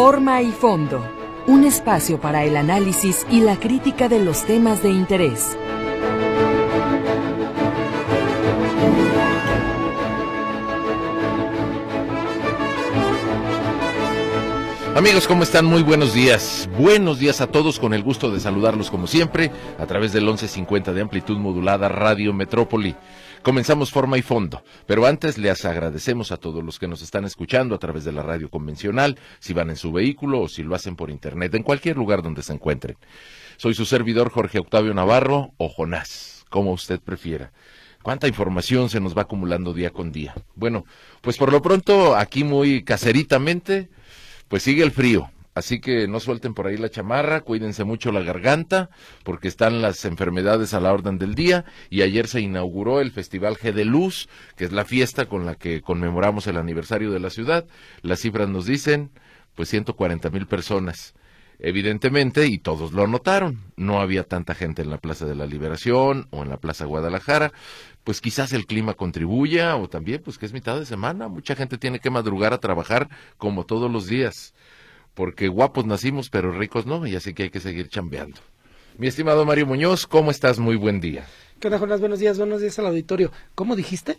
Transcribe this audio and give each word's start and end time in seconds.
Forma 0.00 0.42
y 0.42 0.52
fondo. 0.52 1.04
Un 1.48 1.64
espacio 1.64 2.20
para 2.20 2.44
el 2.44 2.56
análisis 2.56 3.26
y 3.32 3.40
la 3.40 3.58
crítica 3.58 4.08
de 4.08 4.24
los 4.24 4.44
temas 4.44 4.80
de 4.80 4.90
interés. 4.90 5.58
Amigos, 14.94 15.26
¿cómo 15.26 15.42
están? 15.42 15.64
Muy 15.64 15.82
buenos 15.82 16.14
días. 16.14 16.70
Buenos 16.78 17.18
días 17.18 17.40
a 17.40 17.48
todos, 17.48 17.80
con 17.80 17.92
el 17.92 18.04
gusto 18.04 18.30
de 18.30 18.38
saludarlos 18.38 18.92
como 18.92 19.08
siempre 19.08 19.50
a 19.80 19.86
través 19.86 20.12
del 20.12 20.22
1150 20.26 20.92
de 20.92 21.00
amplitud 21.00 21.38
modulada 21.38 21.88
Radio 21.88 22.32
Metrópoli. 22.32 22.94
Comenzamos 23.42 23.90
forma 23.90 24.18
y 24.18 24.22
fondo, 24.22 24.62
pero 24.86 25.06
antes 25.06 25.38
les 25.38 25.64
agradecemos 25.64 26.32
a 26.32 26.36
todos 26.36 26.62
los 26.64 26.78
que 26.78 26.88
nos 26.88 27.02
están 27.02 27.24
escuchando 27.24 27.74
a 27.74 27.78
través 27.78 28.04
de 28.04 28.12
la 28.12 28.22
radio 28.22 28.50
convencional, 28.50 29.18
si 29.38 29.52
van 29.52 29.70
en 29.70 29.76
su 29.76 29.92
vehículo 29.92 30.40
o 30.40 30.48
si 30.48 30.62
lo 30.62 30.74
hacen 30.74 30.96
por 30.96 31.10
internet, 31.10 31.54
en 31.54 31.62
cualquier 31.62 31.96
lugar 31.96 32.22
donde 32.22 32.42
se 32.42 32.52
encuentren. 32.52 32.96
Soy 33.56 33.74
su 33.74 33.84
servidor 33.84 34.30
Jorge 34.30 34.58
Octavio 34.58 34.92
Navarro 34.92 35.52
o 35.56 35.68
Jonás, 35.68 36.44
como 36.50 36.72
usted 36.72 37.00
prefiera. 37.00 37.52
¿Cuánta 38.02 38.28
información 38.28 38.90
se 38.90 39.00
nos 39.00 39.16
va 39.16 39.22
acumulando 39.22 39.72
día 39.72 39.90
con 39.90 40.12
día? 40.12 40.34
Bueno, 40.54 40.84
pues 41.20 41.36
por 41.36 41.52
lo 41.52 41.62
pronto, 41.62 42.16
aquí 42.16 42.44
muy 42.44 42.82
caseritamente, 42.82 43.88
pues 44.48 44.62
sigue 44.62 44.82
el 44.82 44.92
frío. 44.92 45.30
Así 45.58 45.80
que 45.80 46.06
no 46.06 46.20
suelten 46.20 46.54
por 46.54 46.68
ahí 46.68 46.76
la 46.76 46.88
chamarra, 46.88 47.40
cuídense 47.40 47.82
mucho 47.82 48.12
la 48.12 48.20
garganta, 48.20 48.90
porque 49.24 49.48
están 49.48 49.82
las 49.82 50.04
enfermedades 50.04 50.72
a 50.72 50.78
la 50.78 50.92
orden 50.92 51.18
del 51.18 51.34
día. 51.34 51.64
Y 51.90 52.02
ayer 52.02 52.28
se 52.28 52.40
inauguró 52.40 53.00
el 53.00 53.10
Festival 53.10 53.56
G 53.56 53.72
de 53.72 53.84
Luz, 53.84 54.28
que 54.54 54.64
es 54.64 54.70
la 54.70 54.84
fiesta 54.84 55.26
con 55.26 55.46
la 55.46 55.56
que 55.56 55.82
conmemoramos 55.82 56.46
el 56.46 56.58
aniversario 56.58 57.10
de 57.10 57.18
la 57.18 57.30
ciudad. 57.30 57.66
Las 58.02 58.20
cifras 58.20 58.48
nos 58.48 58.66
dicen, 58.66 59.10
pues 59.56 59.68
140 59.70 60.30
mil 60.30 60.46
personas. 60.46 61.14
Evidentemente, 61.58 62.46
y 62.46 62.58
todos 62.58 62.92
lo 62.92 63.08
notaron, 63.08 63.58
no 63.74 64.00
había 64.00 64.22
tanta 64.22 64.54
gente 64.54 64.82
en 64.82 64.90
la 64.90 64.98
Plaza 64.98 65.26
de 65.26 65.34
la 65.34 65.44
Liberación 65.44 66.28
o 66.30 66.44
en 66.44 66.50
la 66.50 66.58
Plaza 66.58 66.84
Guadalajara, 66.84 67.52
pues 68.04 68.20
quizás 68.20 68.52
el 68.52 68.64
clima 68.64 68.94
contribuya 68.94 69.74
o 69.74 69.88
también 69.88 70.22
pues 70.22 70.38
que 70.38 70.46
es 70.46 70.52
mitad 70.52 70.78
de 70.78 70.86
semana, 70.86 71.26
mucha 71.26 71.56
gente 71.56 71.78
tiene 71.78 71.98
que 71.98 72.10
madrugar 72.10 72.52
a 72.52 72.58
trabajar 72.58 73.08
como 73.38 73.66
todos 73.66 73.90
los 73.90 74.06
días 74.06 74.54
porque 75.18 75.48
guapos 75.48 75.84
nacimos, 75.84 76.30
pero 76.30 76.52
ricos 76.52 76.86
no, 76.86 77.04
y 77.04 77.16
así 77.16 77.34
que 77.34 77.42
hay 77.42 77.50
que 77.50 77.58
seguir 77.58 77.88
chambeando. 77.88 78.38
Mi 78.98 79.08
estimado 79.08 79.44
Mario 79.44 79.66
Muñoz, 79.66 80.06
¿cómo 80.06 80.30
estás? 80.30 80.60
Muy 80.60 80.76
buen 80.76 81.00
día. 81.00 81.26
¿Qué 81.58 81.66
onda, 81.66 81.80
Jonás? 81.80 81.98
Buenos 81.98 82.20
días, 82.20 82.38
buenos 82.38 82.60
días 82.60 82.78
al 82.78 82.86
auditorio. 82.86 83.32
¿Cómo 83.56 83.74
dijiste? 83.74 84.16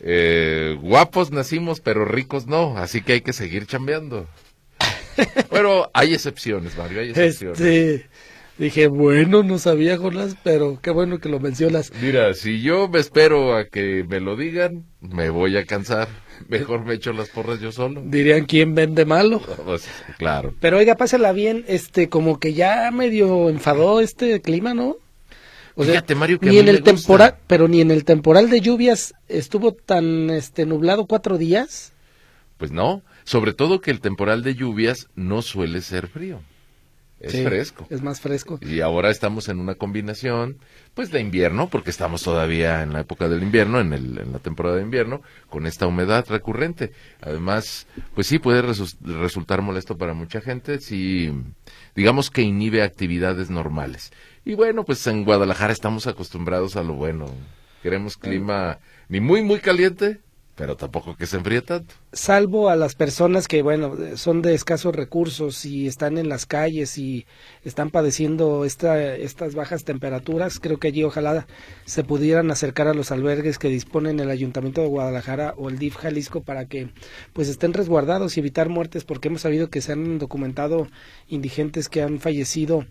Eh, 0.00 0.76
guapos 0.82 1.30
nacimos, 1.30 1.78
pero 1.78 2.04
ricos 2.04 2.48
no, 2.48 2.76
así 2.78 3.00
que 3.02 3.12
hay 3.12 3.20
que 3.20 3.32
seguir 3.32 3.66
chambeando. 3.66 4.26
Pero 5.50 5.88
hay 5.94 6.14
excepciones, 6.14 6.76
Mario, 6.76 7.00
hay 7.00 7.10
excepciones. 7.10 7.60
Este, 7.60 8.08
dije, 8.58 8.86
bueno, 8.86 9.42
no 9.42 9.58
sabía, 9.58 9.96
Jonás, 9.96 10.36
pero 10.42 10.78
qué 10.80 10.90
bueno 10.90 11.18
que 11.18 11.28
lo 11.28 11.40
mencionas. 11.40 11.92
Mira, 12.00 12.34
si 12.34 12.62
yo 12.62 12.88
me 12.88 13.00
espero 13.00 13.56
a 13.56 13.66
que 13.66 14.04
me 14.08 14.20
lo 14.20 14.36
digan, 14.36 14.84
me 15.00 15.30
voy 15.30 15.56
a 15.56 15.64
cansar. 15.64 16.08
Mejor 16.48 16.84
me 16.84 16.94
echo 16.94 17.12
las 17.12 17.28
porras 17.28 17.60
yo 17.60 17.72
solo. 17.72 18.02
Dirían 18.04 18.46
quién 18.46 18.74
vende 18.74 19.04
malo. 19.04 19.40
Pues, 19.64 19.88
claro. 20.18 20.54
Pero 20.60 20.78
oiga, 20.78 20.96
pásala 20.96 21.32
bien, 21.32 21.64
este, 21.68 22.08
como 22.08 22.38
que 22.38 22.52
ya 22.54 22.90
medio 22.90 23.48
enfadó 23.48 24.00
este 24.00 24.40
clima, 24.40 24.74
¿no? 24.74 24.96
O 25.74 25.84
sea, 25.84 25.94
Fíjate, 25.94 26.14
Mario, 26.14 26.38
que 26.38 26.50
ni 26.50 26.58
en 26.58 26.68
el 26.68 26.82
temporal, 26.82 27.36
pero 27.46 27.66
ni 27.66 27.80
en 27.80 27.90
el 27.90 28.04
temporal 28.04 28.50
de 28.50 28.60
lluvias 28.60 29.14
estuvo 29.28 29.72
tan 29.72 30.28
este 30.30 30.66
nublado 30.66 31.06
cuatro 31.06 31.38
días. 31.38 31.92
Pues 32.58 32.72
no, 32.72 33.02
sobre 33.24 33.54
todo 33.54 33.80
que 33.80 33.90
el 33.90 34.00
temporal 34.00 34.42
de 34.42 34.54
lluvias 34.54 35.08
no 35.14 35.40
suele 35.40 35.80
ser 35.80 36.08
frío. 36.08 36.40
Es 37.22 37.32
Sí, 37.32 37.44
fresco. 37.44 37.86
Es 37.88 38.02
más 38.02 38.20
fresco. 38.20 38.58
Y 38.60 38.80
ahora 38.80 39.08
estamos 39.10 39.48
en 39.48 39.60
una 39.60 39.76
combinación, 39.76 40.58
pues 40.94 41.10
de 41.12 41.20
invierno, 41.20 41.68
porque 41.68 41.90
estamos 41.90 42.22
todavía 42.22 42.82
en 42.82 42.92
la 42.92 43.00
época 43.00 43.28
del 43.28 43.42
invierno, 43.42 43.78
en, 43.80 43.92
el, 43.92 44.18
en 44.18 44.32
la 44.32 44.40
temporada 44.40 44.76
de 44.76 44.82
invierno, 44.82 45.22
con 45.48 45.66
esta 45.66 45.86
humedad 45.86 46.26
recurrente. 46.28 46.92
Además, 47.20 47.86
pues 48.14 48.26
sí 48.26 48.38
puede 48.40 48.62
resu- 48.62 48.96
resultar 49.20 49.62
molesto 49.62 49.96
para 49.96 50.14
mucha 50.14 50.40
gente 50.40 50.80
si, 50.80 51.32
digamos 51.94 52.28
que 52.30 52.42
inhibe 52.42 52.82
actividades 52.82 53.50
normales. 53.50 54.12
Y 54.44 54.54
bueno, 54.54 54.84
pues 54.84 55.06
en 55.06 55.24
Guadalajara 55.24 55.72
estamos 55.72 56.08
acostumbrados 56.08 56.74
a 56.76 56.82
lo 56.82 56.94
bueno. 56.94 57.26
Queremos 57.84 58.16
clima 58.16 58.78
ni 59.08 59.20
muy, 59.20 59.42
muy 59.42 59.60
caliente, 59.60 60.20
pero 60.54 60.76
tampoco 60.76 61.16
que 61.16 61.26
se 61.26 61.38
enfríe 61.38 61.62
tanto. 61.62 61.94
salvo 62.12 62.68
a 62.68 62.76
las 62.76 62.94
personas 62.94 63.48
que, 63.48 63.62
bueno, 63.62 63.96
son 64.16 64.42
de 64.42 64.54
escasos 64.54 64.94
recursos 64.94 65.64
y 65.64 65.86
están 65.86 66.18
en 66.18 66.28
las 66.28 66.44
calles 66.44 66.98
y 66.98 67.26
están 67.64 67.90
padeciendo 67.90 68.66
esta, 68.66 69.16
estas 69.16 69.54
bajas 69.54 69.84
temperaturas, 69.84 70.60
creo 70.60 70.78
que 70.78 70.88
allí 70.88 71.04
ojalá 71.04 71.46
se 71.86 72.04
pudieran 72.04 72.50
acercar 72.50 72.86
a 72.86 72.94
los 72.94 73.10
albergues 73.10 73.58
que 73.58 73.68
disponen 73.68 74.20
el 74.20 74.30
Ayuntamiento 74.30 74.82
de 74.82 74.88
Guadalajara 74.88 75.54
o 75.56 75.70
el 75.70 75.78
DIF 75.78 75.96
Jalisco 75.96 76.42
para 76.42 76.66
que 76.66 76.90
pues 77.32 77.48
estén 77.48 77.72
resguardados 77.72 78.36
y 78.36 78.40
evitar 78.40 78.68
muertes, 78.68 79.04
porque 79.04 79.28
hemos 79.28 79.40
sabido 79.40 79.70
que 79.70 79.80
se 79.80 79.92
han 79.92 80.18
documentado 80.18 80.88
indigentes 81.28 81.88
que 81.88 82.02
han 82.02 82.20
fallecido 82.20 82.84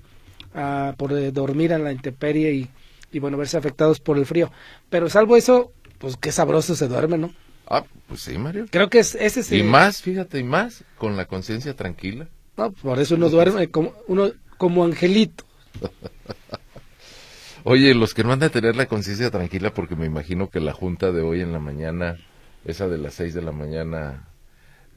ah, 0.55 0.95
por 0.97 1.13
eh, 1.13 1.31
dormir 1.31 1.73
en 1.73 1.83
la 1.83 1.91
intemperie 1.91 2.53
y, 2.53 2.69
y, 3.11 3.19
bueno, 3.19 3.37
verse 3.37 3.57
afectados 3.57 3.99
por 3.99 4.17
el 4.17 4.25
frío. 4.25 4.51
Pero 4.89 5.09
salvo 5.09 5.37
eso, 5.37 5.71
pues 5.99 6.17
qué 6.17 6.31
sabroso 6.31 6.75
se 6.75 6.87
duerme, 6.87 7.19
¿no? 7.19 7.31
Ah, 7.73 7.85
pues 8.09 8.19
sí, 8.23 8.37
Mario. 8.37 8.65
Creo 8.69 8.89
que 8.89 8.99
es, 8.99 9.15
ese 9.15 9.39
es 9.39 9.51
Y 9.53 9.63
más, 9.63 10.01
fíjate, 10.01 10.39
y 10.39 10.43
más, 10.43 10.83
con 10.97 11.15
la 11.15 11.25
conciencia 11.25 11.73
tranquila. 11.73 12.27
No, 12.57 12.73
por 12.73 12.99
eso 12.99 13.15
uno 13.15 13.29
duerme 13.29 13.69
como, 13.69 13.93
uno, 14.07 14.29
como 14.57 14.83
angelito. 14.83 15.45
Oye, 17.63 17.93
los 17.93 18.13
que 18.13 18.25
no 18.25 18.33
han 18.33 18.39
de 18.39 18.49
tener 18.49 18.75
la 18.75 18.87
conciencia 18.87 19.31
tranquila, 19.31 19.73
porque 19.73 19.95
me 19.95 20.05
imagino 20.05 20.49
que 20.49 20.59
la 20.59 20.73
junta 20.73 21.13
de 21.13 21.21
hoy 21.21 21.39
en 21.39 21.53
la 21.53 21.59
mañana, 21.59 22.17
esa 22.65 22.89
de 22.89 22.97
las 22.97 23.13
seis 23.13 23.33
de 23.33 23.41
la 23.41 23.53
mañana, 23.53 24.27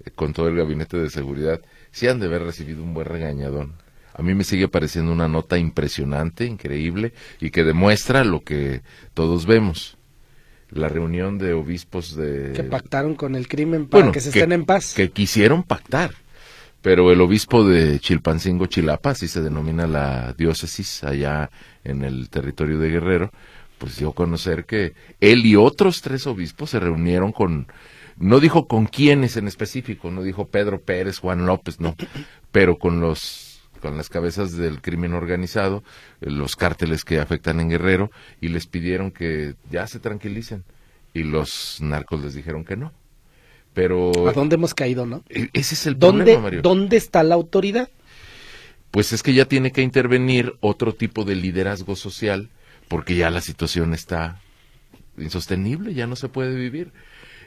eh, 0.04 0.10
con 0.10 0.32
todo 0.32 0.48
el 0.48 0.56
gabinete 0.56 0.96
de 0.96 1.10
seguridad, 1.10 1.60
sí 1.92 2.08
han 2.08 2.18
de 2.18 2.26
haber 2.26 2.42
recibido 2.42 2.82
un 2.82 2.92
buen 2.92 3.06
regañadón. 3.06 3.74
A 4.14 4.22
mí 4.22 4.34
me 4.34 4.42
sigue 4.42 4.66
pareciendo 4.66 5.12
una 5.12 5.28
nota 5.28 5.58
impresionante, 5.58 6.44
increíble, 6.44 7.12
y 7.40 7.50
que 7.50 7.62
demuestra 7.62 8.24
lo 8.24 8.42
que 8.42 8.82
todos 9.14 9.46
vemos. 9.46 9.96
La 10.74 10.88
reunión 10.88 11.38
de 11.38 11.52
obispos 11.52 12.16
de... 12.16 12.52
que 12.52 12.64
pactaron 12.64 13.14
con 13.14 13.34
el 13.36 13.48
crimen 13.48 13.86
para 13.86 14.02
Bueno, 14.02 14.12
que 14.12 14.20
se 14.20 14.30
estén 14.30 14.52
en 14.52 14.64
paz. 14.64 14.92
Que 14.94 15.10
quisieron 15.10 15.62
pactar. 15.62 16.10
Pero 16.82 17.10
el 17.10 17.22
obispo 17.22 17.66
de 17.66 17.98
Chilpancingo, 17.98 18.66
Chilapa, 18.66 19.10
así 19.10 19.26
se 19.26 19.40
denomina 19.40 19.86
la 19.86 20.34
diócesis 20.36 21.02
allá 21.02 21.48
en 21.82 22.02
el 22.02 22.28
territorio 22.28 22.78
de 22.78 22.90
Guerrero, 22.90 23.30
pues 23.78 23.96
dio 23.96 24.10
a 24.10 24.14
conocer 24.14 24.66
que 24.66 24.92
él 25.20 25.46
y 25.46 25.56
otros 25.56 26.02
tres 26.02 26.26
obispos 26.26 26.70
se 26.70 26.80
reunieron 26.80 27.32
con, 27.32 27.68
no 28.18 28.38
dijo 28.38 28.66
con 28.66 28.84
quiénes 28.86 29.36
en 29.38 29.48
específico, 29.48 30.10
no 30.10 30.22
dijo 30.22 30.48
Pedro 30.48 30.80
Pérez, 30.80 31.20
Juan 31.20 31.46
López, 31.46 31.80
no, 31.80 31.96
pero 32.52 32.76
con 32.76 33.00
los 33.00 33.43
con 33.84 33.96
las 33.98 34.08
cabezas 34.08 34.56
del 34.56 34.80
crimen 34.80 35.12
organizado, 35.12 35.84
eh, 36.22 36.30
los 36.30 36.56
cárteles 36.56 37.04
que 37.04 37.20
afectan 37.20 37.60
en 37.60 37.68
Guerrero, 37.68 38.10
y 38.40 38.48
les 38.48 38.66
pidieron 38.66 39.10
que 39.10 39.54
ya 39.70 39.86
se 39.86 40.00
tranquilicen. 40.00 40.64
Y 41.12 41.22
los 41.22 41.78
narcos 41.80 42.22
les 42.22 42.34
dijeron 42.34 42.64
que 42.64 42.76
no. 42.76 42.92
Pero 43.74 44.28
¿A 44.28 44.32
dónde 44.32 44.54
hemos 44.54 44.72
caído, 44.74 45.04
no? 45.04 45.22
e- 45.28 45.50
ese 45.52 45.74
es 45.74 45.86
el 45.86 45.98
¿Dónde, 45.98 46.24
problema, 46.24 46.42
Mario. 46.44 46.62
¿Dónde 46.62 46.96
está 46.96 47.22
la 47.22 47.34
autoridad? 47.34 47.88
Pues 48.90 49.12
es 49.12 49.22
que 49.22 49.34
ya 49.34 49.46
tiene 49.46 49.72
que 49.72 49.82
intervenir 49.82 50.54
otro 50.60 50.94
tipo 50.94 51.24
de 51.24 51.34
liderazgo 51.34 51.96
social, 51.96 52.48
porque 52.88 53.16
ya 53.16 53.30
la 53.30 53.40
situación 53.40 53.92
está 53.92 54.40
insostenible, 55.18 55.94
ya 55.94 56.06
no 56.06 56.16
se 56.16 56.28
puede 56.28 56.54
vivir. 56.54 56.92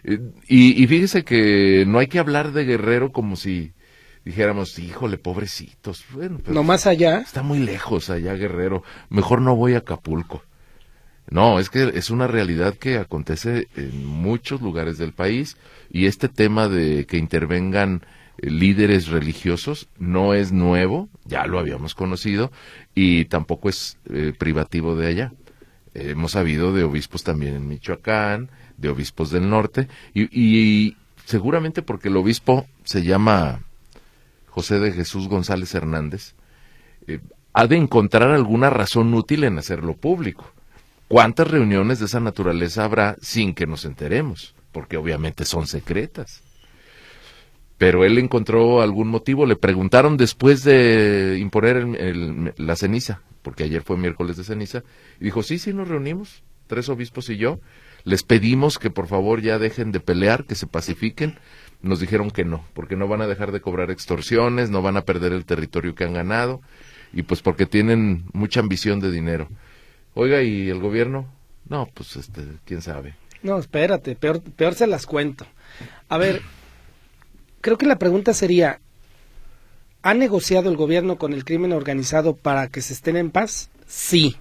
Eh, 0.03 0.19
Y, 0.47 0.81
y 0.83 0.87
fíjese 0.87 1.23
que 1.23 1.85
no 1.87 1.99
hay 1.99 2.07
que 2.07 2.19
hablar 2.19 2.51
de 2.51 2.65
Guerrero 2.65 3.11
como 3.11 3.35
si 3.37 3.71
dijéramos, 4.27 4.77
híjole, 4.79 5.17
pobrecitos. 5.17 6.05
Bueno, 6.11 6.39
pero 6.43 6.53
No 6.53 6.63
más 6.63 6.85
allá. 6.87 7.19
está 7.19 7.43
muy 7.43 7.59
lejos 7.59 8.09
allá 8.09 8.33
Guerrero, 8.33 8.83
mejor 9.09 9.41
no 9.41 9.55
voy 9.55 9.73
a 9.73 9.79
Acapulco. 9.79 10.43
No, 11.29 11.59
es 11.59 11.69
que 11.69 11.91
es 11.95 12.09
una 12.09 12.27
realidad 12.27 12.75
que 12.75 12.97
acontece 12.97 13.67
en 13.75 14.05
muchos 14.05 14.61
lugares 14.61 14.97
del 14.97 15.11
país 15.11 15.57
y 15.91 16.05
este 16.05 16.29
tema 16.29 16.69
de 16.69 17.05
que 17.05 17.17
intervengan 17.17 18.05
eh, 18.37 18.49
líderes 18.49 19.07
religiosos 19.07 19.89
no 19.97 20.33
es 20.33 20.53
nuevo, 20.53 21.09
ya 21.25 21.45
lo 21.45 21.59
habíamos 21.59 21.95
conocido 21.95 22.51
y 22.95 23.25
tampoco 23.25 23.67
es 23.67 23.97
eh, 24.09 24.31
privativo 24.37 24.95
de 24.95 25.07
allá. 25.07 25.33
Eh, 25.93 26.11
hemos 26.11 26.31
sabido 26.31 26.71
de 26.73 26.85
obispos 26.85 27.23
también 27.23 27.55
en 27.55 27.67
Michoacán, 27.67 28.49
de 28.77 28.87
obispos 28.87 29.29
del 29.29 29.49
norte 29.49 29.89
y, 30.13 30.29
y 30.31 30.95
seguramente 31.25 31.81
porque 31.81 32.07
el 32.07 32.15
obispo 32.15 32.67
se 32.85 33.03
llama 33.03 33.63
José 34.57 34.79
de 34.79 34.91
Jesús 34.91 35.27
González 35.27 35.75
Hernández, 35.75 36.33
eh, 37.05 37.19
ha 37.53 37.67
de 37.67 37.75
encontrar 37.75 38.31
alguna 38.31 38.71
razón 38.71 39.13
útil 39.13 39.43
en 39.43 39.59
hacerlo 39.59 39.95
público. 39.95 40.51
¿Cuántas 41.07 41.47
reuniones 41.47 41.99
de 41.99 42.05
esa 42.05 42.19
naturaleza 42.19 42.83
habrá 42.83 43.17
sin 43.21 43.53
que 43.53 43.67
nos 43.67 43.85
enteremos? 43.85 44.55
Porque 44.71 44.97
obviamente 44.97 45.45
son 45.45 45.67
secretas. 45.67 46.41
pero 47.77 48.03
él 48.03 48.17
encontró 48.17 48.81
algún 48.81 49.09
motivo. 49.09 49.45
Le 49.45 49.57
preguntaron 49.57 50.17
después 50.17 50.63
de 50.63 51.37
imponer 51.39 51.85
la 52.57 52.75
ceniza, 52.75 53.21
porque 53.43 53.63
ayer 53.63 53.83
fue 53.83 53.95
miércoles 53.95 54.37
de 54.37 54.43
ceniza, 54.43 54.81
y 55.19 55.25
dijo, 55.25 55.43
sí, 55.43 55.59
sí, 55.59 55.71
nos 55.71 55.87
reunimos, 55.87 56.41
tres 56.65 56.89
obispos 56.89 57.29
y 57.29 57.37
yo. 57.37 57.59
Les 58.05 58.23
pedimos 58.23 58.79
que 58.79 58.89
por 58.89 59.05
favor 59.05 59.41
ya 59.41 59.59
dejen 59.59 59.91
de 59.91 59.99
pelear, 59.99 60.45
que 60.45 60.55
se 60.55 60.65
pacifiquen. 60.65 61.37
Nos 61.81 61.99
dijeron 61.99 62.31
que 62.31 62.43
no, 62.43 62.65
porque 62.73 62.95
no 62.95 63.07
van 63.07 63.21
a 63.21 63.27
dejar 63.27 63.51
de 63.51 63.61
cobrar 63.61 63.91
extorsiones, 63.91 64.69
no 64.69 64.81
van 64.81 64.97
a 64.97 65.03
perder 65.03 65.31
el 65.33 65.45
territorio 65.45 65.95
que 65.95 66.03
han 66.03 66.13
ganado, 66.13 66.61
y 67.13 67.23
pues 67.23 67.41
porque 67.41 67.65
tienen 67.65 68.25
mucha 68.33 68.59
ambición 68.59 68.99
de 68.99 69.11
dinero. 69.11 69.47
Oiga, 70.13 70.41
¿y 70.41 70.69
el 70.69 70.79
gobierno? 70.79 71.27
No, 71.69 71.87
pues 71.93 72.15
este, 72.15 72.41
quién 72.65 72.81
sabe. 72.81 73.15
No, 73.43 73.59
espérate, 73.59 74.15
peor, 74.15 74.41
peor 74.41 74.73
se 74.73 74.87
las 74.87 75.05
cuento. 75.05 75.45
A 76.09 76.17
ver, 76.17 76.41
creo 77.61 77.77
que 77.77 77.85
la 77.85 77.99
pregunta 77.99 78.33
sería, 78.33 78.79
¿ha 80.01 80.13
negociado 80.13 80.69
el 80.69 80.77
gobierno 80.77 81.17
con 81.17 81.33
el 81.33 81.45
crimen 81.45 81.73
organizado 81.73 82.35
para 82.35 82.67
que 82.67 82.81
se 82.81 82.93
estén 82.93 83.17
en 83.17 83.29
paz? 83.29 83.69
Sí. 83.85 84.37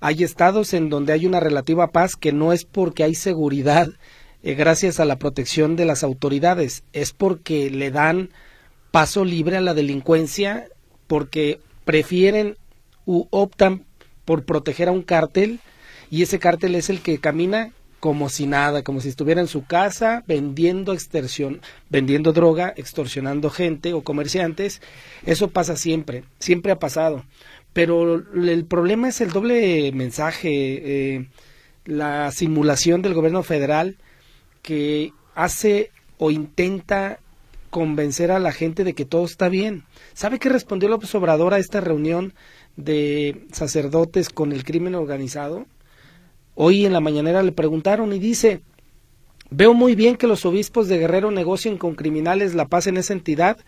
Hay 0.00 0.24
estados 0.24 0.74
en 0.74 0.88
donde 0.88 1.12
hay 1.12 1.26
una 1.26 1.40
relativa 1.40 1.88
paz 1.88 2.16
que 2.16 2.32
no 2.32 2.52
es 2.52 2.64
porque 2.64 3.04
hay 3.04 3.14
seguridad 3.14 3.88
eh, 4.42 4.54
gracias 4.54 5.00
a 5.00 5.04
la 5.04 5.16
protección 5.16 5.76
de 5.76 5.84
las 5.84 6.02
autoridades, 6.02 6.82
es 6.92 7.12
porque 7.12 7.70
le 7.70 7.90
dan 7.90 8.30
paso 8.90 9.24
libre 9.24 9.56
a 9.56 9.60
la 9.60 9.74
delincuencia, 9.74 10.68
porque 11.06 11.60
prefieren 11.84 12.56
u 13.04 13.26
optan 13.30 13.84
por 14.24 14.44
proteger 14.44 14.88
a 14.88 14.92
un 14.92 15.02
cártel 15.02 15.60
y 16.10 16.22
ese 16.22 16.38
cártel 16.38 16.74
es 16.74 16.90
el 16.90 17.00
que 17.00 17.18
camina 17.18 17.72
como 18.00 18.30
si 18.30 18.46
nada, 18.46 18.82
como 18.82 19.00
si 19.00 19.10
estuviera 19.10 19.42
en 19.42 19.46
su 19.46 19.64
casa 19.66 20.24
vendiendo 20.26 20.94
extorsión, 20.94 21.60
vendiendo 21.90 22.32
droga, 22.32 22.72
extorsionando 22.76 23.50
gente 23.50 23.92
o 23.92 24.02
comerciantes. 24.02 24.80
Eso 25.26 25.50
pasa 25.50 25.76
siempre, 25.76 26.24
siempre 26.38 26.72
ha 26.72 26.78
pasado. 26.78 27.24
Pero 27.72 28.14
el 28.14 28.64
problema 28.64 29.08
es 29.08 29.20
el 29.20 29.30
doble 29.30 29.92
mensaje, 29.92 30.48
eh, 31.14 31.28
la 31.84 32.32
simulación 32.32 33.02
del 33.02 33.14
gobierno 33.14 33.42
federal 33.42 33.96
que 34.62 35.12
hace 35.34 35.90
o 36.18 36.30
intenta 36.30 37.18
convencer 37.70 38.30
a 38.30 38.40
la 38.40 38.52
gente 38.52 38.84
de 38.84 38.94
que 38.94 39.04
todo 39.04 39.24
está 39.24 39.48
bien. 39.48 39.84
¿Sabe 40.12 40.38
qué 40.38 40.48
respondió 40.48 40.88
López 40.88 41.14
Obrador 41.14 41.54
a 41.54 41.58
esta 41.58 41.80
reunión 41.80 42.34
de 42.76 43.46
sacerdotes 43.52 44.28
con 44.28 44.52
el 44.52 44.64
crimen 44.64 44.94
organizado? 44.94 45.66
Hoy 46.54 46.84
en 46.84 46.92
la 46.92 47.00
mañanera 47.00 47.42
le 47.42 47.52
preguntaron 47.52 48.12
y 48.12 48.18
dice, 48.18 48.60
veo 49.50 49.72
muy 49.72 49.94
bien 49.94 50.16
que 50.16 50.26
los 50.26 50.44
obispos 50.44 50.88
de 50.88 50.98
Guerrero 50.98 51.30
negocien 51.30 51.78
con 51.78 51.94
criminales 51.94 52.54
la 52.54 52.66
paz 52.66 52.86
en 52.86 52.96
esa 52.96 53.12
entidad. 53.12 53.58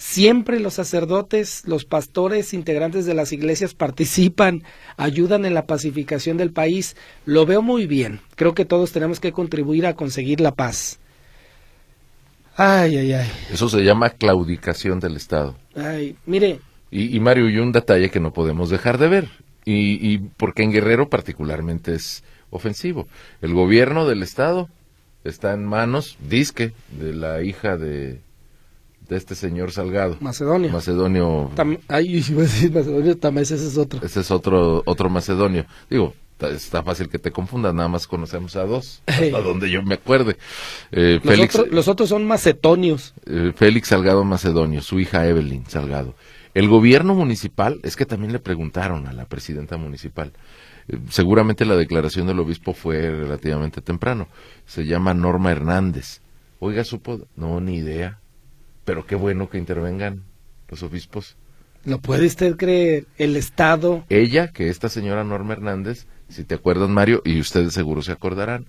Siempre 0.00 0.60
los 0.60 0.72
sacerdotes, 0.72 1.62
los 1.66 1.84
pastores, 1.84 2.54
integrantes 2.54 3.04
de 3.04 3.12
las 3.12 3.34
iglesias 3.34 3.74
participan, 3.74 4.64
ayudan 4.96 5.44
en 5.44 5.52
la 5.52 5.66
pacificación 5.66 6.38
del 6.38 6.52
país. 6.52 6.96
Lo 7.26 7.44
veo 7.44 7.60
muy 7.60 7.86
bien. 7.86 8.20
Creo 8.34 8.54
que 8.54 8.64
todos 8.64 8.92
tenemos 8.92 9.20
que 9.20 9.32
contribuir 9.32 9.84
a 9.84 9.96
conseguir 9.96 10.40
la 10.40 10.52
paz. 10.52 11.00
Ay, 12.56 12.96
ay, 12.96 13.12
ay. 13.12 13.30
Eso 13.52 13.68
se 13.68 13.84
llama 13.84 14.08
claudicación 14.08 15.00
del 15.00 15.16
Estado. 15.16 15.54
Ay, 15.76 16.16
mire. 16.24 16.60
Y, 16.90 17.14
y 17.14 17.20
Mario, 17.20 17.50
y 17.50 17.58
un 17.58 17.70
detalle 17.70 18.10
que 18.10 18.20
no 18.20 18.32
podemos 18.32 18.70
dejar 18.70 18.96
de 18.96 19.08
ver. 19.08 19.28
Y, 19.66 19.98
y 20.00 20.16
porque 20.38 20.62
en 20.62 20.72
Guerrero 20.72 21.10
particularmente 21.10 21.94
es 21.94 22.24
ofensivo. 22.48 23.06
El 23.42 23.52
gobierno 23.52 24.08
del 24.08 24.22
estado 24.22 24.70
está 25.24 25.52
en 25.52 25.66
manos, 25.66 26.16
disque, 26.26 26.72
de 26.98 27.12
la 27.12 27.42
hija 27.42 27.76
de, 27.76 28.22
de 29.10 29.16
este 29.16 29.34
señor 29.34 29.72
Salgado. 29.72 30.16
Macedonio. 30.20 30.70
Macedonio. 30.70 31.50
ay, 31.88 32.24
Macedonio 32.30 33.18
también, 33.18 33.42
ese 33.42 33.56
es 33.56 33.76
otro. 33.76 34.00
Ese 34.02 34.20
es 34.20 34.30
otro, 34.30 34.82
otro 34.86 35.10
macedonio. 35.10 35.66
Digo, 35.90 36.14
está 36.38 36.84
fácil 36.84 37.08
que 37.08 37.18
te 37.18 37.32
confundas, 37.32 37.74
nada 37.74 37.88
más 37.88 38.06
conocemos 38.06 38.54
a 38.54 38.64
dos, 38.64 39.02
hasta 39.06 39.42
donde 39.42 39.68
yo 39.68 39.82
me 39.82 39.94
acuerde. 39.94 40.36
Eh, 40.92 41.20
los, 41.22 41.34
Félix, 41.34 41.60
los, 41.72 41.88
otros 41.88 42.08
son 42.08 42.24
macetonios. 42.24 43.14
Eh, 43.26 43.52
Félix 43.54 43.88
Salgado 43.88 44.24
Macedonio, 44.24 44.80
su 44.80 45.00
hija 45.00 45.26
Evelyn 45.26 45.66
Salgado. 45.66 46.14
El 46.54 46.68
gobierno 46.68 47.14
municipal, 47.14 47.80
es 47.82 47.96
que 47.96 48.06
también 48.06 48.32
le 48.32 48.38
preguntaron 48.38 49.08
a 49.08 49.12
la 49.12 49.24
presidenta 49.24 49.76
municipal, 49.76 50.32
seguramente 51.08 51.64
la 51.64 51.76
declaración 51.76 52.28
del 52.28 52.38
obispo 52.38 52.74
fue 52.74 53.10
relativamente 53.10 53.80
temprano. 53.80 54.28
Se 54.66 54.86
llama 54.86 55.14
Norma 55.14 55.50
Hernández. 55.50 56.20
Oiga, 56.60 56.84
supo, 56.84 57.20
no, 57.36 57.60
ni 57.60 57.76
idea. 57.76 58.19
Pero 58.84 59.06
qué 59.06 59.14
bueno 59.14 59.48
que 59.48 59.58
intervengan 59.58 60.24
los 60.68 60.82
obispos. 60.82 61.36
¿Lo 61.84 61.98
puede 61.98 62.26
usted 62.26 62.56
creer? 62.56 63.06
El 63.16 63.36
Estado. 63.36 64.04
Ella, 64.08 64.48
que 64.48 64.68
esta 64.68 64.88
señora 64.88 65.24
Norma 65.24 65.54
Hernández, 65.54 66.06
si 66.28 66.44
te 66.44 66.54
acuerdas, 66.54 66.88
Mario, 66.88 67.22
y 67.24 67.40
ustedes 67.40 67.72
seguro 67.72 68.02
se 68.02 68.12
acordarán, 68.12 68.66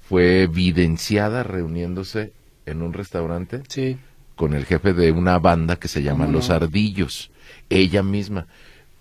fue 0.00 0.42
evidenciada 0.42 1.42
reuniéndose 1.42 2.32
en 2.64 2.82
un 2.82 2.92
restaurante 2.92 3.62
sí. 3.68 3.98
con 4.34 4.54
el 4.54 4.64
jefe 4.64 4.92
de 4.92 5.12
una 5.12 5.38
banda 5.38 5.76
que 5.76 5.88
se 5.88 6.02
llama 6.02 6.26
Los 6.26 6.50
Ardillos. 6.50 7.30
Ella 7.68 8.02
misma. 8.02 8.46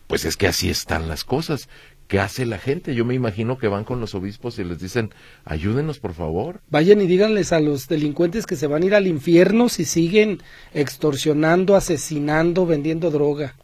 Pues 0.07 0.25
es 0.25 0.38
que 0.38 0.48
así 0.48 0.69
están 0.69 1.07
las 1.07 1.24
cosas. 1.24 1.69
¿Qué 2.07 2.19
hace 2.19 2.46
la 2.46 2.60
gente? 2.60 2.94
Yo 2.94 3.04
me 3.04 3.16
imagino 3.16 3.57
que 3.57 3.68
van 3.68 3.84
con 3.84 4.00
los 4.00 4.13
obispos 4.13 4.60
y 4.60 4.63
les 4.63 4.80
dicen, 4.80 5.12
ayúdenos 5.44 5.98
por 5.98 6.13
favor. 6.13 6.62
Vayan 6.69 7.02
y 7.02 7.07
díganles 7.07 7.52
a 7.52 7.60
los 7.60 7.88
delincuentes 7.88 8.46
que 8.46 8.56
se 8.56 8.68
van 8.68 8.84
a 8.84 8.86
ir 8.86 8.96
al 8.96 9.07
infierno 9.07 9.69
si 9.69 9.86
siguen 9.86 10.42
extorsionando, 10.74 11.75
asesinando, 11.75 12.68
vendiendo 12.68 13.10
droga. 13.10 13.56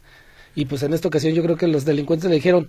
Y 0.56 0.64
pues 0.64 0.82
en 0.82 0.92
esta 0.92 1.06
ocasión 1.08 1.34
yo 1.34 1.42
creo 1.44 1.56
que 1.56 1.68
los 1.68 1.84
delincuentes 1.84 2.28
le 2.28 2.36
dijeron, 2.36 2.68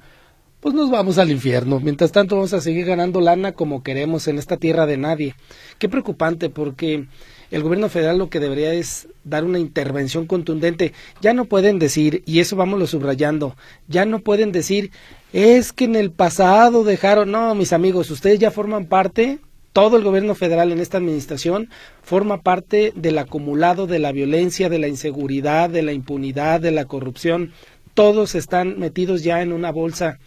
pues 0.60 0.76
nos 0.76 0.92
vamos 0.92 1.18
al 1.18 1.32
infierno. 1.32 1.80
Mientras 1.80 2.12
tanto 2.12 2.36
vamos 2.36 2.54
a 2.54 2.62
seguir 2.62 2.86
ganando 2.86 3.20
lana 3.20 3.52
como 3.52 3.84
queremos 3.84 4.28
en 4.28 4.38
esta 4.38 4.58
tierra 4.58 4.86
de 4.86 4.98
nadie. 4.98 5.36
Qué 5.80 5.90
preocupante 5.90 6.50
porque 6.50 7.08
el 7.52 7.64
gobierno 7.64 7.90
federal 7.90 8.18
lo 8.18 8.30
que 8.30 8.40
debería 8.40 8.74
es 8.74 9.10
dar 9.24 9.44
una 9.44 9.60
intervención 9.60 10.26
contundente. 10.26 10.94
Ya 11.20 11.34
no 11.34 11.46
pueden 11.46 11.80
decir, 11.80 12.24
y 12.26 12.40
eso 12.40 12.56
vamos 12.56 12.80
lo 12.80 12.88
subrayando, 12.88 13.58
ya 13.88 14.06
no 14.06 14.20
pueden 14.20 14.52
decir, 14.52 14.92
es 15.34 15.74
que 15.74 15.86
en 15.86 15.96
el 15.96 16.12
pasado 16.12 16.84
dejaron, 16.84 17.32
no, 17.32 17.56
mis 17.56 17.74
amigos, 17.74 18.12
ustedes 18.12 18.40
ya 18.40 18.52
forman 18.52 18.86
parte, 18.86 19.40
todo 19.74 19.98
el 19.98 20.04
gobierno 20.04 20.36
federal 20.36 20.72
en 20.72 20.80
esta 20.80 21.00
administración 21.00 21.70
forma 22.04 22.42
parte 22.42 22.94
del 22.96 23.18
acumulado 23.18 23.88
de 23.88 23.98
la 23.98 24.12
violencia, 24.12 24.70
de 24.70 24.78
la 24.78 24.88
inseguridad, 24.88 25.72
de 25.72 25.82
la 25.82 25.92
impunidad, 25.92 26.62
de 26.62 26.70
la 26.70 26.86
corrupción. 26.86 27.52
Todos 27.96 28.36
están 28.36 28.78
metidos 28.78 29.24
ya 29.24 29.42
en 29.42 29.52
una 29.52 29.72
bolsa, 29.72 30.20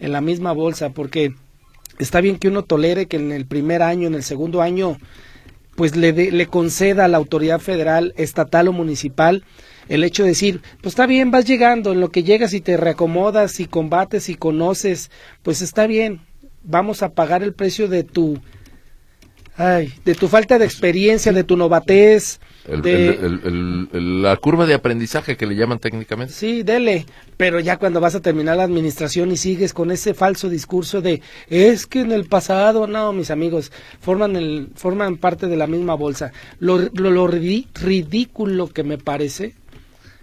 en 0.00 0.12
la 0.12 0.22
misma 0.22 0.52
bolsa, 0.52 0.88
porque 0.88 1.34
está 1.98 2.22
bien 2.22 2.38
que 2.38 2.48
uno 2.48 2.64
tolere 2.64 3.04
que 3.04 3.18
en 3.18 3.32
el 3.32 3.44
primer 3.44 3.82
año, 3.82 4.06
en 4.06 4.14
el 4.14 4.22
segundo 4.22 4.62
año, 4.62 4.96
pues 5.74 5.94
le, 5.94 6.12
le 6.12 6.46
conceda 6.46 7.04
a 7.04 7.08
la 7.08 7.18
autoridad 7.18 7.60
federal, 7.60 8.14
estatal 8.16 8.68
o 8.68 8.72
municipal 8.72 9.44
el 9.88 10.04
hecho 10.04 10.22
de 10.22 10.30
decir, 10.30 10.60
pues 10.80 10.92
está 10.92 11.06
bien, 11.06 11.30
vas 11.30 11.44
llegando, 11.44 11.92
en 11.92 12.00
lo 12.00 12.10
que 12.10 12.22
llegas 12.22 12.52
y 12.54 12.60
te 12.60 12.76
reacomodas 12.76 13.60
y 13.60 13.66
combates 13.66 14.28
y 14.28 14.34
conoces, 14.34 15.10
pues 15.42 15.62
está 15.62 15.86
bien, 15.86 16.20
vamos 16.62 17.02
a 17.02 17.10
pagar 17.10 17.42
el 17.42 17.54
precio 17.54 17.88
de 17.88 18.04
tu 18.04 18.40
Ay, 19.58 19.90
de 20.04 20.14
tu 20.14 20.28
falta 20.28 20.58
de 20.58 20.66
experiencia, 20.66 21.32
de 21.32 21.42
tu 21.42 21.56
novatez. 21.56 22.40
la 22.66 24.36
curva 24.36 24.66
de 24.66 24.74
aprendizaje 24.74 25.38
que 25.38 25.46
le 25.46 25.56
llaman 25.56 25.78
técnicamente. 25.78 26.34
Sí, 26.34 26.62
dele. 26.62 27.06
Pero 27.38 27.58
ya 27.60 27.78
cuando 27.78 27.98
vas 27.98 28.14
a 28.14 28.20
terminar 28.20 28.58
la 28.58 28.64
administración 28.64 29.32
y 29.32 29.38
sigues 29.38 29.72
con 29.72 29.90
ese 29.90 30.12
falso 30.12 30.50
discurso 30.50 31.00
de 31.00 31.22
es 31.48 31.86
que 31.86 32.00
en 32.00 32.12
el 32.12 32.26
pasado, 32.26 32.86
no, 32.86 33.14
mis 33.14 33.30
amigos, 33.30 33.72
forman, 33.98 34.36
el, 34.36 34.68
forman 34.74 35.16
parte 35.16 35.46
de 35.46 35.56
la 35.56 35.66
misma 35.66 35.94
bolsa. 35.94 36.32
Lo, 36.58 36.78
lo, 36.78 37.26
ridículo 37.26 38.68
que 38.68 38.82
me 38.82 38.98
parece 38.98 39.54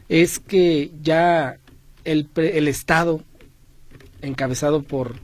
es 0.10 0.39
que 0.39 0.91
ya 1.01 1.57
el, 2.03 2.29
el 2.36 2.67
Estado, 2.67 3.22
encabezado 4.22 4.83
por, 4.83 5.15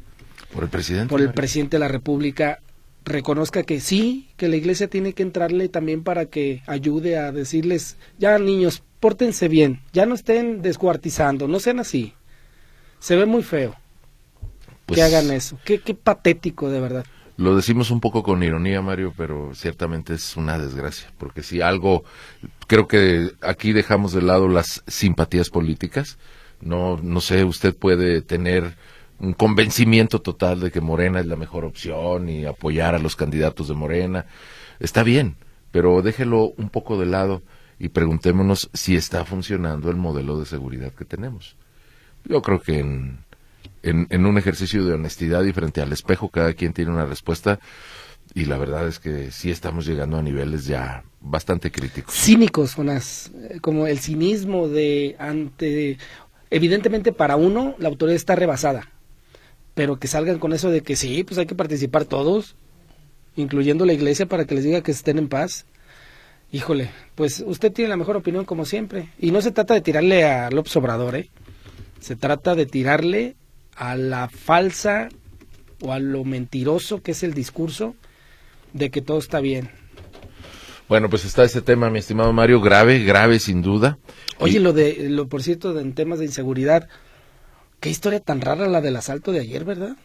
por 0.53 0.63
el 0.63 0.69
presidente, 0.69 1.09
por 1.09 1.21
el 1.21 1.33
presidente 1.33 1.77
de 1.77 1.81
la 1.81 1.87
República, 1.87 2.59
reconozca 3.05 3.63
que 3.63 3.79
sí, 3.79 4.29
que 4.37 4.47
la 4.47 4.55
iglesia 4.55 4.87
tiene 4.87 5.13
que 5.13 5.23
entrarle 5.23 5.69
también 5.69 6.03
para 6.03 6.25
que 6.25 6.61
ayude 6.67 7.17
a 7.17 7.31
decirles, 7.31 7.97
ya 8.17 8.37
niños, 8.39 8.83
pórtense 8.99 9.47
bien, 9.47 9.81
ya 9.93 10.05
no 10.05 10.15
estén 10.15 10.61
descuartizando, 10.61 11.47
no 11.47 11.59
sean 11.59 11.79
así. 11.79 12.13
Se 12.99 13.15
ve 13.15 13.25
muy 13.25 13.43
feo 13.43 13.75
que 14.89 14.95
pues 14.95 15.01
hagan 15.01 15.31
eso. 15.31 15.59
Qué, 15.63 15.79
qué 15.79 15.93
patético, 15.93 16.69
de 16.69 16.79
verdad. 16.79 17.05
Lo 17.39 17.55
decimos 17.55 17.89
un 17.89 18.01
poco 18.01 18.21
con 18.21 18.43
ironía, 18.43 18.81
Mario, 18.81 19.13
pero 19.15 19.51
ciertamente 19.55 20.13
es 20.13 20.35
una 20.35 20.59
desgracia, 20.59 21.09
porque 21.17 21.41
si 21.41 21.61
algo, 21.61 22.03
creo 22.67 22.85
que 22.85 23.31
aquí 23.39 23.71
dejamos 23.71 24.11
de 24.11 24.21
lado 24.21 24.49
las 24.49 24.83
simpatías 24.87 25.49
políticas. 25.49 26.17
No, 26.59 26.97
no 27.01 27.21
sé, 27.21 27.45
usted 27.45 27.73
puede 27.73 28.21
tener 28.21 28.75
un 29.19 29.31
convencimiento 29.31 30.19
total 30.19 30.59
de 30.59 30.69
que 30.69 30.81
Morena 30.81 31.21
es 31.21 31.27
la 31.27 31.37
mejor 31.37 31.63
opción 31.63 32.27
y 32.27 32.43
apoyar 32.43 32.93
a 32.93 32.99
los 32.99 33.15
candidatos 33.15 33.69
de 33.69 33.73
Morena. 33.73 34.25
Está 34.81 35.03
bien, 35.03 35.37
pero 35.71 36.01
déjelo 36.01 36.51
un 36.57 36.69
poco 36.69 36.99
de 36.99 37.05
lado 37.05 37.41
y 37.79 37.87
preguntémonos 37.87 38.69
si 38.73 38.97
está 38.97 39.23
funcionando 39.23 39.89
el 39.89 39.95
modelo 39.95 40.37
de 40.37 40.45
seguridad 40.45 40.91
que 40.91 41.05
tenemos. 41.05 41.55
Yo 42.25 42.41
creo 42.41 42.59
que 42.59 42.79
en, 42.79 43.19
en, 43.83 44.25
un 44.25 44.37
ejercicio 44.37 44.85
de 44.85 44.93
honestidad 44.93 45.43
y 45.43 45.53
frente 45.53 45.81
al 45.81 45.91
espejo 45.91 46.29
cada 46.29 46.53
quien 46.53 46.73
tiene 46.73 46.91
una 46.91 47.05
respuesta 47.05 47.59
y 48.33 48.45
la 48.45 48.57
verdad 48.57 48.87
es 48.87 48.99
que 48.99 49.31
sí 49.31 49.49
estamos 49.49 49.85
llegando 49.85 50.17
a 50.17 50.21
niveles 50.21 50.65
ya 50.65 51.03
bastante 51.19 51.71
críticos. 51.71 52.13
Cínicos, 52.13 52.75
Jonas, 52.75 53.31
eh, 53.49 53.59
como 53.59 53.87
el 53.87 53.99
cinismo 53.99 54.67
de 54.67 55.15
ante... 55.19 55.97
Evidentemente 56.51 57.11
para 57.11 57.35
uno 57.35 57.75
la 57.77 57.89
autoridad 57.89 58.15
está 58.15 58.35
rebasada, 58.35 58.89
pero 59.75 59.99
que 59.99 60.07
salgan 60.07 60.39
con 60.39 60.53
eso 60.53 60.71
de 60.71 60.81
que 60.81 60.95
sí, 60.95 61.23
pues 61.23 61.37
hay 61.37 61.45
que 61.45 61.55
participar 61.55 62.05
todos, 62.05 62.55
incluyendo 63.35 63.85
la 63.85 63.93
iglesia 63.93 64.25
para 64.25 64.45
que 64.45 64.55
les 64.55 64.63
diga 64.63 64.81
que 64.81 64.91
estén 64.91 65.19
en 65.19 65.29
paz. 65.29 65.65
Híjole, 66.51 66.89
pues 67.13 67.43
usted 67.45 67.71
tiene 67.71 67.89
la 67.89 67.97
mejor 67.97 68.17
opinión 68.17 68.45
como 68.45 68.65
siempre. 68.65 69.09
Y 69.19 69.29
no 69.29 69.41
se 69.41 69.51
trata 69.51 69.75
de 69.75 69.81
tirarle 69.81 70.25
a 70.25 70.49
López 70.49 70.75
Obrador, 70.75 71.15
¿eh? 71.15 71.29
Se 71.99 72.15
trata 72.15 72.55
de 72.55 72.65
tirarle 72.65 73.35
a 73.75 73.95
la 73.95 74.29
falsa 74.29 75.09
o 75.81 75.93
a 75.93 75.99
lo 75.99 76.23
mentiroso 76.23 77.01
que 77.01 77.11
es 77.11 77.23
el 77.23 77.33
discurso 77.33 77.95
de 78.73 78.89
que 78.89 79.01
todo 79.01 79.17
está 79.17 79.39
bien. 79.39 79.69
Bueno, 80.87 81.09
pues 81.09 81.23
está 81.23 81.43
ese 81.43 81.61
tema, 81.61 81.89
mi 81.89 81.99
estimado 81.99 82.33
Mario, 82.33 82.61
grave, 82.61 83.03
grave 83.03 83.39
sin 83.39 83.61
duda. 83.61 83.99
Oye, 84.39 84.59
lo 84.59 84.73
de, 84.73 85.09
lo 85.09 85.27
por 85.27 85.43
cierto, 85.43 85.79
en 85.79 85.93
temas 85.93 86.19
de 86.19 86.25
inseguridad, 86.25 86.87
qué 87.79 87.89
historia 87.89 88.19
tan 88.19 88.41
rara 88.41 88.67
la 88.67 88.81
del 88.81 88.95
asalto 88.95 89.31
de 89.31 89.39
ayer, 89.39 89.65
¿verdad? 89.65 89.95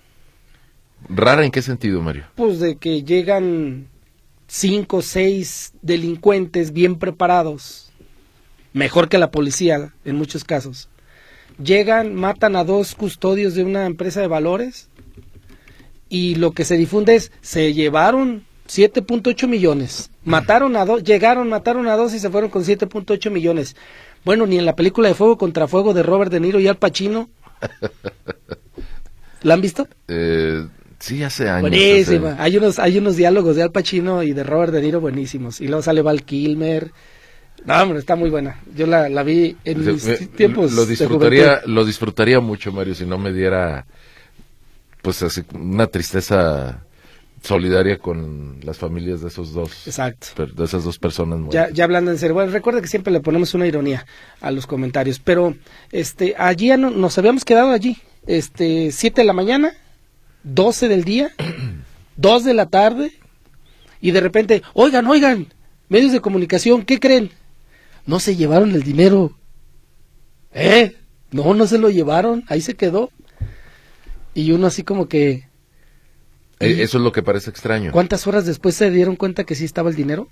¿Rara 1.09 1.45
en 1.45 1.51
qué 1.51 1.63
sentido, 1.63 2.03
Mario? 2.03 2.25
Pues 2.35 2.61
de 2.61 2.77
que 2.77 3.03
llegan 3.03 3.89
cinco 4.47 4.99
o 4.99 5.03
seis 5.03 5.73
delincuentes 5.81 6.73
bien 6.73 6.99
preparados, 6.99 7.91
mejor 8.73 9.09
que 9.09 9.19
la 9.19 9.31
policía 9.31 9.93
en 10.05 10.17
muchos 10.17 10.45
casos. 10.45 10.89
Llegan, 11.63 12.15
matan 12.15 12.57
a 12.57 12.65
dos 12.65 12.95
custodios 12.95 13.55
de 13.55 13.65
una 13.65 13.87
empresa 13.87 14.21
de 14.21 14.27
valores 14.27 14.89
y 16.09 16.35
lo 16.35 16.53
que 16.53 16.65
se 16.65 16.77
difunde 16.77 17.15
es, 17.15 17.33
se 17.41 17.73
llevaron 17.73 18.45
7.8 18.69 19.47
millones, 19.47 20.11
mataron 20.25 20.77
a 20.77 20.85
dos, 20.85 21.05
llegaron, 21.05 21.49
mataron 21.49 21.87
a 21.89 21.97
dos 21.97 22.15
y 22.15 22.19
se 22.19 22.31
fueron 22.31 22.51
con 22.51 22.65
7.8 22.65 23.31
millones. 23.31 23.77
Bueno, 24.25 24.47
ni 24.47 24.59
en 24.59 24.65
la 24.65 24.75
película 24.75 25.09
de 25.09 25.15
Fuego 25.15 25.37
contra 25.39 25.69
Fuego 25.69 25.93
de 25.95 26.03
Robert 26.03 26.33
De 26.33 26.41
Niro 26.41 26.59
y 26.59 26.67
Al 26.67 26.79
Pacino. 26.79 27.29
¿La 29.43 29.55
han 29.55 29.61
visto? 29.61 29.87
Eh, 30.09 30.67
Sí, 31.05 31.23
hace 31.23 31.51
años. 31.51 31.69
Buenísima. 31.69 32.37
Hay 32.39 32.57
unos, 32.57 32.79
hay 32.79 32.97
unos 32.97 33.17
diálogos 33.17 33.57
de 33.57 33.63
Al 33.63 33.73
Pacino 33.73 34.23
y 34.23 34.33
de 34.33 34.43
Robert 34.43 34.73
De 34.73 34.81
Niro 34.81 35.03
buenísimos. 35.03 35.61
Y 35.61 35.67
luego 35.67 35.83
sale 35.83 36.01
Val 36.01 36.23
Kilmer. 36.23 36.93
No, 37.65 37.83
hombre, 37.83 37.99
está 37.99 38.17
muy 38.17 38.31
buena. 38.31 38.61
Yo 38.75 38.87
la, 38.87 39.09
la 39.09 39.23
vi 39.23 39.57
en 39.65 39.85
mis 39.87 40.31
tiempos. 40.33 40.73
Lo 40.73 40.85
disfrutaría, 40.85 41.63
lo 41.67 41.85
disfrutaría 41.85 42.41
mucho, 42.41 42.73
Mario, 42.73 42.95
si 42.95 43.07
no 43.07 43.19
me 43.19 43.33
diera, 43.33 43.87
pues, 45.03 45.23
así, 45.23 45.43
una 45.55 45.87
tristeza 45.87 46.85
solidaria 47.43 47.99
con 47.99 48.61
las 48.63 48.79
familias 48.79 49.21
de 49.21 49.29
esos 49.29 49.53
dos. 49.53 49.87
Exacto. 49.87 50.47
De 50.47 50.65
esas 50.65 50.85
dos 50.85 50.99
personas. 50.99 51.41
Ya, 51.51 51.71
ya 51.71 51.85
hablando 51.85 52.11
en 52.11 52.19
serio. 52.19 52.35
Bueno, 52.35 52.53
recuerda 52.53 52.81
que 52.81 52.89
siempre 52.89 53.13
le 53.13 53.21
ponemos 53.21 53.55
una 53.55 53.67
ironía 53.67 54.07
a 54.41 54.51
los 54.51 54.67
comentarios. 54.67 55.19
Pero, 55.19 55.55
este, 55.93 56.35
allí 56.39 56.69
no, 56.77 56.91
nos 56.91 57.17
habíamos 57.19 57.45
quedado 57.45 57.71
allí. 57.71 57.97
Este, 58.27 58.91
siete 58.93 59.21
de 59.21 59.27
la 59.27 59.35
mañana 59.35 59.75
12 60.45 60.89
del 60.89 61.05
día, 61.05 61.31
2 62.17 62.45
de 62.45 62.55
la 62.55 62.67
tarde, 62.67 63.13
y 64.01 64.11
de 64.13 64.21
repente, 64.21 64.63
oigan, 64.75 65.07
oigan, 65.07 65.49
medios 65.89 66.13
de 66.13 66.21
comunicación, 66.21 66.85
¿qué 66.85 67.01
creen? 67.01 67.31
No 68.07 68.21
se 68.21 68.37
llevaron 68.37 68.73
el 68.73 68.83
dinero. 68.83 69.37
¿Eh? 70.53 70.97
No, 71.31 71.55
no 71.55 71.67
se 71.67 71.79
lo 71.79 71.91
llevaron, 71.91 72.45
ahí 72.49 72.61
se 72.61 72.75
quedó. 72.75 73.11
Y 74.35 74.53
uno 74.53 74.67
así 74.67 74.83
como 74.83 75.09
que... 75.09 75.49
Eh, 76.61 76.83
eso 76.83 76.99
es 76.99 77.05
lo 77.05 77.13
que 77.13 77.23
parece 77.23 77.51
extraño. 77.51 77.93
¿Cuántas 77.93 78.27
horas 78.27 78.47
después 78.47 78.75
se 78.75 78.91
dieron 78.91 79.17
cuenta 79.17 79.45
que 79.45 79.55
sí 79.55 79.65
estaba 79.65 79.91
el 79.91 79.97
dinero? 79.97 80.29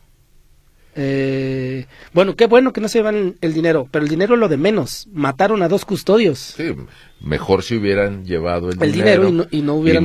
Eh, 0.94 1.86
bueno, 2.12 2.36
qué 2.36 2.46
bueno 2.46 2.72
que 2.72 2.80
no 2.80 2.88
se 2.88 2.98
llevan 2.98 3.36
el 3.40 3.54
dinero, 3.54 3.88
pero 3.90 4.04
el 4.04 4.10
dinero 4.10 4.34
es 4.34 4.40
lo 4.40 4.48
de 4.48 4.56
menos. 4.56 5.08
Mataron 5.12 5.62
a 5.62 5.68
dos 5.68 5.84
custodios. 5.84 6.38
Sí, 6.38 6.74
mejor 7.22 7.62
si 7.62 7.76
hubieran 7.76 8.24
llevado 8.24 8.70
el, 8.70 8.78
dinero, 8.92 9.28
y, 9.50 9.62
no, 9.62 9.74
hubieran, 9.74 10.04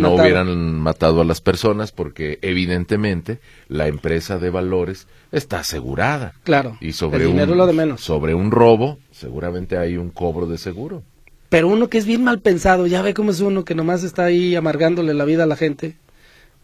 matado. 0.79 1.21
a 1.21 1.25
las 1.25 1.41
personas 1.41 1.91
porque 1.91 2.39
evidentemente 2.41 3.39
la 3.67 3.87
empresa 3.87 4.37
de 4.37 4.49
valores 4.49 5.07
está 5.31 5.59
asegurada. 5.59 6.33
Claro. 6.43 6.77
Y 6.79 6.93
sobre 6.93 7.23
el 7.23 7.31
dinero 7.31 7.51
un, 7.53 7.57
lo 7.57 7.67
de 7.67 7.73
menos. 7.73 8.01
Sobre 8.01 8.33
un 8.33 8.51
robo, 8.51 8.99
seguramente 9.11 9.77
hay 9.77 9.97
un 9.97 10.09
cobro 10.09 10.47
de 10.47 10.57
seguro. 10.57 11.03
Pero 11.49 11.67
uno 11.69 11.89
que 11.89 11.97
es 11.97 12.05
bien 12.05 12.23
mal 12.23 12.39
pensado, 12.39 12.87
ya 12.87 13.01
ve 13.01 13.13
cómo 13.13 13.31
es 13.31 13.39
uno 13.39 13.65
que 13.65 13.75
nomás 13.75 14.03
está 14.03 14.25
ahí 14.25 14.55
amargándole 14.55 15.13
la 15.13 15.25
vida 15.25 15.43
a 15.43 15.47
la 15.47 15.55
gente. 15.55 15.95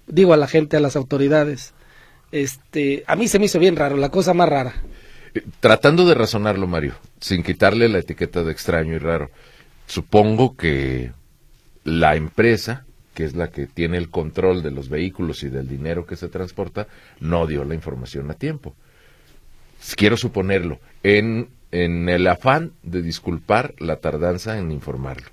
Digo 0.07 0.33
a 0.33 0.37
la 0.37 0.47
gente, 0.47 0.77
a 0.77 0.81
las 0.81 0.95
autoridades 0.95 1.73
este, 2.33 3.03
a 3.05 3.15
mí 3.15 3.27
se 3.27 3.37
me 3.37 3.45
hizo 3.45 3.59
bien 3.59 3.75
raro, 3.75 3.95
la 3.95 4.09
cosa 4.09 4.33
más 4.33 4.49
rara. 4.49 4.73
Eh, 5.35 5.43
tratando 5.59 6.03
de 6.05 6.15
razonarlo, 6.15 6.65
Mario, 6.65 6.95
sin 7.19 7.43
quitarle 7.43 7.87
la 7.87 7.99
etiqueta 7.99 8.43
de 8.43 8.51
extraño 8.51 8.95
y 8.95 8.97
raro, 8.97 9.29
supongo 9.93 10.57
que 10.57 11.11
la 11.83 12.15
empresa, 12.15 12.83
que 13.13 13.25
es 13.25 13.35
la 13.35 13.51
que 13.51 13.67
tiene 13.67 13.97
el 13.97 14.09
control 14.09 14.63
de 14.63 14.71
los 14.71 14.89
vehículos 14.89 15.43
y 15.43 15.49
del 15.49 15.67
dinero 15.67 16.07
que 16.07 16.15
se 16.15 16.29
transporta, 16.29 16.87
no 17.19 17.45
dio 17.45 17.63
la 17.63 17.75
información 17.75 18.31
a 18.31 18.33
tiempo. 18.33 18.73
Quiero 19.95 20.17
suponerlo, 20.17 20.79
en, 21.03 21.49
en 21.69 22.09
el 22.09 22.25
afán 22.25 22.71
de 22.81 23.03
disculpar 23.03 23.75
la 23.77 23.97
tardanza 23.97 24.57
en 24.57 24.71
informarlo. 24.71 25.27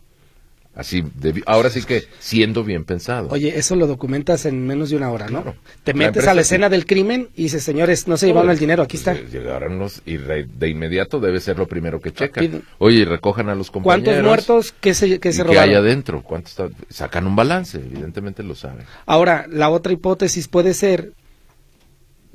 Así, 0.81 1.05
ahora 1.45 1.69
sí 1.69 1.83
que 1.83 2.05
siendo 2.19 2.65
bien 2.65 2.85
pensado. 2.85 3.29
Oye, 3.31 3.59
eso 3.59 3.77
lo 3.77 3.87
documentas 3.87 4.47
en 4.47 4.67
menos 4.67 4.89
de 4.89 4.97
una 4.97 5.11
hora, 5.11 5.29
¿no? 5.29 5.55
Te 5.85 5.93
metes 5.93 6.27
a 6.27 6.33
la 6.33 6.41
escena 6.41 6.71
del 6.71 6.87
crimen 6.87 7.29
y 7.37 7.45
dices, 7.45 7.63
señores, 7.63 8.09
no 8.09 8.17
se 8.17 8.27
llevaron 8.27 8.51
el 8.51 8.59
dinero, 8.59 8.83
aquí 8.83 8.97
está. 8.97 9.13
Llegaron 9.13 9.79
los, 9.79 10.01
y 10.07 10.17
de 10.17 10.69
inmediato 10.69 11.21
debe 11.21 11.39
ser 11.41 11.59
lo 11.59 11.69
primero 11.69 12.01
que 12.01 12.13
checan. 12.13 12.63
Oye, 12.79 13.05
recojan 13.05 13.51
a 13.51 13.55
los 13.55 13.71
compañeros. 13.71 14.05
¿Cuántos 14.05 14.25
muertos 14.25 14.75
que 14.81 14.95
se, 14.95 15.21
que 15.21 15.33
se 15.33 15.45
robaron? 15.45 15.69
hay 15.69 15.75
adentro? 15.75 16.23
¿Cuántos 16.23 16.57
sacan 16.89 17.27
un 17.27 17.37
balance, 17.37 17.79
evidentemente 17.79 18.43
lo 18.43 18.55
saben. 18.55 18.87
Ahora, 19.05 19.47
la 19.49 19.69
otra 19.69 19.93
hipótesis 19.93 20.49
puede 20.49 20.73
ser, 20.73 21.13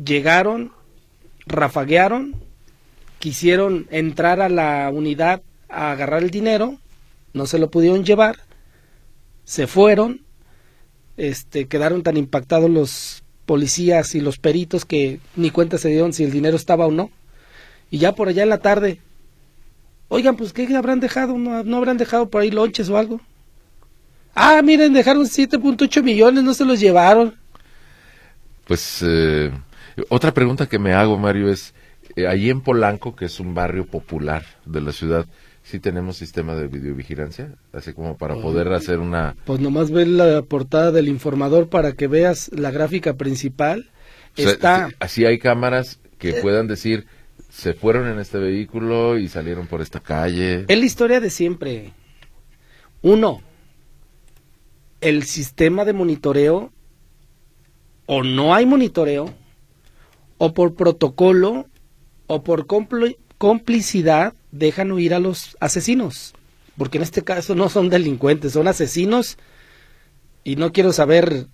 llegaron, 0.04 0.72
rafaguearon, 1.48 2.36
quisieron 3.20 3.88
entrar 3.90 4.42
a 4.42 4.50
la 4.50 4.90
unidad 4.94 5.42
a 5.70 5.92
agarrar 5.92 6.22
el 6.22 6.30
dinero 6.30 6.78
no 7.36 7.46
se 7.46 7.60
lo 7.60 7.70
pudieron 7.70 8.06
llevar, 8.06 8.38
se 9.44 9.68
fueron, 9.68 10.22
este, 11.18 11.68
quedaron 11.68 12.02
tan 12.02 12.16
impactados 12.16 12.70
los 12.70 13.24
policías 13.46 14.16
y 14.16 14.22
los 14.22 14.40
peritos 14.40 14.86
que 14.86 15.20
ni 15.36 15.52
cuenta 15.52 15.78
se 15.78 15.90
dieron 15.90 16.14
si 16.14 16.24
el 16.24 16.32
dinero 16.32 16.56
estaba 16.56 16.88
o 16.88 16.92
no. 16.92 17.12
Y 17.92 18.00
ya 18.00 18.16
por 18.16 18.30
allá 18.30 18.44
en 18.44 18.50
la 18.50 18.60
tarde, 18.60 19.02
oigan, 20.08 20.38
pues 20.38 20.54
¿qué 20.54 20.74
habrán 20.76 21.02
dejado? 21.02 21.38
¿No, 21.38 21.78
habrán 21.78 21.98
dejado 21.98 22.30
por 22.30 22.42
ahí 22.42 22.52
lonches 22.52 22.90
o 22.90 22.98
algo? 22.98 23.20
Ah, 24.34 24.62
miren, 24.64 24.94
dejaron 24.94 25.26
7.8 25.26 26.04
millones, 26.04 26.42
no 26.42 26.54
se 26.54 26.66
los 26.66 26.80
llevaron. 26.80 27.36
Pues 28.66 29.04
eh, 29.06 29.52
otra 30.08 30.34
pregunta 30.34 30.68
que 30.68 30.80
me 30.80 30.94
hago, 30.94 31.18
Mario, 31.18 31.50
es, 31.50 31.74
eh, 32.16 32.28
allí 32.28 32.50
en 32.50 32.62
Polanco, 32.62 33.14
que 33.14 33.26
es 33.26 33.42
un 33.42 33.54
barrio 33.54 33.86
popular 33.86 34.46
de 34.66 34.82
la 34.82 34.94
ciudad, 34.94 35.26
sí 35.66 35.80
tenemos 35.80 36.18
sistema 36.18 36.56
de 36.56 36.68
videovigilancia, 36.68 37.56
así 37.74 37.92
como 37.92 38.18
para 38.18 38.36
poder 38.36 38.72
hacer 38.72 39.00
una... 39.00 39.36
Pues 39.46 39.60
nomás 39.60 39.90
ve 39.90 40.06
la 40.06 40.44
portada 40.44 40.92
del 40.92 41.08
informador 41.08 41.70
para 41.70 41.94
que 41.94 42.08
veas 42.08 42.52
la 42.54 42.70
gráfica 42.70 43.16
principal. 43.16 43.90
Está... 44.38 44.90
Así 45.00 45.26
hay 45.26 45.40
cámaras 45.40 46.00
que 46.20 46.30
eh. 46.30 46.42
puedan 46.42 46.68
decir, 46.68 47.08
se 47.50 47.74
fueron 47.74 48.08
en 48.08 48.20
este 48.20 48.38
vehículo 48.38 49.18
y 49.18 49.28
salieron 49.28 49.66
por 49.66 49.82
esta 49.82 50.00
calle. 50.00 50.66
Es 50.68 50.78
la 50.78 50.86
historia 50.86 51.20
de 51.20 51.32
siempre. 51.32 51.94
Uno, 53.02 53.42
el 55.02 55.24
sistema 55.24 55.84
de 55.84 55.94
monitoreo, 55.94 56.72
o 58.06 58.24
no 58.24 58.54
hay 58.54 58.68
monitoreo, 58.68 59.34
o 60.38 60.54
por 60.54 60.76
protocolo, 60.76 61.66
o 62.28 62.44
por 62.44 62.68
complicidad, 63.38 64.36
dejan 64.58 64.92
huir 64.92 65.14
a 65.14 65.20
los 65.20 65.58
asesinos, 65.60 66.34
porque 66.78 66.98
en 66.98 67.04
este 67.04 67.24
caso 67.24 67.56
no 67.56 67.70
son 67.70 67.90
delincuentes, 67.90 68.54
son 68.54 68.68
asesinos 68.68 69.38
y 70.44 70.56
no 70.56 70.72
quiero 70.72 70.94
saber 70.94 71.48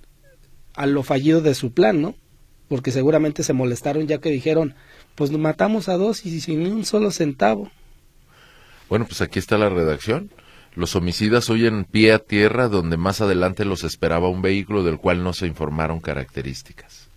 a 0.75 0.86
lo 0.86 1.03
fallido 1.03 1.41
de 1.41 1.55
su 1.55 1.74
plan, 1.74 2.01
¿no? 2.01 2.15
Porque 2.67 2.91
seguramente 2.91 3.43
se 3.43 3.53
molestaron 3.53 4.08
ya 4.08 4.20
que 4.20 4.29
dijeron, 4.29 4.75
pues 5.15 5.31
matamos 5.31 5.89
a 5.89 5.98
dos 5.98 6.25
y 6.25 6.39
sin 6.39 6.65
un 6.72 6.86
solo 6.86 7.12
centavo. 7.12 7.72
Bueno, 8.88 9.05
pues 9.05 9.22
aquí 9.22 9.39
está 9.39 9.58
la 9.58 9.70
redacción. 9.70 10.29
Los 10.75 10.96
homicidas 10.96 11.50
en 11.50 11.84
pie 11.84 12.13
a 12.13 12.20
tierra 12.20 12.70
donde 12.70 12.96
más 12.96 13.20
adelante 13.20 13.65
los 13.65 13.84
esperaba 13.84 14.29
un 14.29 14.41
vehículo 14.41 14.84
del 14.84 15.00
cual 15.00 15.24
no 15.24 15.34
se 15.34 15.48
informaron 15.48 16.00
características. 16.00 17.11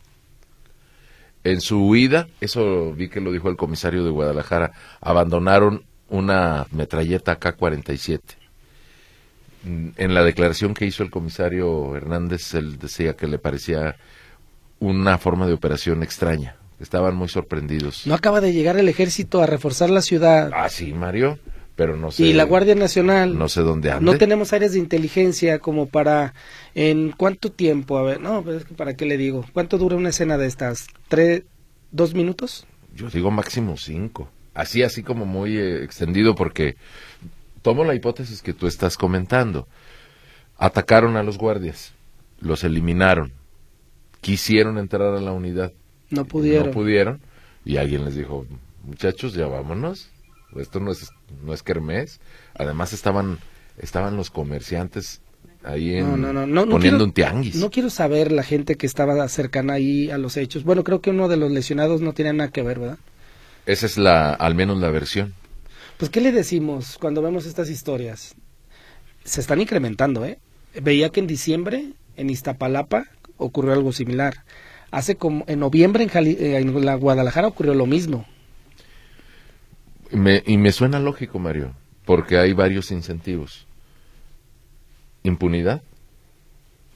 En 1.45 1.61
su 1.61 1.87
huida, 1.87 2.27
eso 2.41 2.93
vi 2.95 3.09
que 3.09 3.21
lo 3.21 3.31
dijo 3.31 3.51
el 3.51 3.57
comisario 3.57 4.03
de 4.03 4.11
Guadalajara, 4.11 4.73
abandonaron 5.01 5.85
una 6.09 6.67
metralleta 6.71 7.37
K-47. 7.39 8.21
Mm, 9.65 9.89
en 9.97 10.15
la 10.15 10.25
declaración 10.25 10.73
que 10.73 10.87
hizo 10.87 11.03
el 11.03 11.11
comisario 11.11 11.95
Hernández, 11.97 12.55
él 12.55 12.79
decía 12.79 13.15
que 13.15 13.27
le 13.27 13.39
parecía 13.39 13.97
una 14.79 15.19
forma 15.19 15.47
de 15.47 15.53
operación 15.53 16.03
extraña. 16.03 16.57
Estaban 16.81 17.15
muy 17.15 17.29
sorprendidos. 17.29 18.07
No 18.07 18.15
acaba 18.15 18.41
de 18.41 18.53
llegar 18.53 18.77
el 18.79 18.89
ejército 18.89 19.43
a 19.43 19.47
reforzar 19.47 19.91
la 19.91 20.03
ciudad. 20.03 20.51
Ah, 20.53 20.69
sí, 20.69 20.93
Mario, 20.93 21.39
pero 21.77 21.97
no 21.97 22.11
sé. 22.11 22.25
Y 22.25 22.33
la 22.33 22.45
Guardia 22.45 22.75
Nacional. 22.75 23.37
No 23.37 23.49
sé 23.49 23.63
dónde 23.63 23.91
anda. 23.91 24.13
No 24.13 24.19
tenemos 24.19 24.53
áreas 24.53 24.73
de 24.73 24.79
inteligencia 24.79 25.59
como 25.59 25.87
para. 25.87 26.35
¿En 26.75 27.11
cuánto 27.11 27.51
tiempo? 27.51 27.99
A 27.99 28.03
ver, 28.03 28.21
no, 28.21 28.43
pero 28.43 28.59
es 28.59 28.65
que 28.65 28.75
para 28.75 28.95
qué 28.95 29.07
le 29.07 29.17
digo. 29.17 29.45
¿Cuánto 29.53 29.79
dura 29.79 29.97
una 29.97 30.11
escena 30.11 30.39
de 30.39 30.47
estas? 30.47 30.87
¿Tres, 31.09 31.43
dos 31.91 32.15
minutos? 32.15 32.67
Yo 32.95 33.09
digo 33.11 33.31
máximo 33.31 33.77
cinco. 33.77 34.29
Así, 34.55 34.85
así 34.85 35.03
como 35.03 35.27
muy 35.27 35.57
eh, 35.57 35.83
extendido, 35.83 36.37
porque 36.37 36.77
tomo 37.63 37.85
la 37.85 37.95
hipótesis 37.95 38.41
que 38.41 38.53
tú 38.53 38.69
estás 38.69 38.97
comentando. 38.97 39.67
Atacaron 40.57 41.17
a 41.17 41.25
los 41.25 41.39
guardias, 41.39 41.93
los 42.39 42.63
eliminaron, 42.63 43.33
quisieron 44.21 44.79
entrar 44.79 45.13
a 45.15 45.21
la 45.21 45.33
unidad. 45.33 45.73
No 46.11 46.25
pudieron. 46.25 46.69
No 46.69 46.73
pudieron. 46.73 47.21
Y 47.65 47.79
alguien 47.79 48.05
les 48.05 48.15
dijo, 48.15 48.47
muchachos, 48.85 49.35
ya 49.35 49.47
vámonos. 49.49 50.11
Esto 50.57 50.79
no 50.79 50.93
es, 50.93 51.11
no 51.43 51.53
es 51.53 51.63
kermés. 51.63 52.21
Además 52.55 52.93
estaban, 52.93 53.39
estaban 53.79 54.17
los 54.17 54.31
comerciantes 54.31 55.21
ahí 55.65 55.97
en, 55.97 56.23
poniendo 56.71 57.05
un 57.05 57.13
tianguis. 57.13 57.57
No 57.57 57.71
quiero 57.71 57.91
saber 57.91 58.31
la 58.33 58.43
gente 58.43 58.77
que 58.77 58.87
estaba 58.87 59.27
cercana 59.29 59.75
ahí 59.75 60.11
a 60.11 60.19
los 60.19 60.37
hechos. 60.37 60.65
Bueno, 60.65 60.85
creo 60.85 61.01
que 61.01 61.11
uno 61.11 61.29
de 61.29 61.37
los 61.37 61.51
lesionados 61.51 62.01
no 62.01 62.13
tiene 62.13 62.33
nada 62.33 62.51
que 62.51 62.63
ver, 62.63 62.79
¿verdad? 62.79 62.99
Esa 63.67 63.87
es 63.87 63.97
la, 63.97 64.35
al 64.35 64.55
menos 64.55 64.79
la 64.79 64.91
versión. 64.91 65.35
Pues, 65.97 66.11
¿qué 66.11 66.21
le 66.21 66.33
decimos 66.33 66.99
cuando 67.01 67.23
vemos 67.23 67.47
estas 67.47 67.71
historias? 67.71 68.35
Se 69.25 69.41
están 69.41 69.61
incrementando, 69.61 70.25
¿eh? 70.25 70.39
Veía 70.83 71.09
que 71.09 71.21
en 71.21 71.27
diciembre, 71.27 71.93
en 72.17 72.31
Iztapalapa, 72.31 73.07
ocurrió 73.37 73.73
algo 73.73 73.93
similar. 73.93 74.45
Hace 74.91 75.17
como, 75.17 75.45
en 75.49 75.61
noviembre 75.61 76.05
en, 76.05 76.11
eh, 76.27 76.57
en 76.59 76.85
la 76.85 76.95
Guadalajara 76.97 77.49
ocurrió 77.49 77.75
lo 77.75 77.87
mismo. 77.87 78.27
Me, 80.15 80.43
y 80.47 80.57
me 80.57 80.73
suena 80.73 80.99
lógico, 81.01 81.39
Mario, 81.39 81.75
porque 82.05 82.39
hay 82.39 82.53
varios 82.53 82.91
incentivos. 82.91 83.67
Impunidad, 85.23 85.83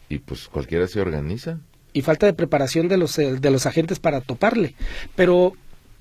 y 0.08 0.18
pues 0.18 0.48
cualquiera 0.48 0.86
se 0.86 1.00
organiza. 1.00 1.60
Y 1.92 2.02
falta 2.02 2.26
de 2.26 2.32
preparación 2.32 2.88
de 2.88 2.96
los, 2.96 3.18
eh, 3.18 3.36
de 3.40 3.50
los 3.50 3.66
agentes 3.66 3.98
para 3.98 4.20
toparle. 4.20 4.74
Pero 5.16 5.54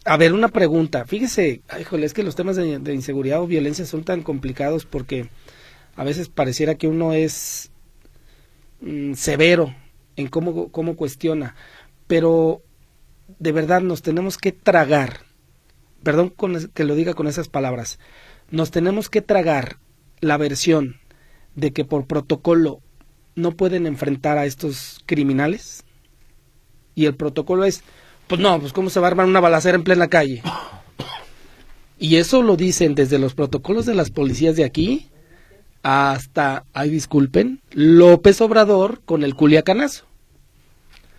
a 0.05 0.17
ver, 0.17 0.33
una 0.33 0.47
pregunta. 0.47 1.05
Fíjese, 1.05 1.61
híjole, 1.79 2.05
es 2.05 2.13
que 2.13 2.23
los 2.23 2.35
temas 2.35 2.55
de, 2.55 2.93
inseguridad 2.93 3.41
o 3.41 3.47
violencia 3.47 3.85
son 3.85 4.03
tan 4.03 4.21
complicados 4.23 4.85
porque 4.85 5.29
a 5.95 6.03
veces 6.03 6.29
pareciera 6.29 6.75
que 6.75 6.87
uno 6.87 7.13
es 7.13 7.71
mm, 8.81 9.13
severo 9.13 9.75
en 10.15 10.27
cómo, 10.27 10.69
cómo 10.71 10.95
cuestiona, 10.95 11.55
pero 12.07 12.61
de 13.39 13.51
verdad 13.51 13.81
nos 13.81 14.01
tenemos 14.01 14.37
que 14.37 14.51
tragar, 14.51 15.21
perdón 16.03 16.29
con, 16.29 16.69
que 16.69 16.83
lo 16.83 16.95
diga 16.95 17.13
con 17.13 17.27
esas 17.27 17.47
palabras, 17.47 17.99
nos 18.49 18.71
tenemos 18.71 19.09
que 19.09 19.21
tragar 19.21 19.77
la 20.19 20.37
versión 20.37 20.97
de 21.55 21.73
que 21.73 21.85
por 21.85 22.07
protocolo 22.07 22.81
no 23.35 23.51
pueden 23.51 23.85
enfrentar 23.85 24.37
a 24.37 24.45
estos 24.45 25.01
criminales 25.05 25.83
y 26.95 27.05
el 27.05 27.15
protocolo 27.15 27.65
es 27.65 27.83
pues 28.27 28.41
no, 28.41 28.59
pues 28.59 28.73
cómo 28.73 28.89
se 28.89 28.99
va 28.99 29.07
a 29.07 29.11
armar 29.11 29.25
una 29.25 29.39
balacera 29.39 29.75
en 29.75 29.83
plena 29.83 30.09
calle. 30.09 30.43
Y 31.97 32.17
eso 32.17 32.43
lo 32.43 32.57
dicen 32.57 32.93
desde 32.93 33.19
los 33.19 33.33
protocolos 33.33 33.85
de 33.85 33.95
las 33.95 34.11
policías 34.11 34.55
de 34.55 34.65
aquí 34.65 35.07
hasta, 35.81 36.65
ay 36.73 36.89
disculpen, 36.89 37.61
López 37.71 38.41
Obrador 38.41 39.01
con 39.05 39.23
el 39.23 39.35
culiacanazo. 39.35 40.05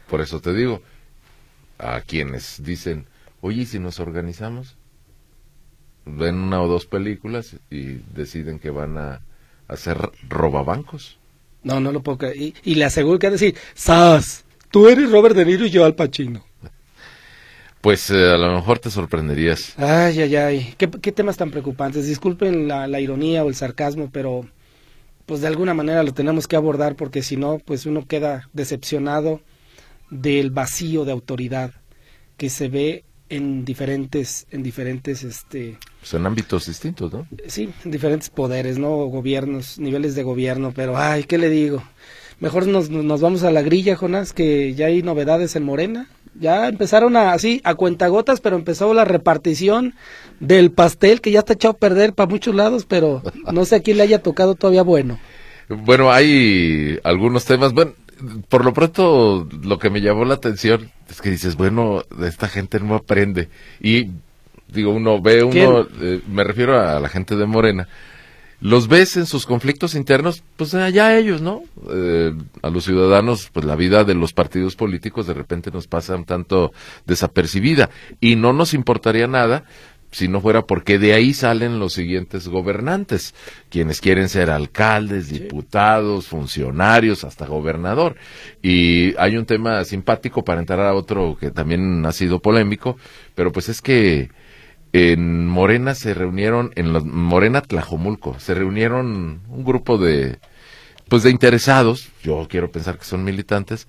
Por 0.09 0.21
eso 0.21 0.41
te 0.41 0.53
digo, 0.53 0.83
a 1.79 2.03
quienes 2.03 2.62
dicen, 2.62 3.07
oye, 3.40 3.66
si 3.66 3.79
nos 3.79 4.01
organizamos? 4.01 4.77
Ven 6.05 6.37
una 6.37 6.62
o 6.62 6.68
dos 6.68 6.87
películas 6.87 7.57
y 7.70 8.01
deciden 8.14 8.59
que 8.59 8.70
van 8.70 8.96
a 8.96 9.20
hacer 9.68 9.98
robabancos. 10.29 11.18
No, 11.62 11.81
no 11.81 11.92
lo 11.92 12.03
puedo 12.03 12.18
creer. 12.18 12.37
Y, 12.37 12.55
y 12.64 12.74
le 12.77 12.85
aseguro 12.85 13.18
que 13.18 13.31
decir, 13.31 13.55
¡Sas! 13.74 14.44
Tú 14.70 14.88
eres 14.88 15.11
Robert 15.11 15.35
De 15.35 15.44
Niro 15.44 15.66
y 15.66 15.70
yo 15.70 15.85
Al 15.85 15.94
Pacino. 15.94 16.44
Pues 17.81 18.11
eh, 18.11 18.33
a 18.33 18.37
lo 18.37 18.53
mejor 18.53 18.81
te 18.81 18.90
sorprenderías. 18.90 19.79
Ay, 19.79 20.20
ay, 20.20 20.35
ay. 20.35 20.74
¿Qué, 20.77 21.12
temas 21.12 21.37
tan 21.37 21.53
preocupantes? 21.53 22.09
Disculpen 22.09 22.66
la, 22.66 22.88
la, 22.88 22.98
ironía 22.98 23.44
o 23.44 23.48
el 23.48 23.55
sarcasmo, 23.55 24.11
pero 24.12 24.48
pues 25.27 25.42
de 25.42 25.46
alguna 25.46 25.74
manera 25.74 26.03
lo 26.03 26.12
tenemos 26.12 26.48
que 26.48 26.57
abordar 26.57 26.96
porque 26.96 27.22
si 27.22 27.37
no, 27.37 27.61
pues 27.64 27.87
uno 27.87 28.05
queda 28.05 28.48
decepcionado 28.53 29.42
del 30.11 30.51
vacío 30.51 31.05
de 31.05 31.12
autoridad 31.12 31.70
que 32.37 32.51
se 32.51 32.68
ve 32.68 33.05
en 33.29 33.64
diferentes, 33.64 34.47
en 34.51 34.62
diferentes, 34.62 35.25
este... 35.25 35.79
Son 36.03 36.27
ámbitos 36.27 36.67
distintos, 36.67 37.12
¿no? 37.12 37.27
Sí, 37.47 37.71
en 37.85 37.91
diferentes 37.91 38.31
poderes, 38.31 38.79
¿no? 38.79 38.91
Gobiernos, 39.07 39.79
niveles 39.79 40.14
de 40.14 40.23
gobierno, 40.23 40.73
pero 40.75 40.97
ay, 40.97 41.25
¿qué 41.25 41.38
le 41.38 41.51
digo? 41.51 41.83
Mejor 42.41 42.67
nos, 42.67 42.88
nos 42.91 43.21
vamos 43.21 43.43
a 43.43 43.51
la 43.51 43.62
grilla, 43.62 43.97
Jonás, 43.97 44.33
que 44.33 44.75
ya 44.75 44.87
hay 44.87 45.03
novedades 45.03 45.57
en 45.57 45.64
Morena. 45.64 46.09
Ya 46.38 46.69
empezaron 46.69 47.17
a, 47.17 47.33
así, 47.33 47.61
a 47.64 47.75
cuentagotas, 47.75 48.41
pero 48.41 48.55
empezó 48.55 48.95
la 48.95 49.05
repartición 49.05 49.95
del 50.38 50.71
pastel 50.71 51.21
que 51.21 51.33
ya 51.33 51.41
está 51.41 51.55
echado 51.55 51.73
a 51.73 51.79
perder 51.79 52.12
para 52.12 52.31
muchos 52.31 52.55
lados, 52.55 52.87
pero 52.87 53.23
no 53.53 53.64
sé 53.64 53.77
a 53.77 53.81
quién 53.81 53.97
le 53.97 54.05
haya 54.05 54.23
tocado 54.23 54.55
todavía 54.55 54.83
bueno. 54.83 55.19
Bueno, 55.69 56.12
hay 56.12 56.99
algunos 57.03 57.45
temas. 57.45 57.73
Bueno, 57.73 57.93
por 58.49 58.65
lo 58.65 58.73
pronto, 58.73 59.49
lo 59.63 59.79
que 59.79 59.91
me 59.91 60.01
llamó 60.01 60.25
la 60.25 60.35
atención 60.35 60.91
es 61.09 61.21
que 61.21 61.31
dices, 61.31 61.57
bueno, 61.57 62.03
esta 62.23 62.49
gente 62.49 62.81
no 62.81 62.95
aprende. 62.95 63.49
Y 63.81 64.09
digo, 64.69 64.93
uno 64.93 65.21
ve, 65.21 65.43
uno, 65.43 65.87
eh, 66.01 66.21
me 66.29 66.45
refiero 66.45 66.81
a 66.81 67.01
la 67.01 67.09
gente 67.09 67.37
de 67.37 67.47
Morena, 67.47 67.89
los 68.61 68.89
ves 68.89 69.17
en 69.17 69.27
sus 69.27 69.47
conflictos 69.47 69.95
internos, 69.95 70.43
pues 70.57 70.75
allá 70.75 71.17
ellos, 71.17 71.41
¿no? 71.41 71.63
Eh, 71.91 72.33
a 72.63 72.71
los 72.71 72.85
ciudadanos, 72.85 73.51
pues 73.53 73.65
la 73.65 73.77
vida 73.77 74.03
de 74.03 74.15
los 74.15 74.33
partidos 74.33 74.75
políticos 74.75 75.27
de 75.29 75.35
repente 75.35 75.71
nos 75.71 75.87
pasa 75.87 76.17
un 76.17 76.25
tanto 76.25 76.73
desapercibida 77.07 77.89
y 78.21 78.35
no 78.35 78.53
nos 78.53 78.75
importaría 78.75 79.29
nada 79.29 79.65
si 80.11 80.29
no 80.29 80.40
fuera 80.40 80.62
porque 80.62 80.99
de 80.99 81.12
ahí 81.14 81.35
salen 81.35 81.79
los 81.79 81.92
siguientes 81.92 82.49
gobernantes, 82.49 83.35
quienes 83.71 84.01
quieren 84.01 84.29
ser 84.29 84.51
alcaldes, 84.51 85.29
diputados, 85.29 86.29
funcionarios, 86.29 87.25
hasta 87.25 87.47
gobernador. 87.47 88.16
Y 88.62 89.14
hay 89.18 89.37
un 89.37 89.47
tema 89.47 89.85
simpático 89.85 90.44
para 90.44 90.61
entrar 90.61 90.81
a 90.81 90.94
otro 90.94 91.37
que 91.38 91.51
también 91.51 92.05
ha 92.07 92.12
sido 92.12 92.40
polémico, 92.40 92.97
pero 93.35 93.53
pues 93.53 93.68
es 93.68 93.83
que 93.83 94.31
en 94.92 95.47
Morena 95.47 95.94
se 95.94 96.14
reunieron, 96.14 96.73
en 96.75 96.90
Morena 97.11 97.61
Tlajomulco, 97.61 98.38
se 98.40 98.55
reunieron 98.55 99.42
un 99.49 99.64
grupo 99.64 99.99
de, 99.99 100.38
pues 101.09 101.23
de 101.23 101.31
interesados, 101.31 102.09
yo 102.23 102.47
quiero 102.49 102.71
pensar 102.71 102.99
que 102.99 103.05
son 103.05 103.25
militantes, 103.25 103.87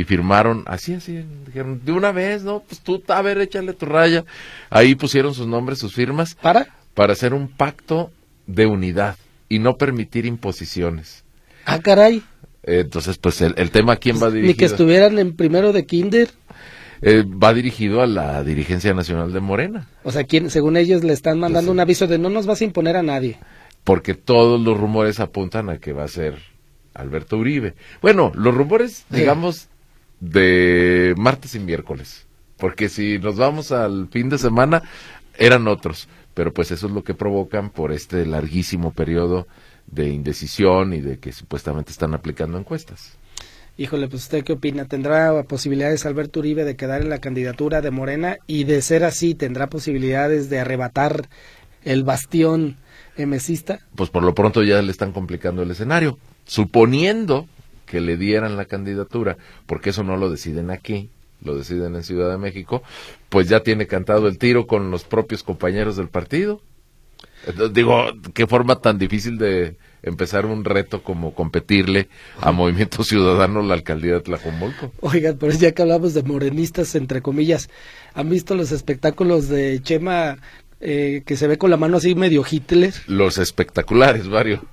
y 0.00 0.04
firmaron, 0.04 0.64
así, 0.66 0.94
así, 0.94 1.22
dijeron, 1.44 1.82
de 1.84 1.92
una 1.92 2.10
vez, 2.10 2.42
¿no? 2.42 2.60
Pues 2.60 2.80
tú, 2.80 3.02
a 3.08 3.20
ver, 3.20 3.38
échale 3.38 3.74
tu 3.74 3.84
raya. 3.84 4.24
Ahí 4.70 4.94
pusieron 4.94 5.34
sus 5.34 5.46
nombres, 5.46 5.78
sus 5.78 5.92
firmas. 5.92 6.36
¿Para? 6.36 6.68
Para 6.94 7.12
hacer 7.12 7.34
un 7.34 7.48
pacto 7.48 8.10
de 8.46 8.64
unidad 8.64 9.18
y 9.50 9.58
no 9.58 9.76
permitir 9.76 10.24
imposiciones. 10.24 11.22
Ah, 11.66 11.80
caray. 11.80 12.22
entonces, 12.62 13.18
pues 13.18 13.42
el, 13.42 13.52
el 13.58 13.70
tema, 13.70 13.96
¿quién 13.96 14.16
va 14.22 14.28
a 14.28 14.30
dirigir? 14.30 14.48
Ni 14.48 14.54
que 14.54 14.64
estuvieran 14.64 15.18
en 15.18 15.36
primero 15.36 15.74
de 15.74 15.84
kinder. 15.84 16.30
Eh, 17.02 17.22
va 17.22 17.52
dirigido 17.52 18.00
a 18.00 18.06
la 18.06 18.42
dirigencia 18.42 18.94
nacional 18.94 19.34
de 19.34 19.40
Morena. 19.40 19.86
O 20.02 20.12
sea, 20.12 20.24
¿quién, 20.24 20.48
según 20.48 20.78
ellos 20.78 21.04
le 21.04 21.12
están 21.12 21.38
mandando 21.38 21.72
un 21.72 21.80
aviso 21.80 22.06
de 22.06 22.18
no 22.18 22.30
nos 22.30 22.46
vas 22.46 22.62
a 22.62 22.64
imponer 22.64 22.96
a 22.96 23.02
nadie. 23.02 23.38
Porque 23.84 24.14
todos 24.14 24.58
los 24.58 24.78
rumores 24.80 25.20
apuntan 25.20 25.68
a 25.68 25.76
que 25.76 25.92
va 25.92 26.04
a 26.04 26.08
ser 26.08 26.38
Alberto 26.94 27.36
Uribe. 27.36 27.74
Bueno, 28.02 28.32
los 28.34 28.54
rumores, 28.54 29.04
digamos, 29.10 29.69
de 30.20 31.14
martes 31.16 31.54
y 31.54 31.58
miércoles. 31.58 32.26
Porque 32.56 32.88
si 32.88 33.18
nos 33.18 33.36
vamos 33.36 33.72
al 33.72 34.08
fin 34.08 34.28
de 34.28 34.38
semana, 34.38 34.82
eran 35.38 35.66
otros. 35.66 36.08
Pero 36.34 36.52
pues 36.52 36.70
eso 36.70 36.86
es 36.86 36.92
lo 36.92 37.02
que 37.02 37.14
provocan 37.14 37.70
por 37.70 37.92
este 37.92 38.24
larguísimo 38.26 38.92
periodo 38.92 39.46
de 39.86 40.10
indecisión 40.10 40.92
y 40.92 41.00
de 41.00 41.18
que 41.18 41.32
supuestamente 41.32 41.90
están 41.90 42.14
aplicando 42.14 42.58
encuestas. 42.58 43.16
Híjole, 43.76 44.08
pues 44.08 44.24
usted 44.24 44.44
qué 44.44 44.52
opina? 44.52 44.84
¿Tendrá 44.84 45.42
posibilidades 45.44 46.04
Alberto 46.04 46.40
Uribe 46.40 46.64
de 46.64 46.76
quedar 46.76 47.00
en 47.00 47.08
la 47.08 47.18
candidatura 47.18 47.80
de 47.80 47.90
Morena? 47.90 48.36
Y 48.46 48.64
de 48.64 48.82
ser 48.82 49.04
así, 49.04 49.34
¿tendrá 49.34 49.68
posibilidades 49.68 50.50
de 50.50 50.60
arrebatar 50.60 51.28
el 51.82 52.04
bastión 52.04 52.76
emesista? 53.16 53.80
Pues 53.96 54.10
por 54.10 54.22
lo 54.22 54.34
pronto 54.34 54.62
ya 54.62 54.82
le 54.82 54.92
están 54.92 55.12
complicando 55.12 55.62
el 55.62 55.70
escenario. 55.70 56.18
Suponiendo 56.44 57.48
que 57.90 58.00
le 58.00 58.16
dieran 58.16 58.56
la 58.56 58.66
candidatura, 58.66 59.36
porque 59.66 59.90
eso 59.90 60.04
no 60.04 60.16
lo 60.16 60.30
deciden 60.30 60.70
aquí, 60.70 61.10
lo 61.42 61.56
deciden 61.56 61.96
en 61.96 62.04
Ciudad 62.04 62.30
de 62.30 62.38
México, 62.38 62.84
pues 63.28 63.48
ya 63.48 63.64
tiene 63.64 63.88
cantado 63.88 64.28
el 64.28 64.38
tiro 64.38 64.68
con 64.68 64.92
los 64.92 65.02
propios 65.02 65.42
compañeros 65.42 65.96
del 65.96 66.08
partido. 66.08 66.60
Entonces, 67.46 67.74
digo, 67.74 68.12
qué 68.32 68.46
forma 68.46 68.80
tan 68.80 68.96
difícil 68.98 69.38
de 69.38 69.76
empezar 70.02 70.46
un 70.46 70.64
reto 70.64 71.02
como 71.02 71.34
competirle 71.34 72.08
a 72.40 72.52
Movimiento 72.52 73.02
Ciudadano 73.04 73.60
la 73.62 73.74
alcaldía 73.74 74.14
de 74.14 74.20
Tlajomulco. 74.20 74.92
Oigan, 75.00 75.36
pero 75.38 75.52
ya 75.52 75.72
que 75.72 75.82
hablamos 75.82 76.14
de 76.14 76.22
morenistas, 76.22 76.94
entre 76.94 77.22
comillas, 77.22 77.70
¿han 78.14 78.30
visto 78.30 78.54
los 78.54 78.70
espectáculos 78.70 79.48
de 79.48 79.82
Chema 79.82 80.38
eh, 80.80 81.22
que 81.26 81.36
se 81.36 81.48
ve 81.48 81.58
con 81.58 81.70
la 81.70 81.76
mano 81.76 81.96
así 81.96 82.14
medio 82.14 82.44
Hitler? 82.48 82.94
Los 83.08 83.38
espectaculares, 83.38 84.26
Mario. 84.26 84.64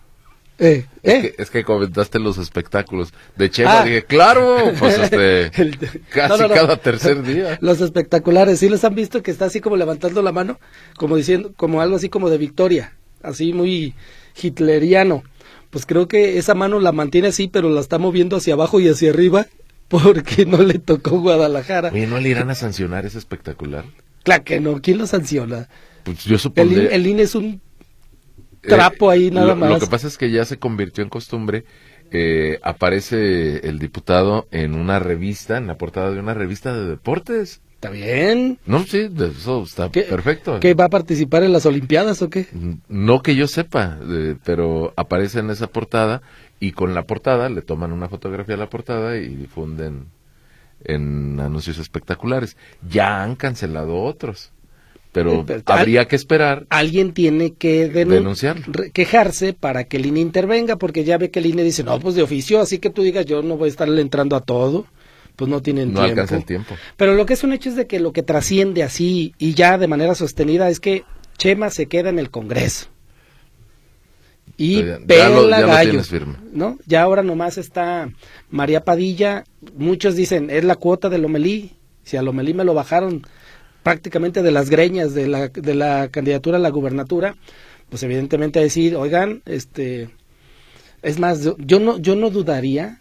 Eh, 0.60 0.86
Es, 1.04 1.14
eh. 1.14 1.22
que, 1.36 1.42
es 1.44 1.50
que 1.52 1.64
comentaste 1.64 2.18
los 2.20 2.38
espectáculos 2.40 3.14
de 3.36 3.50
Chema, 3.52 3.82
Ah. 3.82 3.84
dije, 3.86 4.04
claro, 4.06 4.72
pues 4.80 4.98
este, 5.00 5.52
El- 5.62 5.78
casi 6.10 6.30
No, 6.30 6.38
no, 6.38 6.48
no. 6.48 6.54
cada 6.56 6.78
tercer 6.78 7.22
día. 7.24 7.58
Los 7.62 7.80
espectaculares, 7.82 8.60
¿sí 8.60 8.68
los 8.70 8.84
han 8.84 8.96
visto 8.96 9.22
que 9.22 9.30
está 9.32 9.46
así 9.46 9.62
como 9.62 9.78
levantando 9.78 10.22
la 10.24 10.32
mano? 10.32 10.60
Como 10.98 11.16
diciendo, 11.16 11.54
como 11.56 11.82
algo 11.82 11.96
así 11.98 12.10
como 12.10 12.30
de 12.32 12.38
victoria, 12.40 12.94
así 13.22 13.54
muy 13.54 13.94
hitleriano. 14.42 15.24
Pues 15.70 15.86
creo 15.86 16.08
que 16.08 16.38
esa 16.38 16.56
mano 16.56 16.80
la 16.80 16.92
mantiene 16.92 17.28
así, 17.28 17.48
pero 17.48 17.70
la 17.70 17.82
está 17.82 17.98
moviendo 17.98 18.38
hacia 18.38 18.54
abajo 18.54 18.80
y 18.80 18.88
hacia 18.90 19.10
arriba 19.12 19.46
porque 19.90 20.46
no 20.46 20.64
le 20.64 20.80
tocó 20.80 21.20
Guadalajara. 21.20 21.90
Oye, 21.94 22.08
¿no 22.08 22.20
le 22.20 22.30
irán 22.30 22.50
a 22.50 22.56
sancionar 22.56 23.06
ese 23.06 23.18
espectacular? 23.18 23.86
Claro 24.24 24.44
que 24.44 24.60
no, 24.60 24.82
¿quién 24.82 24.98
lo 24.98 25.08
sanciona? 25.08 25.70
Pues 26.04 26.24
yo 26.26 26.34
El, 26.36 26.40
supondría... 26.40 26.84
IN- 26.86 26.94
el 26.94 27.08
INE 27.08 27.22
es 27.24 27.36
un 27.36 27.62
trapo 28.76 29.10
ahí 29.10 29.32
nada 29.32 29.48
lo, 29.48 29.56
más. 29.56 29.70
Lo 29.72 29.80
que 29.80 29.88
pasa 29.88 30.08
es 30.08 30.18
que 30.18 30.32
ya 30.32 30.46
se 30.46 30.58
convirtió 30.58 31.04
en 31.04 31.10
costumbre. 31.10 31.66
eh, 32.12 32.60
aparece 32.64 33.68
el 33.68 33.80
diputado 33.80 34.48
en 34.52 34.76
una 34.76 34.98
revista, 35.00 35.58
en 35.58 35.68
la 35.68 35.78
portada 35.78 36.12
de 36.12 36.20
una 36.20 36.34
revista 36.34 36.74
de 36.74 36.86
deportes. 36.86 37.60
Está 37.76 37.90
bien. 37.90 38.58
No, 38.66 38.84
sí, 38.86 39.10
eso 39.16 39.64
está 39.64 39.92
¿Qué- 39.92 40.04
perfecto. 40.04 40.60
¿Qué 40.62 40.74
va 40.74 40.86
a 40.86 40.90
participar 40.90 41.44
en 41.44 41.52
las 41.54 41.66
Olimpiadas 41.66 42.22
o 42.22 42.30
qué? 42.30 42.48
No 42.88 43.22
que 43.22 43.36
yo 43.36 43.48
sepa, 43.48 44.00
eh, 44.10 44.36
pero 44.46 44.94
aparece 44.96 45.40
en 45.40 45.50
esa 45.52 45.68
portada 45.68 46.22
y 46.60 46.72
con 46.72 46.96
la 46.96 47.04
portada 47.04 47.50
le 47.50 47.62
toman 47.62 47.92
una 47.92 48.08
fotografía 48.10 48.56
a 48.56 48.58
la 48.58 48.70
portada 48.70 49.18
y 49.18 49.28
difunden 49.36 50.06
en 50.84 51.40
anuncios 51.40 51.78
espectaculares. 51.78 52.58
Ya 52.90 53.22
han 53.22 53.36
cancelado 53.36 54.02
otros, 54.02 54.52
pero 55.24 55.46
pero- 55.46 55.62
habría 55.66 56.08
que 56.08 56.16
esperar 56.16 56.66
Alguien 56.70 57.14
tiene 57.14 57.54
que 57.54 57.92
denu- 57.92 58.10
Denunciarlo. 58.16 58.64
re- 58.68 58.92
quejarse 58.92 59.54
para 59.54 59.86
que 59.86 59.98
el 59.98 60.06
INE 60.06 60.20
intervenga, 60.22 60.76
porque 60.78 61.04
ya 61.04 61.18
ve 61.18 61.32
que 61.32 61.40
el 61.40 61.46
INE 61.48 61.64
dice, 61.64 61.84
no, 61.84 62.00
pues 62.00 62.16
de 62.16 62.24
oficio, 62.24 62.60
así 62.60 62.80
que 62.80 62.90
tú 62.90 63.02
digas, 63.02 63.26
yo 63.26 63.42
no 63.42 63.58
voy 63.58 63.68
a 63.68 63.72
estarle 63.72 64.02
entrando 64.02 64.36
a 64.36 64.42
todo, 64.42 64.86
pues 65.36 65.50
no 65.50 65.62
tienen 65.62 65.94
no 65.94 66.00
tiempo. 66.02 66.10
alcanza 66.22 66.36
el 66.38 66.46
tiempo. 66.46 66.76
Pero 66.98 67.14
lo 67.16 67.26
que 67.26 67.34
es 67.34 67.44
un 67.44 67.54
hecho 67.54 67.70
es 67.70 67.76
de 67.76 67.88
que 67.88 68.00
lo 68.00 68.12
que 68.14 68.24
trasciende 68.24 68.84
así 68.84 69.34
y 69.38 69.54
ya 69.54 69.78
de 69.78 69.88
manera 69.88 70.16
sostenida 70.16 70.70
es 70.70 70.80
que 70.80 71.04
Chema 71.38 71.70
se 71.70 71.86
queda 71.86 72.10
en 72.10 72.18
el 72.20 72.30
Congreso. 72.32 72.88
Y 74.60 74.78
Ya- 74.84 75.00
ya 75.00 75.06
pela 75.06 75.30
lo- 75.30 75.50
ya 75.50 75.60
lo 75.62 75.68
gallo, 75.68 76.04
firme. 76.04 76.36
¿no? 76.52 76.78
Ya 76.88 77.04
ahora 77.04 77.22
nomás 77.22 77.58
está 77.60 78.10
María 78.50 78.84
Padilla, 78.84 79.44
muchos 79.78 80.16
dicen, 80.16 80.50
es 80.50 80.64
la 80.64 80.76
cuota 80.76 81.10
de 81.10 81.20
Lomelí, 81.20 81.72
si 82.04 82.18
a 82.18 82.22
Lomelí 82.24 82.54
me 82.56 82.64
lo 82.64 82.74
bajaron 82.74 83.22
prácticamente 83.88 84.44
de 84.44 84.52
las 84.52 84.70
greñas 84.70 85.14
de 85.14 85.28
la, 85.28 85.48
de 85.48 85.74
la 85.74 86.10
candidatura 86.10 86.58
a 86.58 86.60
la 86.60 86.70
gubernatura, 86.72 87.38
pues 87.90 88.04
evidentemente 88.04 88.60
a 88.60 88.62
decir, 88.62 88.98
oigan, 88.98 89.42
este, 89.46 90.10
es 91.02 91.20
más, 91.20 91.40
yo, 91.58 91.80
no, 91.80 91.98
yo 91.98 92.18
no 92.18 92.30
dudaría 92.30 93.00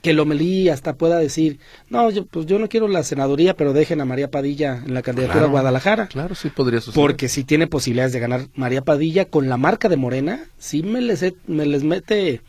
que 0.00 0.12
Lomelí 0.12 0.68
hasta 0.68 0.94
pueda 0.94 1.18
decir, 1.18 1.58
no, 1.90 2.08
yo, 2.12 2.24
pues 2.24 2.46
yo 2.46 2.60
no 2.60 2.68
quiero 2.68 2.86
la 2.86 3.02
senaduría, 3.02 3.54
pero 3.56 3.72
dejen 3.72 4.00
a 4.00 4.04
María 4.04 4.30
Padilla 4.30 4.80
en 4.86 4.94
la 4.94 5.02
candidatura 5.02 5.40
Claro. 5.40 5.48
a 5.48 5.50
Guadalajara. 5.50 6.06
Claro, 6.06 6.36
sí 6.36 6.50
podría 6.50 6.80
suceder. 6.80 6.94
Porque 7.04 7.28
si 7.28 7.42
tiene 7.42 7.66
posibilidades 7.66 8.12
de 8.12 8.20
ganar 8.20 8.42
María 8.54 8.82
Padilla 8.82 9.24
con 9.24 9.48
la 9.48 9.56
marca 9.56 9.88
de 9.88 9.96
Morena, 9.96 10.44
sí 10.58 10.84
me 10.84 11.00
les, 11.00 11.24
me 11.48 11.66
les 11.66 11.82
mete 11.82 12.42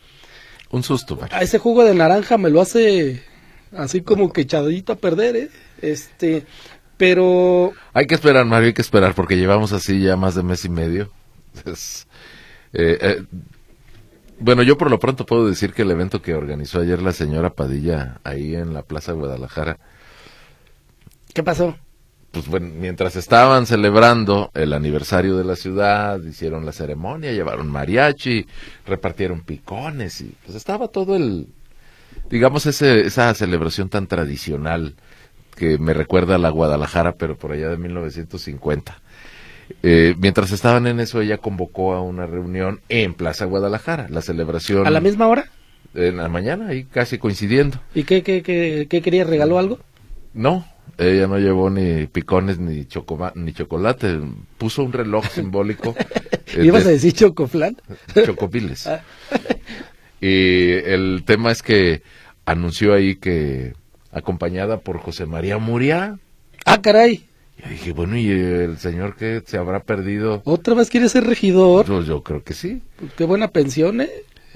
Un 0.70 0.84
susto, 0.84 1.18
a 1.32 1.42
ese 1.42 1.58
jugo 1.58 1.82
de 1.82 1.92
naranja, 1.96 2.38
me 2.38 2.50
lo 2.50 2.60
hace 2.60 3.20
así 3.76 4.00
como 4.02 4.32
que 4.32 4.42
echadito 4.42 4.92
a 4.92 4.96
perder, 4.96 5.34
¿eh? 5.34 5.48
Este, 5.82 6.44
pero 7.00 7.72
Hay 7.94 8.06
que 8.06 8.14
esperar, 8.14 8.44
Mario, 8.44 8.66
hay 8.66 8.72
que 8.74 8.82
esperar, 8.82 9.14
porque 9.14 9.38
llevamos 9.38 9.72
así 9.72 10.02
ya 10.02 10.16
más 10.16 10.34
de 10.34 10.42
mes 10.42 10.66
y 10.66 10.68
medio. 10.68 11.10
Eh, 12.72 12.98
eh, 13.00 13.24
bueno, 14.38 14.62
yo 14.62 14.78
por 14.78 14.90
lo 14.90 15.00
pronto 15.00 15.26
puedo 15.26 15.48
decir 15.48 15.72
que 15.72 15.82
el 15.82 15.90
evento 15.90 16.22
que 16.22 16.34
organizó 16.34 16.78
ayer 16.78 17.02
la 17.02 17.12
señora 17.12 17.50
Padilla 17.50 18.20
ahí 18.22 18.54
en 18.54 18.72
la 18.74 18.82
Plaza 18.82 19.10
Guadalajara, 19.10 19.78
¿qué 21.34 21.42
pasó? 21.42 21.76
pues 22.30 22.46
bueno, 22.46 22.68
mientras 22.78 23.16
estaban 23.16 23.66
celebrando 23.66 24.52
el 24.54 24.72
aniversario 24.72 25.36
de 25.36 25.44
la 25.44 25.56
ciudad, 25.56 26.22
hicieron 26.22 26.64
la 26.64 26.70
ceremonia, 26.70 27.32
llevaron 27.32 27.66
mariachi, 27.66 28.46
repartieron 28.86 29.40
picones 29.40 30.20
y 30.20 30.36
pues 30.44 30.54
estaba 30.54 30.86
todo 30.86 31.16
el, 31.16 31.48
digamos, 32.28 32.66
ese, 32.66 33.00
esa 33.00 33.34
celebración 33.34 33.88
tan 33.88 34.06
tradicional 34.06 34.94
que 35.60 35.76
me 35.76 35.92
recuerda 35.92 36.36
a 36.36 36.38
la 36.38 36.48
Guadalajara, 36.48 37.16
pero 37.16 37.36
por 37.36 37.52
allá 37.52 37.68
de 37.68 37.76
1950. 37.76 38.98
Eh, 39.82 40.14
mientras 40.18 40.52
estaban 40.52 40.86
en 40.86 41.00
eso, 41.00 41.20
ella 41.20 41.36
convocó 41.36 41.92
a 41.92 42.00
una 42.00 42.24
reunión 42.24 42.80
en 42.88 43.12
Plaza 43.12 43.44
Guadalajara, 43.44 44.06
la 44.08 44.22
celebración 44.22 44.86
¿A 44.86 44.90
la 44.90 45.02
misma 45.02 45.28
hora? 45.28 45.50
en 45.94 46.16
la 46.16 46.28
mañana, 46.28 46.68
ahí 46.68 46.84
casi 46.84 47.18
coincidiendo. 47.18 47.78
¿Y 47.94 48.04
qué, 48.04 48.22
qué, 48.22 48.42
qué, 48.42 48.86
qué 48.88 49.02
quería? 49.02 49.24
¿Regaló 49.24 49.58
algo? 49.58 49.78
No, 50.32 50.66
ella 50.96 51.26
no 51.26 51.38
llevó 51.38 51.68
ni 51.68 52.06
picones 52.06 52.58
ni, 52.58 52.86
ni 53.34 53.52
chocolate, 53.52 54.18
puso 54.56 54.82
un 54.82 54.92
reloj 54.94 55.26
simbólico 55.34 55.94
eh, 56.56 56.64
¿Ibas 56.64 56.84
a 56.84 56.88
de 56.88 56.94
decir 56.94 57.12
chocoflan? 57.12 57.76
chocopiles. 58.24 58.86
Ah. 58.86 59.02
Y 60.22 60.70
el 60.72 61.22
tema 61.26 61.52
es 61.52 61.62
que 61.62 62.02
anunció 62.46 62.94
ahí 62.94 63.16
que 63.16 63.74
acompañada 64.12 64.78
por 64.78 64.98
José 64.98 65.26
María 65.26 65.58
Muria. 65.58 66.18
Ah, 66.64 66.80
caray. 66.80 67.26
Y 67.64 67.68
dije, 67.68 67.92
bueno, 67.92 68.16
¿y 68.16 68.30
el 68.30 68.78
señor 68.78 69.16
que 69.16 69.42
se 69.44 69.58
habrá 69.58 69.80
perdido? 69.80 70.42
¿Otra 70.44 70.74
vez 70.74 70.88
quiere 70.88 71.08
ser 71.08 71.24
regidor? 71.24 71.86
Yo, 71.86 72.02
yo 72.02 72.22
creo 72.22 72.42
que 72.42 72.54
sí. 72.54 72.82
Qué 73.16 73.24
buena 73.24 73.48
pensión, 73.48 74.00
¿eh? 74.00 74.10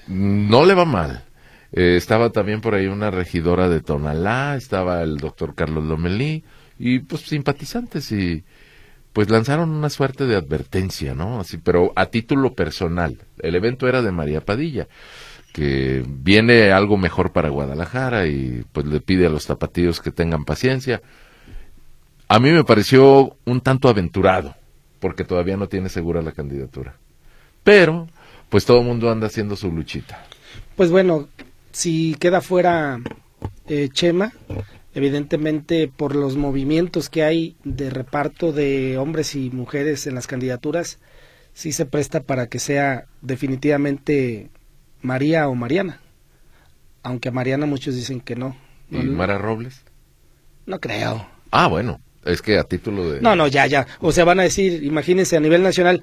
No 0.06 0.64
le 0.64 0.74
va 0.74 0.84
mal. 0.84 1.24
Eh, 1.72 1.96
estaba 1.96 2.30
también 2.30 2.60
por 2.60 2.74
ahí 2.74 2.86
una 2.86 3.10
regidora 3.10 3.68
de 3.68 3.80
Tonalá, 3.80 4.56
estaba 4.56 5.02
el 5.02 5.16
doctor 5.16 5.54
Carlos 5.54 5.84
Lomelí, 5.84 6.44
y 6.78 7.00
pues 7.00 7.22
simpatizantes, 7.22 8.12
y 8.12 8.44
pues 9.12 9.28
lanzaron 9.28 9.70
una 9.70 9.90
suerte 9.90 10.26
de 10.26 10.36
advertencia, 10.36 11.14
¿no? 11.14 11.40
Así, 11.40 11.58
pero 11.58 11.92
a 11.96 12.06
título 12.06 12.54
personal. 12.54 13.18
El 13.38 13.54
evento 13.54 13.88
era 13.88 14.02
de 14.02 14.12
María 14.12 14.40
Padilla, 14.40 14.86
que 15.54 16.04
viene 16.04 16.72
algo 16.72 16.96
mejor 16.96 17.30
para 17.30 17.48
Guadalajara 17.48 18.26
y 18.26 18.64
pues 18.72 18.86
le 18.86 19.00
pide 19.00 19.26
a 19.26 19.30
los 19.30 19.46
tapatíos 19.46 20.00
que 20.00 20.10
tengan 20.10 20.44
paciencia. 20.44 21.00
A 22.26 22.40
mí 22.40 22.50
me 22.50 22.64
pareció 22.64 23.36
un 23.44 23.60
tanto 23.60 23.88
aventurado, 23.88 24.56
porque 24.98 25.22
todavía 25.22 25.56
no 25.56 25.68
tiene 25.68 25.88
segura 25.90 26.22
la 26.22 26.32
candidatura. 26.32 26.96
Pero, 27.62 28.08
pues 28.48 28.64
todo 28.64 28.80
el 28.80 28.86
mundo 28.86 29.12
anda 29.12 29.28
haciendo 29.28 29.54
su 29.54 29.70
luchita. 29.70 30.26
Pues 30.74 30.90
bueno, 30.90 31.28
si 31.70 32.16
queda 32.18 32.40
fuera 32.40 32.98
eh, 33.68 33.90
Chema, 33.92 34.32
evidentemente 34.92 35.86
por 35.86 36.16
los 36.16 36.34
movimientos 36.34 37.08
que 37.08 37.22
hay 37.22 37.54
de 37.62 37.90
reparto 37.90 38.50
de 38.50 38.98
hombres 38.98 39.36
y 39.36 39.50
mujeres 39.50 40.08
en 40.08 40.16
las 40.16 40.26
candidaturas, 40.26 40.98
sí 41.52 41.70
se 41.70 41.86
presta 41.86 42.24
para 42.24 42.48
que 42.48 42.58
sea 42.58 43.04
definitivamente 43.22 44.50
María 45.04 45.48
o 45.48 45.54
Mariana. 45.54 46.00
Aunque 47.02 47.28
a 47.28 47.32
Mariana 47.32 47.66
muchos 47.66 47.94
dicen 47.94 48.20
que 48.20 48.34
no. 48.34 48.56
¿Y 48.90 48.96
Mara 48.96 49.38
Robles? 49.38 49.84
no 50.66 50.80
creo. 50.80 51.28
Ah, 51.50 51.66
bueno, 51.66 52.00
es 52.24 52.40
que 52.40 52.58
a 52.58 52.64
título 52.64 53.10
de... 53.10 53.20
No, 53.20 53.36
no, 53.36 53.46
ya, 53.46 53.66
ya. 53.66 53.86
O 54.00 54.12
sea, 54.12 54.24
van 54.24 54.40
a 54.40 54.44
decir, 54.44 54.82
imagínense 54.82 55.36
a 55.36 55.40
nivel 55.40 55.62
nacional, 55.62 56.02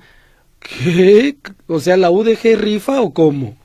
¿qué? 0.60 1.36
O 1.68 1.80
sea, 1.80 1.98
¿la 1.98 2.12
UDG 2.12 2.58
rifa 2.58 3.02
o 3.02 3.12
cómo? 3.12 3.58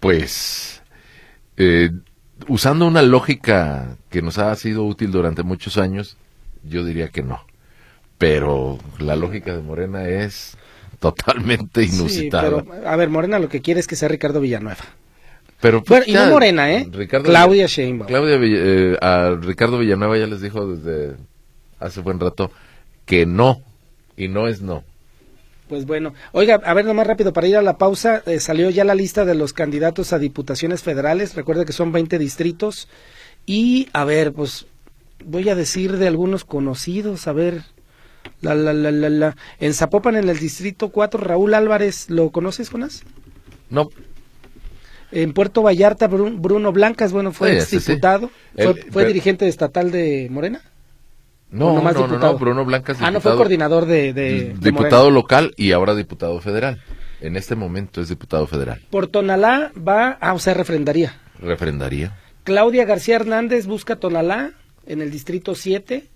Pues, 0.00 0.82
eh, 1.58 1.90
usando 2.48 2.86
una 2.86 3.02
lógica 3.02 3.98
que 4.08 4.22
nos 4.22 4.38
ha 4.38 4.54
sido 4.56 4.84
útil 4.84 5.10
durante 5.10 5.42
muchos 5.42 5.76
años, 5.76 6.16
yo 6.64 6.84
diría 6.84 7.08
que 7.08 7.22
no. 7.22 7.44
Pero 8.16 8.78
la 8.98 9.14
lógica 9.14 9.54
de 9.54 9.62
Morena 9.62 10.08
es 10.08 10.56
totalmente 10.98 11.82
inusitada. 11.82 12.60
Sí, 12.60 12.66
pero, 12.68 12.88
a 12.88 12.96
ver, 12.96 13.08
Morena 13.08 13.38
lo 13.38 13.48
que 13.48 13.60
quiere 13.60 13.80
es 13.80 13.86
que 13.86 13.96
sea 13.96 14.08
Ricardo 14.08 14.40
Villanueva. 14.40 14.84
Pero, 15.60 15.82
Bueno, 15.86 16.04
y 16.06 16.12
no 16.12 16.26
Morena, 16.28 16.72
¿eh? 16.72 16.88
Ricardo 16.90 17.26
Claudia 17.26 17.66
Sheinbaum. 17.66 18.06
Claudia 18.06 18.38
eh, 18.40 18.96
a 19.00 19.36
Ricardo 19.40 19.78
Villanueva 19.78 20.16
ya 20.16 20.26
les 20.26 20.40
dijo 20.40 20.66
desde 20.66 21.16
hace 21.80 22.00
buen 22.00 22.20
rato 22.20 22.50
que 23.04 23.26
no, 23.26 23.62
y 24.16 24.28
no 24.28 24.46
es 24.46 24.62
no. 24.62 24.84
Pues 25.68 25.84
bueno, 25.84 26.14
oiga, 26.32 26.60
a 26.64 26.74
ver 26.74 26.84
nomás 26.84 27.06
rápido, 27.06 27.32
para 27.32 27.46
ir 27.46 27.56
a 27.56 27.62
la 27.62 27.76
pausa, 27.76 28.22
eh, 28.24 28.40
salió 28.40 28.70
ya 28.70 28.84
la 28.84 28.94
lista 28.94 29.24
de 29.24 29.34
los 29.34 29.52
candidatos 29.52 30.12
a 30.12 30.18
diputaciones 30.18 30.82
federales, 30.82 31.34
recuerda 31.34 31.64
que 31.64 31.72
son 31.72 31.92
20 31.92 32.18
distritos 32.18 32.88
Y 33.44 33.88
a 33.92 34.04
ver, 34.04 34.32
pues 34.32 34.66
voy 35.24 35.48
a 35.48 35.54
decir 35.54 35.96
de 35.98 36.06
algunos 36.06 36.44
conocidos, 36.44 37.26
a 37.26 37.32
ver. 37.32 37.62
La, 38.40 38.54
la, 38.54 38.72
la, 38.72 38.90
la, 38.90 39.08
la. 39.08 39.36
En 39.60 39.74
Zapopan, 39.74 40.16
en 40.16 40.28
el 40.28 40.38
distrito 40.38 40.90
4, 40.90 41.20
Raúl 41.20 41.54
Álvarez, 41.54 42.10
¿lo 42.10 42.30
conoces, 42.30 42.70
Jonas? 42.70 43.04
No. 43.70 43.90
En 45.10 45.32
Puerto 45.32 45.62
Vallarta, 45.62 46.06
Bruno 46.06 46.72
Blancas, 46.72 47.12
bueno, 47.12 47.32
fue 47.32 47.56
exdiputado, 47.56 48.30
fue, 48.54 48.74
fue 48.90 49.06
dirigente 49.06 49.48
estatal 49.48 49.90
de 49.90 50.28
Morena. 50.30 50.60
No, 51.50 51.80
no, 51.80 51.92
no, 51.92 52.18
no, 52.18 52.38
Bruno 52.38 52.64
Blancas. 52.64 52.98
Diputado, 52.98 53.08
ah, 53.08 53.10
no 53.10 53.20
fue 53.20 53.36
coordinador 53.36 53.86
de. 53.86 54.12
de, 54.12 54.54
diputado 54.60 55.10
local 55.10 55.54
y 55.56 55.72
ahora 55.72 55.94
diputado 55.94 56.40
federal. 56.40 56.82
En 57.20 57.36
este 57.36 57.54
momento 57.56 58.00
es 58.00 58.08
diputado 58.08 58.46
federal. 58.46 58.80
Por 58.90 59.08
Tonalá 59.08 59.72
va, 59.76 60.18
ah, 60.20 60.34
o 60.34 60.38
sea, 60.38 60.54
refrendaría. 60.54 61.18
Refrendaría. 61.40 62.16
Claudia 62.44 62.84
García 62.84 63.16
Hernández 63.16 63.66
busca 63.66 63.96
Tonalá 63.96 64.52
en 64.86 65.00
el 65.00 65.10
distrito 65.10 65.54
7. 65.54 66.06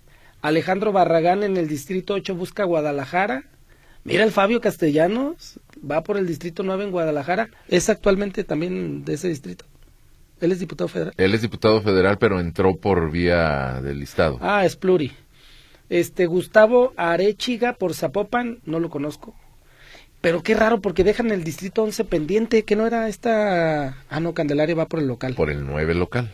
Alejandro 0.43 0.91
Barragán 0.91 1.41
en 1.41 1.55
el 1.55 1.69
distrito 1.69 2.15
8 2.15 2.35
busca 2.35 2.65
Guadalajara. 2.65 3.45
Mira 4.03 4.25
el 4.25 4.31
Fabio 4.31 4.59
Castellanos, 4.59 5.57
va 5.89 6.03
por 6.03 6.17
el 6.17 6.27
distrito 6.27 6.63
9 6.63 6.83
en 6.83 6.91
Guadalajara. 6.91 7.49
Es 7.69 7.89
actualmente 7.89 8.43
también 8.43 9.05
de 9.05 9.13
ese 9.13 9.29
distrito. 9.29 9.63
Él 10.41 10.51
es 10.51 10.59
diputado 10.59 10.89
federal. 10.89 11.13
Él 11.15 11.33
es 11.33 11.41
diputado 11.41 11.81
federal, 11.81 12.17
pero 12.17 12.41
entró 12.41 12.75
por 12.75 13.09
vía 13.09 13.79
del 13.81 14.01
listado. 14.01 14.37
Ah, 14.41 14.65
es 14.65 14.75
pluri. 14.75 15.13
Este 15.87 16.25
Gustavo 16.25 16.91
Arechiga 16.97 17.71
por 17.71 17.93
Zapopan, 17.93 18.59
no 18.65 18.81
lo 18.81 18.89
conozco. 18.89 19.33
Pero 20.19 20.43
qué 20.43 20.55
raro 20.55 20.81
porque 20.81 21.05
dejan 21.05 21.31
el 21.31 21.45
distrito 21.45 21.83
11 21.83 22.03
pendiente, 22.03 22.63
que 22.63 22.75
no 22.75 22.85
era 22.85 23.07
esta... 23.07 23.95
Ah, 24.09 24.19
no, 24.19 24.33
Candelaria 24.33 24.75
va 24.75 24.87
por 24.87 24.99
el 24.99 25.07
local. 25.07 25.35
Por 25.35 25.49
el 25.49 25.65
9 25.65 25.95
local. 25.95 26.29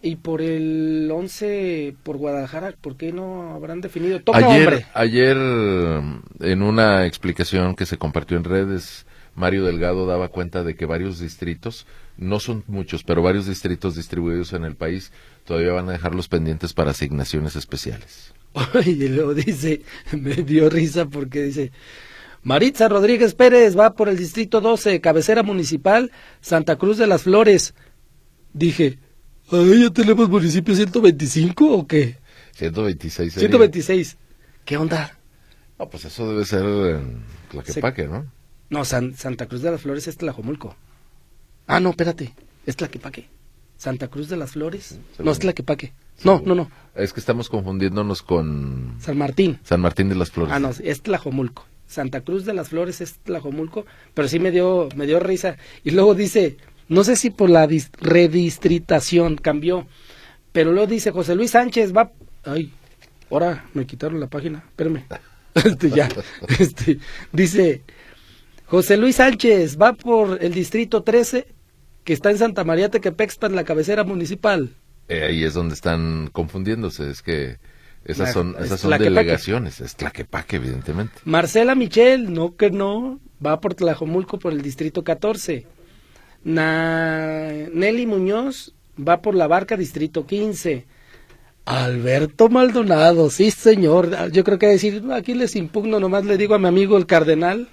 Y 0.00 0.16
por 0.16 0.42
el 0.42 1.10
11 1.12 1.96
por 2.04 2.18
Guadalajara, 2.18 2.72
¿por 2.80 2.96
qué 2.96 3.12
no 3.12 3.54
habrán 3.54 3.80
definido? 3.80 4.20
Toca 4.20 4.38
ayer, 4.38 4.68
hombre. 4.68 4.86
Ayer, 4.94 5.36
en 5.36 6.62
una 6.62 7.04
explicación 7.06 7.74
que 7.74 7.84
se 7.84 7.98
compartió 7.98 8.36
en 8.36 8.44
redes, 8.44 9.06
Mario 9.34 9.64
Delgado 9.64 10.06
daba 10.06 10.28
cuenta 10.28 10.62
de 10.62 10.76
que 10.76 10.86
varios 10.86 11.18
distritos, 11.18 11.86
no 12.16 12.38
son 12.38 12.62
muchos, 12.68 13.02
pero 13.02 13.22
varios 13.22 13.46
distritos 13.46 13.96
distribuidos 13.96 14.52
en 14.52 14.64
el 14.64 14.76
país 14.76 15.12
todavía 15.44 15.72
van 15.72 15.88
a 15.88 15.92
dejarlos 15.92 16.28
pendientes 16.28 16.74
para 16.74 16.90
asignaciones 16.90 17.56
especiales. 17.56 18.34
Y 18.84 19.08
luego 19.08 19.34
dice, 19.34 19.82
me 20.12 20.34
dio 20.34 20.68
risa 20.70 21.06
porque 21.06 21.42
dice, 21.42 21.72
Maritza 22.42 22.88
Rodríguez 22.88 23.34
Pérez 23.34 23.76
va 23.76 23.94
por 23.94 24.08
el 24.08 24.16
distrito 24.16 24.60
12, 24.60 25.00
cabecera 25.00 25.42
municipal, 25.42 26.10
Santa 26.40 26.76
Cruz 26.76 26.98
de 26.98 27.06
las 27.06 27.22
Flores. 27.22 27.74
Dije, 28.52 28.98
¿ahí 29.52 29.82
ya 29.82 29.90
tenemos 29.90 30.28
municipio 30.28 30.74
125 30.74 31.72
o 31.72 31.86
qué? 31.86 32.18
126. 32.54 33.34
126. 33.34 34.16
¿Qué 34.64 34.76
onda? 34.76 35.18
No, 35.78 35.88
pues 35.88 36.04
eso 36.04 36.28
debe 36.28 36.44
ser 36.44 36.64
en 36.64 37.22
Tlaquepaque, 37.50 38.06
¿no? 38.06 38.26
No, 38.70 38.84
Santa 38.84 39.46
Cruz 39.46 39.62
de 39.62 39.70
las 39.70 39.80
Flores 39.80 40.08
es 40.08 40.16
Tlajomulco. 40.16 40.76
Ah, 41.66 41.80
no, 41.80 41.90
espérate, 41.90 42.34
es 42.66 42.76
Tlaquepaque. 42.76 43.28
Santa 43.76 44.08
Cruz 44.08 44.28
de 44.28 44.36
las 44.36 44.52
Flores. 44.52 44.98
no, 45.18 45.30
es 45.30 45.38
Tlaquepaque. 45.38 45.92
No, 46.24 46.42
no, 46.44 46.54
no. 46.54 46.70
Es 46.96 47.12
que 47.12 47.20
estamos 47.20 47.48
confundiéndonos 47.48 48.22
con... 48.22 48.96
San 48.98 49.16
Martín. 49.16 49.60
San 49.62 49.80
Martín 49.80 50.08
de 50.08 50.16
las 50.16 50.30
Flores. 50.32 50.52
Ah, 50.52 50.58
no, 50.58 50.70
es 50.82 51.02
Tlajomulco. 51.02 51.64
Santa 51.86 52.20
Cruz 52.22 52.44
de 52.44 52.54
las 52.54 52.68
Flores 52.68 53.00
es 53.00 53.14
Tlajomulco, 53.20 53.86
pero 54.14 54.28
sí 54.28 54.40
me 54.40 54.50
dio, 54.50 54.88
me 54.96 55.06
dio 55.06 55.20
risa. 55.20 55.56
Y 55.84 55.92
luego 55.92 56.14
dice, 56.14 56.56
no 56.88 57.04
sé 57.04 57.16
si 57.16 57.30
por 57.30 57.50
la 57.50 57.68
redistritación 58.00 59.36
cambió, 59.36 59.86
pero 60.52 60.72
luego 60.72 60.86
dice 60.86 61.10
José 61.10 61.34
Luis 61.34 61.52
Sánchez 61.52 61.94
va... 61.94 62.12
Ay, 62.44 62.72
ahora 63.30 63.66
me 63.74 63.86
quitaron 63.86 64.20
la 64.20 64.28
página, 64.28 64.64
espérame. 64.68 65.04
Este, 65.54 65.90
ya, 65.90 66.08
este, 66.60 66.98
dice, 67.32 67.82
José 68.66 68.96
Luis 68.96 69.16
Sánchez 69.16 69.76
va 69.76 69.92
por 69.92 70.38
el 70.40 70.54
distrito 70.54 71.02
13, 71.02 71.48
que 72.04 72.12
está 72.12 72.30
en 72.30 72.38
Santa 72.38 72.62
María 72.62 72.90
Tequepexpan, 72.90 73.56
la 73.56 73.64
cabecera 73.64 74.04
municipal. 74.04 74.76
Eh, 75.08 75.24
ahí 75.24 75.42
es 75.42 75.54
donde 75.54 75.74
están 75.74 76.28
confundiéndose, 76.32 77.10
es 77.10 77.22
que 77.22 77.58
esas 78.04 78.32
son, 78.32 78.54
esas 78.60 78.80
son 78.80 78.96
delegaciones, 78.98 79.80
es 79.80 79.96
Tlaquepaque, 79.96 80.56
evidentemente. 80.56 81.14
Marcela 81.24 81.74
Michel, 81.74 82.32
no 82.32 82.54
que 82.54 82.70
no, 82.70 83.18
va 83.44 83.60
por 83.60 83.74
Tlajomulco 83.74 84.38
por 84.38 84.52
el 84.52 84.62
distrito 84.62 85.02
14. 85.02 85.66
Nelly 86.44 88.06
Muñoz 88.06 88.74
va 88.96 89.20
por 89.20 89.34
la 89.34 89.46
barca, 89.46 89.76
distrito 89.76 90.26
15. 90.26 90.86
Alberto 91.64 92.48
Maldonado, 92.48 93.28
sí 93.28 93.50
señor, 93.50 94.30
yo 94.32 94.42
creo 94.42 94.58
que 94.58 94.68
decir, 94.68 95.02
aquí 95.12 95.34
les 95.34 95.54
impugno, 95.54 96.00
nomás 96.00 96.24
le 96.24 96.38
digo 96.38 96.54
a 96.54 96.58
mi 96.58 96.66
amigo 96.66 96.96
el 96.96 97.04
cardenal, 97.04 97.68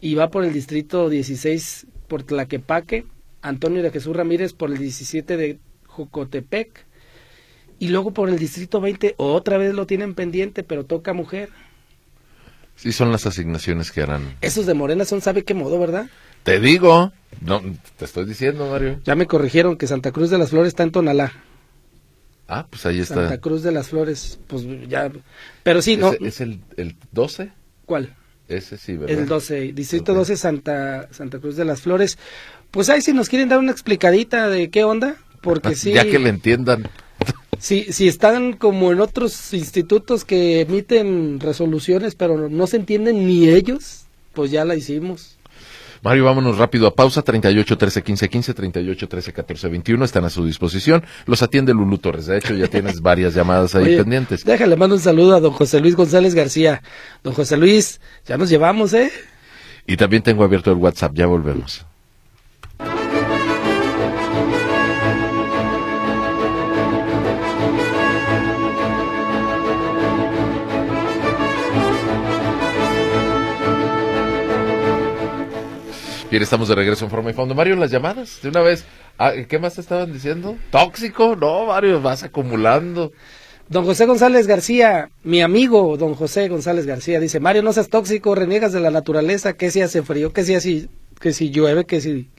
y 0.00 0.16
va 0.16 0.30
por 0.30 0.44
el 0.44 0.52
distrito 0.52 1.08
16 1.08 1.86
por 2.08 2.24
Tlaquepaque, 2.24 3.06
Antonio 3.40 3.84
de 3.84 3.92
Jesús 3.92 4.16
Ramírez 4.16 4.52
por 4.52 4.72
el 4.72 4.78
17 4.78 5.36
de 5.36 5.60
Jocotepec, 5.86 6.84
y 7.78 7.88
luego 7.88 8.10
por 8.10 8.28
el 8.28 8.36
distrito 8.36 8.80
20 8.80 9.14
otra 9.16 9.58
vez 9.58 9.72
lo 9.72 9.86
tienen 9.86 10.14
pendiente, 10.14 10.64
pero 10.64 10.84
toca 10.84 11.12
mujer. 11.12 11.50
Sí, 12.74 12.90
son 12.90 13.12
las 13.12 13.26
asignaciones 13.26 13.92
que 13.92 14.02
harán. 14.02 14.36
Esos 14.40 14.66
de 14.66 14.74
Morena 14.74 15.04
son, 15.04 15.20
¿sabe 15.20 15.44
qué 15.44 15.54
modo, 15.54 15.78
verdad? 15.78 16.08
Te 16.46 16.60
digo, 16.60 17.12
no, 17.40 17.60
te 17.96 18.04
estoy 18.04 18.24
diciendo, 18.24 18.70
Mario. 18.70 19.00
Ya 19.04 19.16
me 19.16 19.26
corrigieron 19.26 19.76
que 19.76 19.88
Santa 19.88 20.12
Cruz 20.12 20.30
de 20.30 20.38
las 20.38 20.50
Flores 20.50 20.68
está 20.68 20.84
en 20.84 20.92
Tonalá. 20.92 21.32
Ah, 22.46 22.68
pues 22.70 22.86
ahí 22.86 23.00
está. 23.00 23.16
Santa 23.16 23.38
Cruz 23.40 23.64
de 23.64 23.72
las 23.72 23.88
Flores, 23.88 24.38
pues 24.46 24.62
ya. 24.88 25.10
Pero 25.64 25.82
sí, 25.82 25.96
¿no? 25.96 26.12
¿Es 26.12 26.40
el, 26.40 26.60
el 26.76 26.94
12? 27.10 27.50
¿Cuál? 27.84 28.14
Ese 28.46 28.76
sí, 28.76 28.96
¿verdad? 28.96 29.18
El 29.18 29.26
12, 29.26 29.72
Distrito 29.72 30.14
12, 30.14 30.36
Santa, 30.36 31.08
Santa 31.10 31.40
Cruz 31.40 31.56
de 31.56 31.64
las 31.64 31.80
Flores. 31.80 32.16
Pues 32.70 32.90
ahí 32.90 33.00
si 33.00 33.12
nos 33.12 33.28
quieren 33.28 33.48
dar 33.48 33.58
una 33.58 33.72
explicadita 33.72 34.48
de 34.48 34.70
qué 34.70 34.84
onda, 34.84 35.16
porque 35.40 35.74
sí. 35.74 35.94
Ya 35.94 36.04
que 36.04 36.20
le 36.20 36.28
entiendan. 36.28 36.88
Si, 37.58 37.92
si 37.92 38.06
están 38.06 38.52
como 38.52 38.92
en 38.92 39.00
otros 39.00 39.52
institutos 39.52 40.24
que 40.24 40.60
emiten 40.60 41.40
resoluciones, 41.40 42.14
pero 42.14 42.48
no 42.48 42.68
se 42.68 42.76
entienden 42.76 43.26
ni 43.26 43.48
ellos, 43.48 44.04
pues 44.32 44.52
ya 44.52 44.64
la 44.64 44.76
hicimos. 44.76 45.35
Mario, 46.06 46.24
vámonos 46.24 46.56
rápido 46.56 46.86
a 46.86 46.94
pausa. 46.94 47.20
38 47.22 47.76
13 47.76 48.02
15 48.04 48.28
15, 48.28 48.54
38 48.54 49.08
13 49.08 49.32
14 49.32 49.68
21 49.68 50.04
están 50.04 50.24
a 50.24 50.30
su 50.30 50.46
disposición. 50.46 51.02
Los 51.26 51.42
atiende 51.42 51.74
Lulu 51.74 51.98
Torres. 51.98 52.26
De 52.26 52.38
hecho, 52.38 52.54
ya 52.54 52.68
tienes 52.68 53.00
varias 53.00 53.34
llamadas 53.34 53.74
ahí 53.74 53.96
pendientes. 53.98 54.44
Déjale, 54.44 54.76
mando 54.76 54.94
un 54.94 55.00
saludo 55.00 55.34
a 55.34 55.40
don 55.40 55.50
José 55.50 55.80
Luis 55.80 55.96
González 55.96 56.36
García. 56.36 56.80
Don 57.24 57.34
José 57.34 57.56
Luis, 57.56 58.00
ya 58.24 58.38
nos 58.38 58.48
llevamos, 58.48 58.94
¿eh? 58.94 59.10
Y 59.84 59.96
también 59.96 60.22
tengo 60.22 60.44
abierto 60.44 60.70
el 60.70 60.78
WhatsApp. 60.78 61.12
Ya 61.12 61.26
volvemos. 61.26 61.84
Estamos 76.42 76.68
de 76.68 76.74
regreso 76.74 77.04
en 77.04 77.10
Forma 77.10 77.30
y 77.30 77.32
Fondo. 77.32 77.54
Mario, 77.54 77.76
las 77.76 77.90
llamadas, 77.90 78.40
de 78.42 78.48
una 78.48 78.60
vez. 78.60 78.84
Ah, 79.18 79.32
¿Qué 79.48 79.58
más 79.58 79.74
te 79.74 79.80
estaban 79.80 80.12
diciendo? 80.12 80.56
¿Tóxico? 80.70 81.36
No, 81.36 81.66
Mario, 81.66 82.00
vas 82.00 82.22
acumulando. 82.22 83.12
Don 83.68 83.84
José 83.84 84.06
González 84.06 84.46
García, 84.46 85.10
mi 85.24 85.42
amigo 85.42 85.96
don 85.96 86.14
José 86.14 86.48
González 86.48 86.86
García, 86.86 87.18
dice, 87.18 87.40
Mario, 87.40 87.62
no 87.62 87.72
seas 87.72 87.88
tóxico, 87.88 88.34
reniegas 88.34 88.72
de 88.72 88.80
la 88.80 88.90
naturaleza, 88.90 89.54
que 89.54 89.72
si 89.72 89.80
hace 89.80 90.02
frío, 90.02 90.32
que 90.32 90.44
si 90.44 90.54
así, 90.54 90.88
que 91.20 91.32
si 91.32 91.50
llueve, 91.50 91.84
que 91.84 92.00
si... 92.00 92.30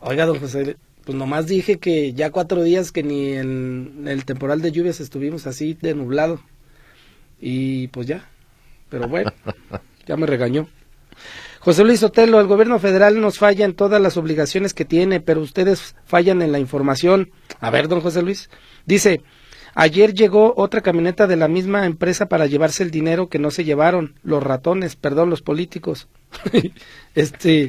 Oiga, 0.00 0.26
don 0.26 0.40
José, 0.40 0.76
pues 1.04 1.16
nomás 1.16 1.46
dije 1.46 1.78
que 1.78 2.12
ya 2.12 2.30
cuatro 2.30 2.64
días 2.64 2.90
que 2.90 3.02
ni 3.04 3.34
en 3.34 4.04
el 4.06 4.24
temporal 4.24 4.62
de 4.62 4.72
lluvias 4.72 4.98
estuvimos 4.98 5.46
así 5.46 5.76
de 5.80 5.94
nublado. 5.94 6.40
Y 7.40 7.88
pues 7.88 8.06
ya, 8.06 8.28
pero 8.88 9.06
bueno, 9.06 9.32
ya 10.06 10.16
me 10.16 10.26
regañó. 10.26 10.68
José 11.60 11.84
Luis 11.84 12.02
Otelo, 12.02 12.40
el 12.40 12.46
gobierno 12.46 12.78
federal 12.78 13.20
nos 13.20 13.38
falla 13.38 13.66
en 13.66 13.74
todas 13.74 14.00
las 14.00 14.16
obligaciones 14.16 14.72
que 14.72 14.86
tiene, 14.86 15.20
pero 15.20 15.42
ustedes 15.42 15.94
fallan 16.06 16.40
en 16.40 16.52
la 16.52 16.58
información. 16.58 17.30
A 17.60 17.68
ver, 17.68 17.86
don 17.86 18.00
José 18.00 18.22
Luis. 18.22 18.48
Dice, 18.86 19.20
ayer 19.74 20.14
llegó 20.14 20.54
otra 20.56 20.80
camioneta 20.80 21.26
de 21.26 21.36
la 21.36 21.48
misma 21.48 21.84
empresa 21.84 22.26
para 22.30 22.46
llevarse 22.46 22.82
el 22.82 22.90
dinero 22.90 23.28
que 23.28 23.38
no 23.38 23.50
se 23.50 23.64
llevaron, 23.64 24.14
los 24.22 24.42
ratones, 24.42 24.96
perdón, 24.96 25.28
los 25.28 25.42
políticos. 25.42 26.08
este, 27.14 27.68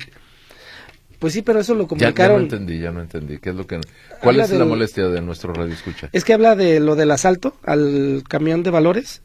pues 1.19 1.34
sí, 1.34 1.41
pero 1.41 1.60
eso 1.60 1.75
lo 1.75 1.86
comunicaron. 1.86 2.36
Ya, 2.36 2.38
no 2.38 2.43
entendí, 2.43 2.80
ya 2.80 2.91
no 2.91 3.01
entendí. 3.01 3.39
¿Qué 3.39 3.49
es 3.49 3.56
lo 3.58 3.67
que, 3.67 3.82
¿Cuál 4.21 4.39
es 4.39 4.51
la 4.51 4.63
molestia 4.63 5.10
de 5.10 5.21
nuestro 5.21 5.54
radio 5.54 5.73
escucha? 5.73 6.08
Es 6.13 6.23
que 6.23 6.32
habla 6.32 6.56
de 6.56 6.80
lo 6.80 6.95
del 6.95 7.12
asalto 7.12 7.58
al 7.65 8.23
camión 8.25 8.63
de 8.63 8.71
valores 8.71 9.21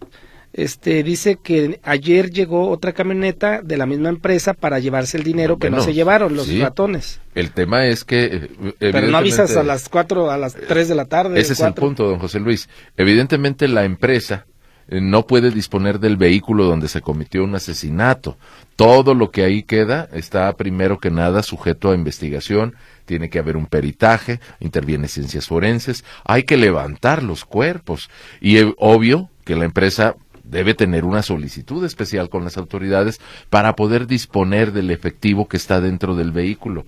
este 0.56 1.02
dice 1.02 1.36
que 1.36 1.80
ayer 1.82 2.30
llegó 2.30 2.70
otra 2.70 2.92
camioneta 2.92 3.60
de 3.62 3.76
la 3.76 3.84
misma 3.84 4.08
empresa 4.08 4.54
para 4.54 4.78
llevarse 4.78 5.18
el 5.18 5.22
dinero 5.22 5.58
que 5.58 5.68
no 5.68 5.82
se 5.82 5.92
llevaron 5.92 6.34
los 6.34 6.52
ratones. 6.58 7.20
El 7.34 7.50
tema 7.50 7.86
es 7.86 8.04
que 8.04 8.24
eh, 8.24 8.72
pero 8.80 9.08
no 9.08 9.18
avisas 9.18 9.54
a 9.56 9.62
las 9.62 9.90
cuatro 9.90 10.30
a 10.30 10.38
las 10.38 10.54
tres 10.54 10.88
de 10.88 10.94
la 10.94 11.04
tarde. 11.04 11.38
Ese 11.38 11.52
es 11.52 11.60
el 11.60 11.74
punto, 11.74 12.08
don 12.08 12.18
José 12.18 12.40
Luis. 12.40 12.70
Evidentemente 12.96 13.68
la 13.68 13.84
empresa 13.84 14.46
eh, 14.88 15.00
no 15.02 15.26
puede 15.26 15.50
disponer 15.50 16.00
del 16.00 16.16
vehículo 16.16 16.64
donde 16.64 16.88
se 16.88 17.02
cometió 17.02 17.44
un 17.44 17.54
asesinato. 17.54 18.38
Todo 18.76 19.14
lo 19.14 19.30
que 19.30 19.44
ahí 19.44 19.62
queda 19.62 20.08
está 20.12 20.50
primero 20.54 20.98
que 20.98 21.10
nada 21.10 21.42
sujeto 21.42 21.90
a 21.90 21.94
investigación, 21.94 22.76
tiene 23.04 23.28
que 23.28 23.38
haber 23.38 23.56
un 23.56 23.66
peritaje, 23.66 24.40
interviene 24.60 25.08
ciencias 25.08 25.46
forenses, 25.46 26.04
hay 26.24 26.44
que 26.44 26.56
levantar 26.56 27.22
los 27.22 27.44
cuerpos 27.44 28.10
y 28.40 28.58
eh, 28.58 28.74
obvio 28.78 29.30
que 29.44 29.54
la 29.54 29.64
empresa 29.64 30.16
debe 30.48 30.74
tener 30.74 31.04
una 31.04 31.22
solicitud 31.22 31.84
especial 31.84 32.28
con 32.28 32.44
las 32.44 32.56
autoridades 32.56 33.20
para 33.50 33.76
poder 33.76 34.06
disponer 34.06 34.72
del 34.72 34.90
efectivo 34.90 35.48
que 35.48 35.56
está 35.56 35.80
dentro 35.80 36.14
del 36.14 36.32
vehículo. 36.32 36.86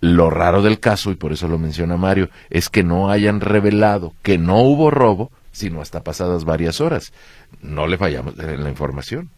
Lo 0.00 0.30
raro 0.30 0.62
del 0.62 0.80
caso, 0.80 1.12
y 1.12 1.14
por 1.14 1.32
eso 1.32 1.46
lo 1.46 1.58
menciona 1.58 1.96
Mario, 1.96 2.28
es 2.50 2.68
que 2.68 2.82
no 2.82 3.10
hayan 3.10 3.40
revelado 3.40 4.14
que 4.22 4.36
no 4.36 4.60
hubo 4.62 4.90
robo, 4.90 5.30
sino 5.52 5.80
hasta 5.80 6.02
pasadas 6.02 6.44
varias 6.44 6.80
horas. 6.80 7.12
No 7.60 7.86
le 7.86 7.98
fallamos 7.98 8.38
en 8.38 8.64
la 8.64 8.70
información. 8.70 9.30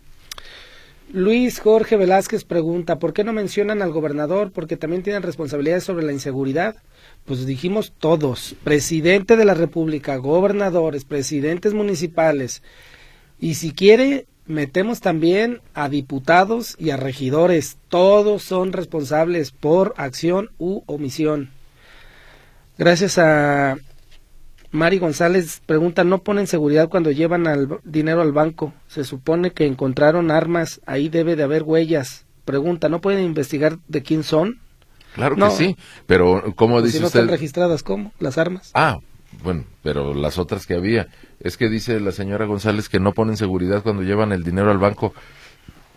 Luis 1.13 1.61
Jorge 1.61 1.97
Velázquez 1.97 2.45
pregunta, 2.45 2.99
¿por 2.99 3.13
qué 3.13 3.25
no 3.25 3.33
mencionan 3.33 3.83
al 3.83 3.93
gobernador? 3.93 4.53
Porque 4.53 4.77
también 4.77 5.03
tienen 5.03 5.23
responsabilidades 5.23 5.85
sobre 5.85 6.05
la 6.05 6.13
inseguridad. 6.13 6.77
Pues 7.27 7.47
dijimos 7.47 7.93
todos, 7.99 8.57
presidente 8.65 9.37
de 9.37 9.45
la 9.45 9.55
República, 9.55 10.17
gobernadores, 10.17 11.05
presidentes 11.05 11.75
municipales, 11.75 12.63
y 13.45 13.57
si 13.57 13.73
quiere, 13.73 14.27
metemos 14.47 15.03
también 15.03 15.61
a 15.75 15.91
diputados 15.91 16.77
y 16.79 16.89
a 16.89 16.97
regidores. 16.97 17.77
Todos 17.91 18.43
son 18.43 18.73
responsables 18.73 19.51
por 19.51 19.93
acción 19.99 20.49
u 20.57 20.81
omisión. 20.87 21.51
Gracias 22.79 23.19
a 23.19 23.77
Mari 24.71 24.99
González 24.99 25.61
pregunta, 25.67 26.05
¿no 26.05 26.23
ponen 26.23 26.47
seguridad 26.47 26.89
cuando 26.89 27.11
llevan 27.11 27.47
al 27.47 27.81
dinero 27.85 28.23
al 28.23 28.33
banco? 28.33 28.73
Se 28.89 29.05
supone 29.05 29.51
que 29.51 29.67
encontraron 29.67 30.31
armas, 30.31 30.81
ahí 30.87 31.11
debe 31.11 31.37
de 31.37 31.43
haber 31.43 31.65
huellas. 31.65 32.25
Pregunta, 32.47 32.89
¿no 32.89 33.03
pueden 33.03 33.27
investigar 33.27 33.77
de 33.89 34.03
quién 34.03 34.23
son? 34.23 34.59
Claro 35.15 35.37
que 35.37 35.51
sí, 35.51 35.77
pero 36.07 36.55
¿cómo 36.57 36.77
pues 36.77 36.85
dice 36.85 36.97
si 36.97 37.01
no 37.03 37.09
usted? 37.09 37.21
están 37.21 37.31
registradas, 37.31 37.83
¿cómo? 37.83 38.15
Las 38.21 38.39
armas. 38.39 38.71
Ah, 38.73 39.01
bueno, 39.43 39.65
pero 39.83 40.15
las 40.15 40.39
otras 40.39 40.67
que 40.67 40.75
había. 40.75 41.09
Es 41.41 41.57
que 41.57 41.69
dice 41.69 42.01
la 42.01 42.13
señora 42.13 42.47
González 42.47 42.89
que 42.89 43.01
no 43.01 43.13
ponen 43.13 43.37
seguridad 43.37 43.83
cuando 43.83 44.03
llevan 44.03 44.33
el 44.33 44.45
dinero 44.45 44.71
al 44.71 44.79
banco. 44.79 45.15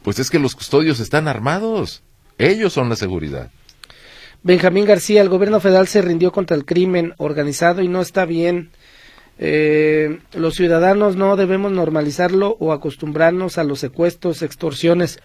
Pues 0.03 0.19
es 0.19 0.29
que 0.29 0.39
los 0.39 0.55
custodios 0.55 0.99
están 0.99 1.27
armados. 1.27 2.03
Ellos 2.37 2.73
son 2.73 2.89
la 2.89 2.95
seguridad. 2.95 3.51
Benjamín 4.43 4.85
García, 4.85 5.21
el 5.21 5.29
gobierno 5.29 5.59
federal 5.59 5.87
se 5.87 6.01
rindió 6.01 6.31
contra 6.31 6.55
el 6.55 6.65
crimen 6.65 7.13
organizado 7.17 7.81
y 7.81 7.87
no 7.87 8.01
está 8.01 8.25
bien. 8.25 8.71
Eh, 9.39 10.19
los 10.33 10.55
ciudadanos 10.55 11.15
no 11.15 11.35
debemos 11.35 11.71
normalizarlo 11.71 12.55
o 12.59 12.71
acostumbrarnos 12.71 13.57
a 13.57 13.63
los 13.63 13.79
secuestros, 13.79 14.41
extorsiones 14.41 15.19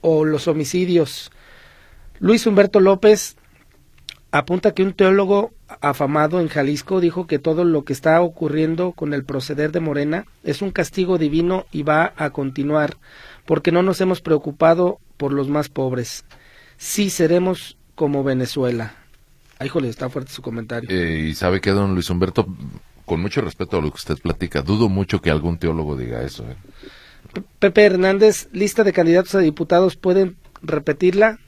o 0.00 0.24
los 0.24 0.48
homicidios. 0.48 1.30
Luis 2.18 2.46
Humberto 2.46 2.80
López 2.80 3.36
apunta 4.30 4.72
que 4.72 4.82
un 4.82 4.92
teólogo 4.92 5.52
afamado 5.80 6.40
en 6.40 6.48
Jalisco 6.48 7.00
dijo 7.00 7.26
que 7.26 7.38
todo 7.38 7.64
lo 7.64 7.84
que 7.84 7.92
está 7.92 8.20
ocurriendo 8.20 8.92
con 8.92 9.14
el 9.14 9.24
proceder 9.24 9.72
de 9.72 9.80
Morena 9.80 10.26
es 10.44 10.62
un 10.62 10.70
castigo 10.70 11.18
divino 11.18 11.66
y 11.72 11.82
va 11.82 12.12
a 12.16 12.30
continuar 12.30 12.96
porque 13.44 13.72
no 13.72 13.82
nos 13.82 14.00
hemos 14.00 14.20
preocupado 14.20 14.98
por 15.16 15.32
los 15.32 15.48
más 15.48 15.68
pobres. 15.68 16.24
Sí 16.76 17.10
seremos 17.10 17.76
como 17.94 18.22
Venezuela. 18.22 18.94
Ay, 19.58 19.68
jole, 19.68 19.88
está 19.88 20.10
fuerte 20.10 20.32
su 20.32 20.42
comentario. 20.42 20.88
Eh, 20.90 21.28
y 21.28 21.34
sabe 21.34 21.60
que, 21.60 21.70
don 21.70 21.94
Luis 21.94 22.10
Humberto, 22.10 22.46
con 23.06 23.20
mucho 23.20 23.40
respeto 23.40 23.78
a 23.78 23.80
lo 23.80 23.90
que 23.90 23.96
usted 23.96 24.18
platica, 24.18 24.60
dudo 24.60 24.88
mucho 24.88 25.22
que 25.22 25.30
algún 25.30 25.58
teólogo 25.58 25.96
diga 25.96 26.22
eso. 26.22 26.44
¿eh? 26.44 26.56
Pepe 27.58 27.84
Hernández, 27.84 28.48
lista 28.52 28.84
de 28.84 28.92
candidatos 28.92 29.34
a 29.34 29.38
diputados, 29.38 29.96
¿pueden 29.96 30.36
repetirla? 30.60 31.38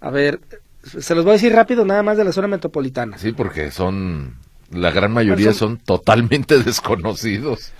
A 0.00 0.10
ver, 0.10 0.40
se 0.84 1.14
los 1.14 1.24
voy 1.24 1.32
a 1.32 1.34
decir 1.34 1.52
rápido, 1.52 1.84
nada 1.84 2.02
más 2.02 2.16
de 2.16 2.24
la 2.24 2.32
zona 2.32 2.48
metropolitana. 2.48 3.18
Sí, 3.18 3.32
porque 3.32 3.70
son, 3.70 4.36
la 4.70 4.90
gran 4.90 5.12
mayoría 5.12 5.52
son, 5.52 5.78
totalmente 5.78 6.58
desconocidos. 6.62 7.72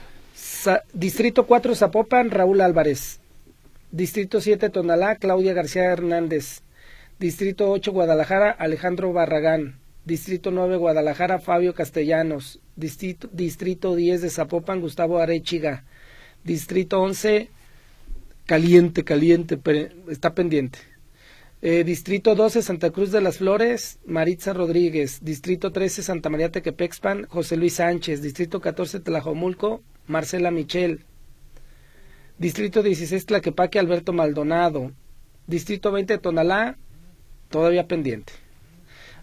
Distrito 0.93 1.47
4, 1.47 1.75
Zapopan, 1.75 2.31
Raúl 2.31 2.61
Álvarez. 2.61 3.21
Distrito 3.91 4.41
7, 4.41 4.71
Tonalá, 4.71 5.17
Claudia 5.17 5.53
García 5.53 5.85
Hernández. 5.85 6.63
Distrito 7.19 7.71
8, 7.71 7.93
Guadalajara, 7.93 8.51
Alejandro 8.51 9.13
Barragán. 9.13 9.77
Distrito 10.05 10.51
9, 10.51 10.77
Guadalajara, 10.77 11.39
Fabio 11.39 11.75
Castellanos. 11.75 12.61
Distrito, 12.77 13.29
Distrito 13.33 13.95
10 13.95 14.23
de 14.23 14.31
Zapopan, 14.31 14.81
Gustavo 14.81 15.19
Arechiga. 15.19 15.85
Distrito 16.45 17.01
11, 17.01 17.51
caliente, 18.47 19.05
caliente, 19.05 19.59
está 20.09 20.35
pendiente. 20.35 20.79
Eh, 21.67 21.83
Distrito 21.83 22.35
12, 22.35 22.61
Santa 22.61 22.91
Cruz 22.91 23.11
de 23.11 23.23
las 23.23 23.39
Flores, 23.39 23.99
Maritza 24.05 24.53
Rodríguez. 24.53 25.21
Distrito 25.25 25.73
13, 25.73 26.03
Santa 26.03 26.29
María 26.29 26.53
Tequepexpan, 26.53 27.25
José 27.25 27.57
Luis 27.57 27.77
Sánchez. 27.77 28.21
Distrito 28.21 28.61
14, 28.61 29.01
Tlajomulco, 29.01 29.83
Marcela 30.07 30.51
Michel. 30.51 31.07
Distrito 32.37 32.83
16, 32.83 33.25
Tlaquepaque, 33.25 33.79
Alberto 33.79 34.13
Maldonado. 34.13 34.93
Distrito 35.47 35.91
20, 35.91 36.19
Tonalá, 36.19 36.77
todavía 37.49 37.89
pendiente. 37.89 38.35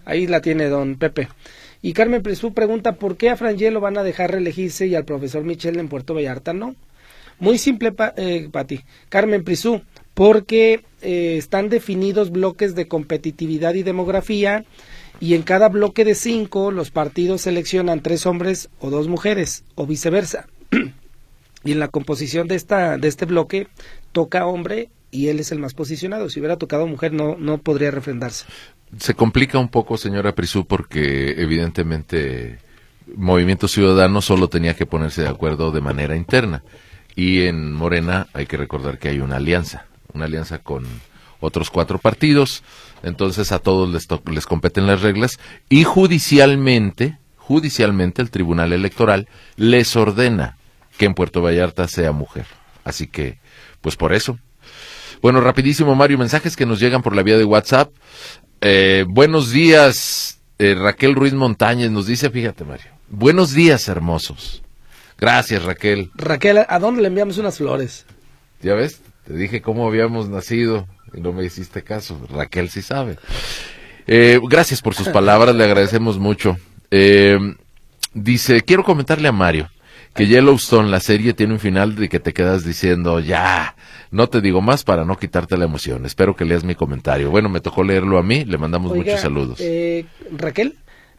Ahí 0.06 0.26
la 0.26 0.42
tiene 0.42 0.68
don 0.68 0.96
Pepe. 0.96 1.28
Y 1.84 1.94
Carmen 1.94 2.24
Prisú 2.24 2.56
pregunta 2.56 2.94
por 2.94 3.18
qué 3.18 3.30
a 3.30 3.38
Frangelo 3.38 3.82
van 3.82 4.00
a 4.00 4.04
dejar 4.04 4.32
reelegirse 4.32 4.88
y 4.88 4.96
al 4.96 5.06
profesor 5.06 5.44
Michel 5.44 5.78
en 5.78 5.90
Puerto 5.90 6.16
Vallarta 6.16 6.54
no. 6.54 6.76
Muy 7.38 7.60
simple, 7.60 7.94
eh, 8.18 8.50
Pati. 8.52 8.82
Carmen 9.10 9.44
Prisú, 9.44 9.84
porque 10.14 10.84
eh, 11.02 11.38
están 11.38 11.70
definidos 11.70 12.32
bloques 12.32 12.76
de 12.76 12.88
competitividad 12.88 13.74
y 13.74 13.84
demografía 13.84 14.66
y 15.20 15.36
en 15.36 15.44
cada 15.44 15.70
bloque 15.70 16.04
de 16.06 16.16
cinco 16.16 16.72
los 16.72 16.92
partidos 16.92 17.42
seleccionan 17.42 18.02
tres 18.02 18.26
hombres 18.26 18.70
o 18.80 18.90
dos 18.90 19.08
mujeres 19.08 19.64
o 19.76 19.86
viceversa. 19.86 20.48
y 21.64 21.72
en 21.72 21.80
la 21.80 21.88
composición 21.88 22.48
de, 22.48 22.56
esta, 22.56 22.98
de 22.98 23.08
este 23.08 23.26
bloque 23.26 23.68
toca 24.12 24.46
hombre 24.46 24.90
y 25.12 25.28
él 25.28 25.40
es 25.40 25.52
el 25.52 25.60
más 25.60 25.74
posicionado. 25.74 26.30
Si 26.30 26.40
hubiera 26.40 26.58
tocado 26.58 26.88
mujer 26.88 27.14
no, 27.14 27.36
no 27.38 27.60
podría 27.60 27.92
refrendarse. 27.92 28.46
Se 28.98 29.14
complica 29.14 29.58
un 29.58 29.70
poco, 29.70 29.98
señora 29.98 30.36
Prisú, 30.36 30.66
porque 30.66 31.42
evidentemente 31.42 32.60
Movimiento 33.16 33.68
Ciudadano 33.68 34.22
solo 34.22 34.50
tenía 34.50 34.76
que 34.76 34.86
ponerse 34.86 35.22
de 35.22 35.30
acuerdo 35.30 35.72
de 35.72 35.82
manera 35.82 36.16
interna. 36.16 36.64
Y 37.16 37.44
en 37.44 37.74
Morena 37.74 38.28
hay 38.34 38.46
que 38.46 38.58
recordar 38.58 38.98
que 38.98 39.10
hay 39.10 39.20
una 39.20 39.38
alianza 39.38 39.86
una 40.14 40.26
alianza 40.26 40.60
con 40.60 40.86
otros 41.40 41.70
cuatro 41.70 41.98
partidos, 41.98 42.64
entonces 43.04 43.52
a 43.52 43.60
todos 43.60 43.90
les, 43.90 44.08
les 44.32 44.46
competen 44.46 44.88
las 44.88 45.02
reglas 45.02 45.40
y 45.70 45.84
judicialmente, 45.84 47.18
judicialmente 47.38 48.22
el 48.22 48.30
Tribunal 48.30 48.74
Electoral 48.74 49.28
les 49.56 49.96
ordena 49.96 50.58
que 50.98 51.06
en 51.06 51.16
Puerto 51.16 51.42
Vallarta 51.42 51.88
sea 51.88 52.12
mujer. 52.12 52.46
Así 52.84 53.08
que, 53.08 53.40
pues 53.82 53.96
por 53.96 54.14
eso. 54.14 54.38
Bueno, 55.22 55.42
rapidísimo 55.42 55.96
Mario, 55.96 56.18
mensajes 56.18 56.56
que 56.56 56.66
nos 56.66 56.80
llegan 56.80 57.02
por 57.02 57.16
la 57.16 57.24
vía 57.24 57.38
de 57.38 57.44
WhatsApp. 57.44 57.92
Eh, 58.62 59.06
buenos 59.08 59.52
días, 59.52 60.40
eh, 60.60 60.76
Raquel 60.76 61.16
Ruiz 61.16 61.34
Montañez 61.34 61.90
nos 61.90 62.06
dice, 62.06 62.30
fíjate 62.30 62.64
Mario, 62.64 62.92
buenos 63.10 63.54
días 63.54 63.88
hermosos. 63.88 64.62
Gracias 65.18 65.64
Raquel. 65.64 66.12
Raquel, 66.16 66.66
¿a 66.68 66.80
dónde 66.80 67.02
le 67.02 67.08
enviamos 67.08 67.38
unas 67.38 67.58
flores? 67.58 68.06
¿Ya 68.62 68.74
ves? 68.74 69.02
Te 69.26 69.34
dije 69.34 69.62
cómo 69.62 69.88
habíamos 69.88 70.30
nacido 70.30 70.88
y 71.14 71.22
no 71.22 71.34
me 71.34 71.46
hiciste 71.46 71.84
caso. 71.84 72.20
Raquel 72.30 72.70
sí 72.70 72.82
sabe. 72.82 73.18
Eh, 74.08 74.40
gracias 74.50 74.82
por 74.82 74.96
sus 74.96 75.10
palabras, 75.20 75.56
le 75.56 75.64
agradecemos 75.64 76.18
mucho. 76.18 76.58
Eh, 76.90 77.38
dice, 78.14 78.62
quiero 78.62 78.84
comentarle 78.84 79.28
a 79.28 79.32
Mario 79.32 79.70
que 80.14 80.28
Yellowstone, 80.28 80.90
la 80.90 81.00
serie, 81.00 81.34
tiene 81.34 81.54
un 81.54 81.60
final 81.60 81.96
de 81.96 82.10
que 82.10 82.20
te 82.20 82.34
quedas 82.34 82.66
diciendo, 82.66 83.20
ya, 83.20 83.76
no 84.12 84.28
te 84.28 84.42
digo 84.42 84.62
más 84.62 84.84
para 84.84 85.06
no 85.06 85.18
quitarte 85.18 85.58
la 85.58 85.66
emoción. 85.66 86.06
Espero 86.06 86.36
que 86.36 86.44
leas 86.44 86.64
mi 86.64 86.76
comentario. 86.76 87.32
Bueno, 87.32 87.48
me 87.48 87.62
tocó 87.62 87.84
leerlo 87.84 88.18
a 88.18 88.24
mí, 88.24 88.44
le 88.44 88.58
mandamos 88.58 88.94
muchos 88.94 89.22
saludos. 89.22 89.60
Eh, 89.62 90.06
Raquel, 90.36 90.76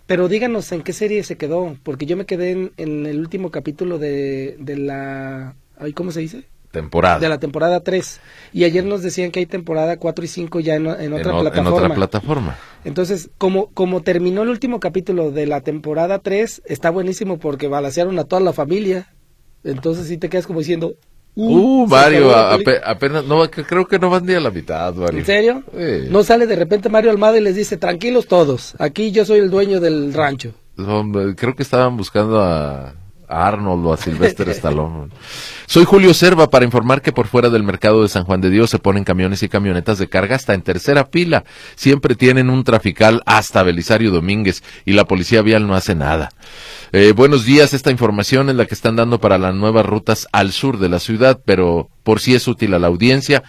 pero 0.06 0.28
díganos 0.28 0.70
en 0.72 0.82
qué 0.82 0.92
serie 0.92 1.22
se 1.22 1.36
quedó, 1.36 1.76
porque 1.82 2.04
yo 2.04 2.16
me 2.16 2.26
quedé 2.26 2.50
en, 2.50 2.72
en 2.76 3.06
el 3.06 3.18
último 3.18 3.50
capítulo 3.50 3.98
de, 3.98 4.56
de 4.58 4.76
la... 4.76 5.54
¿Cómo 5.94 6.12
se 6.12 6.20
dice? 6.20 6.44
Temporada. 6.72 7.20
De 7.20 7.28
la 7.28 7.38
temporada 7.38 7.80
3. 7.80 8.20
Y 8.52 8.64
ayer 8.64 8.84
nos 8.84 9.02
decían 9.02 9.30
que 9.30 9.38
hay 9.38 9.46
temporada 9.46 9.98
4 9.98 10.24
y 10.24 10.28
5 10.28 10.60
ya 10.60 10.74
en, 10.74 10.86
otra 10.86 11.38
plataforma. 11.38 11.60
En 11.60 11.66
otra 11.66 11.94
plataforma. 11.94 12.58
Entonces, 12.84 13.30
como, 13.38 13.68
como 13.68 14.02
terminó 14.02 14.42
el 14.42 14.48
último 14.48 14.80
capítulo 14.80 15.30
de 15.30 15.46
la 15.46 15.60
temporada 15.60 16.18
3, 16.18 16.62
está 16.64 16.90
buenísimo 16.90 17.38
porque 17.38 17.68
balacearon 17.68 18.18
a 18.18 18.24
toda 18.24 18.42
la 18.42 18.52
familia. 18.52 19.14
Entonces 19.62 20.08
sí 20.08 20.18
te 20.18 20.28
quedas 20.28 20.48
como 20.48 20.58
diciendo, 20.58 20.94
Uh, 21.34 21.86
Mario, 21.86 22.30
apenas, 22.36 23.24
no, 23.24 23.50
creo 23.50 23.86
que 23.86 23.98
no 23.98 24.10
van 24.10 24.26
ni 24.26 24.34
a 24.34 24.40
la 24.40 24.50
mitad, 24.50 24.94
Mario. 24.94 25.20
¿En 25.20 25.24
serio? 25.24 25.62
No 26.10 26.24
sale 26.24 26.46
de 26.46 26.56
repente 26.56 26.90
Mario 26.90 27.10
Almada 27.10 27.38
y 27.38 27.40
les 27.40 27.56
dice, 27.56 27.78
tranquilos 27.78 28.26
todos, 28.26 28.74
aquí 28.78 29.12
yo 29.12 29.24
soy 29.24 29.38
el 29.38 29.48
dueño 29.48 29.80
del 29.80 30.12
rancho. 30.12 30.52
creo 30.76 31.54
que 31.56 31.62
estaban 31.62 31.96
buscando 31.96 32.38
a, 32.42 32.92
Arnold 33.32 33.86
o 33.86 33.92
a 33.92 33.96
Sylvester 33.96 34.48
Stallone. 34.50 35.10
Soy 35.66 35.84
Julio 35.84 36.12
Serva 36.12 36.50
para 36.50 36.64
informar 36.64 37.02
que 37.02 37.12
por 37.12 37.26
fuera 37.26 37.48
del 37.48 37.62
mercado 37.62 38.02
de 38.02 38.08
San 38.08 38.24
Juan 38.24 38.40
de 38.40 38.50
Dios 38.50 38.70
se 38.70 38.78
ponen 38.78 39.04
camiones 39.04 39.42
y 39.42 39.48
camionetas 39.48 39.98
de 39.98 40.08
carga 40.08 40.36
hasta 40.36 40.54
en 40.54 40.62
tercera 40.62 41.06
fila. 41.10 41.44
Siempre 41.74 42.14
tienen 42.14 42.50
un 42.50 42.64
trafical 42.64 43.22
hasta 43.26 43.62
Belisario 43.62 44.10
Domínguez 44.10 44.62
y 44.84 44.92
la 44.92 45.06
policía 45.06 45.42
vial 45.42 45.66
no 45.66 45.74
hace 45.74 45.94
nada. 45.94 46.30
Eh, 46.92 47.12
buenos 47.12 47.44
días, 47.44 47.72
esta 47.72 47.90
información 47.90 48.50
es 48.50 48.56
la 48.56 48.66
que 48.66 48.74
están 48.74 48.96
dando 48.96 49.18
para 49.18 49.38
las 49.38 49.54
nuevas 49.54 49.86
rutas 49.86 50.28
al 50.32 50.52
sur 50.52 50.78
de 50.78 50.90
la 50.90 50.98
ciudad, 50.98 51.40
pero 51.44 51.88
por 52.02 52.20
si 52.20 52.34
es 52.34 52.46
útil 52.48 52.74
a 52.74 52.78
la 52.78 52.88
audiencia. 52.88 53.42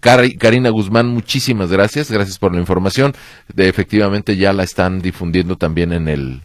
Karina 0.00 0.70
Guzmán, 0.70 1.08
muchísimas 1.08 1.70
gracias, 1.70 2.10
gracias 2.10 2.38
por 2.38 2.52
la 2.52 2.60
información. 2.60 3.14
efectivamente 3.56 4.36
ya 4.36 4.52
la 4.52 4.64
están 4.64 5.00
difundiendo 5.00 5.56
también 5.56 5.92
en 5.92 6.08
el 6.08 6.42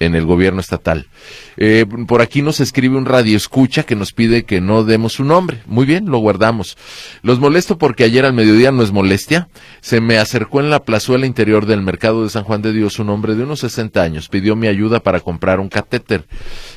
en 0.00 0.14
el 0.14 0.26
gobierno 0.26 0.60
estatal. 0.60 1.06
Eh, 1.56 1.86
por 2.06 2.20
aquí 2.20 2.42
nos 2.42 2.60
escribe 2.60 2.96
un 2.96 3.06
radio 3.06 3.36
escucha 3.36 3.84
que 3.84 3.94
nos 3.94 4.12
pide 4.12 4.44
que 4.44 4.60
no 4.60 4.84
demos 4.84 5.14
su 5.14 5.24
nombre. 5.24 5.62
Muy 5.66 5.86
bien, 5.86 6.06
lo 6.06 6.18
guardamos. 6.18 6.76
Los 7.22 7.38
molesto 7.40 7.78
porque 7.78 8.04
ayer 8.04 8.24
al 8.24 8.32
mediodía 8.32 8.72
no 8.72 8.82
es 8.82 8.92
molestia. 8.92 9.48
Se 9.80 10.00
me 10.00 10.18
acercó 10.18 10.60
en 10.60 10.70
la 10.70 10.84
plazuela 10.84 11.26
interior 11.26 11.66
del 11.66 11.82
mercado 11.82 12.24
de 12.24 12.30
San 12.30 12.44
Juan 12.44 12.62
de 12.62 12.72
Dios 12.72 12.98
un 12.98 13.10
hombre 13.10 13.34
de 13.34 13.44
unos 13.44 13.60
60 13.60 14.02
años. 14.02 14.28
Pidió 14.28 14.56
mi 14.56 14.66
ayuda 14.66 15.00
para 15.00 15.20
comprar 15.20 15.60
un 15.60 15.68
catéter, 15.68 16.24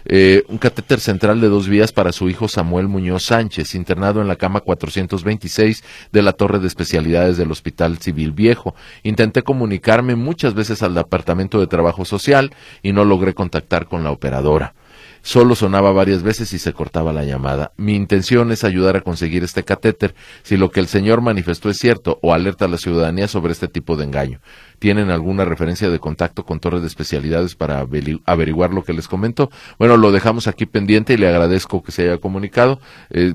eh, 0.05 0.43
un 0.47 0.57
catéter 0.57 0.99
central 0.99 1.41
de 1.41 1.49
dos 1.49 1.67
vías 1.67 1.91
para 1.91 2.11
su 2.11 2.29
hijo 2.29 2.47
Samuel 2.47 2.87
Muñoz 2.87 3.23
Sánchez, 3.23 3.75
internado 3.75 4.21
en 4.21 4.27
la 4.27 4.35
cama 4.35 4.61
426 4.61 5.83
de 6.11 6.21
la 6.21 6.33
Torre 6.33 6.59
de 6.59 6.67
Especialidades 6.67 7.37
del 7.37 7.51
Hospital 7.51 7.97
Civil 7.97 8.31
Viejo. 8.31 8.75
Intenté 9.03 9.41
comunicarme 9.41 10.15
muchas 10.15 10.53
veces 10.53 10.83
al 10.83 10.93
Departamento 10.93 11.59
de 11.59 11.67
Trabajo 11.67 12.05
Social 12.05 12.51
y 12.83 12.93
no 12.93 13.05
logré 13.07 13.33
contactar 13.33 13.87
con 13.87 14.03
la 14.03 14.11
operadora. 14.11 14.75
Solo 15.21 15.55
sonaba 15.55 15.91
varias 15.91 16.23
veces 16.23 16.53
y 16.53 16.59
se 16.59 16.71
cortaba 16.71 17.11
la 17.11 17.25
llamada. 17.25 17.73
Mi 17.75 17.95
intención 17.95 18.51
es 18.51 18.63
ayudar 18.63 18.95
a 18.95 19.01
conseguir 19.01 19.43
este 19.43 19.63
catéter. 19.63 20.15
Si 20.43 20.55
lo 20.55 20.71
que 20.71 20.79
el 20.79 20.87
señor 20.87 21.21
manifestó 21.21 21.69
es 21.69 21.77
cierto 21.77 22.17
o 22.21 22.33
alerta 22.33 22.65
a 22.65 22.69
la 22.69 22.77
ciudadanía 22.77 23.27
sobre 23.27 23.51
este 23.51 23.67
tipo 23.67 23.97
de 23.97 24.05
engaño. 24.05 24.39
¿Tienen 24.79 25.09
alguna 25.09 25.43
referencia 25.43 25.89
de 25.89 25.99
contacto 25.99 26.45
con 26.45 26.59
Torres 26.59 26.81
de 26.81 26.87
Especialidades 26.87 27.55
para 27.55 27.85
averiguar 28.25 28.73
lo 28.73 28.83
que 28.83 28.93
les 28.93 29.07
comento? 29.07 29.49
Bueno, 29.77 29.97
lo 29.97 30.11
dejamos 30.11 30.47
aquí 30.47 30.65
pendiente 30.65 31.13
y 31.13 31.17
le 31.17 31.27
agradezco 31.27 31.83
que 31.83 31.91
se 31.91 32.03
haya 32.03 32.19
comunicado. 32.19 32.79
Eh, 33.09 33.33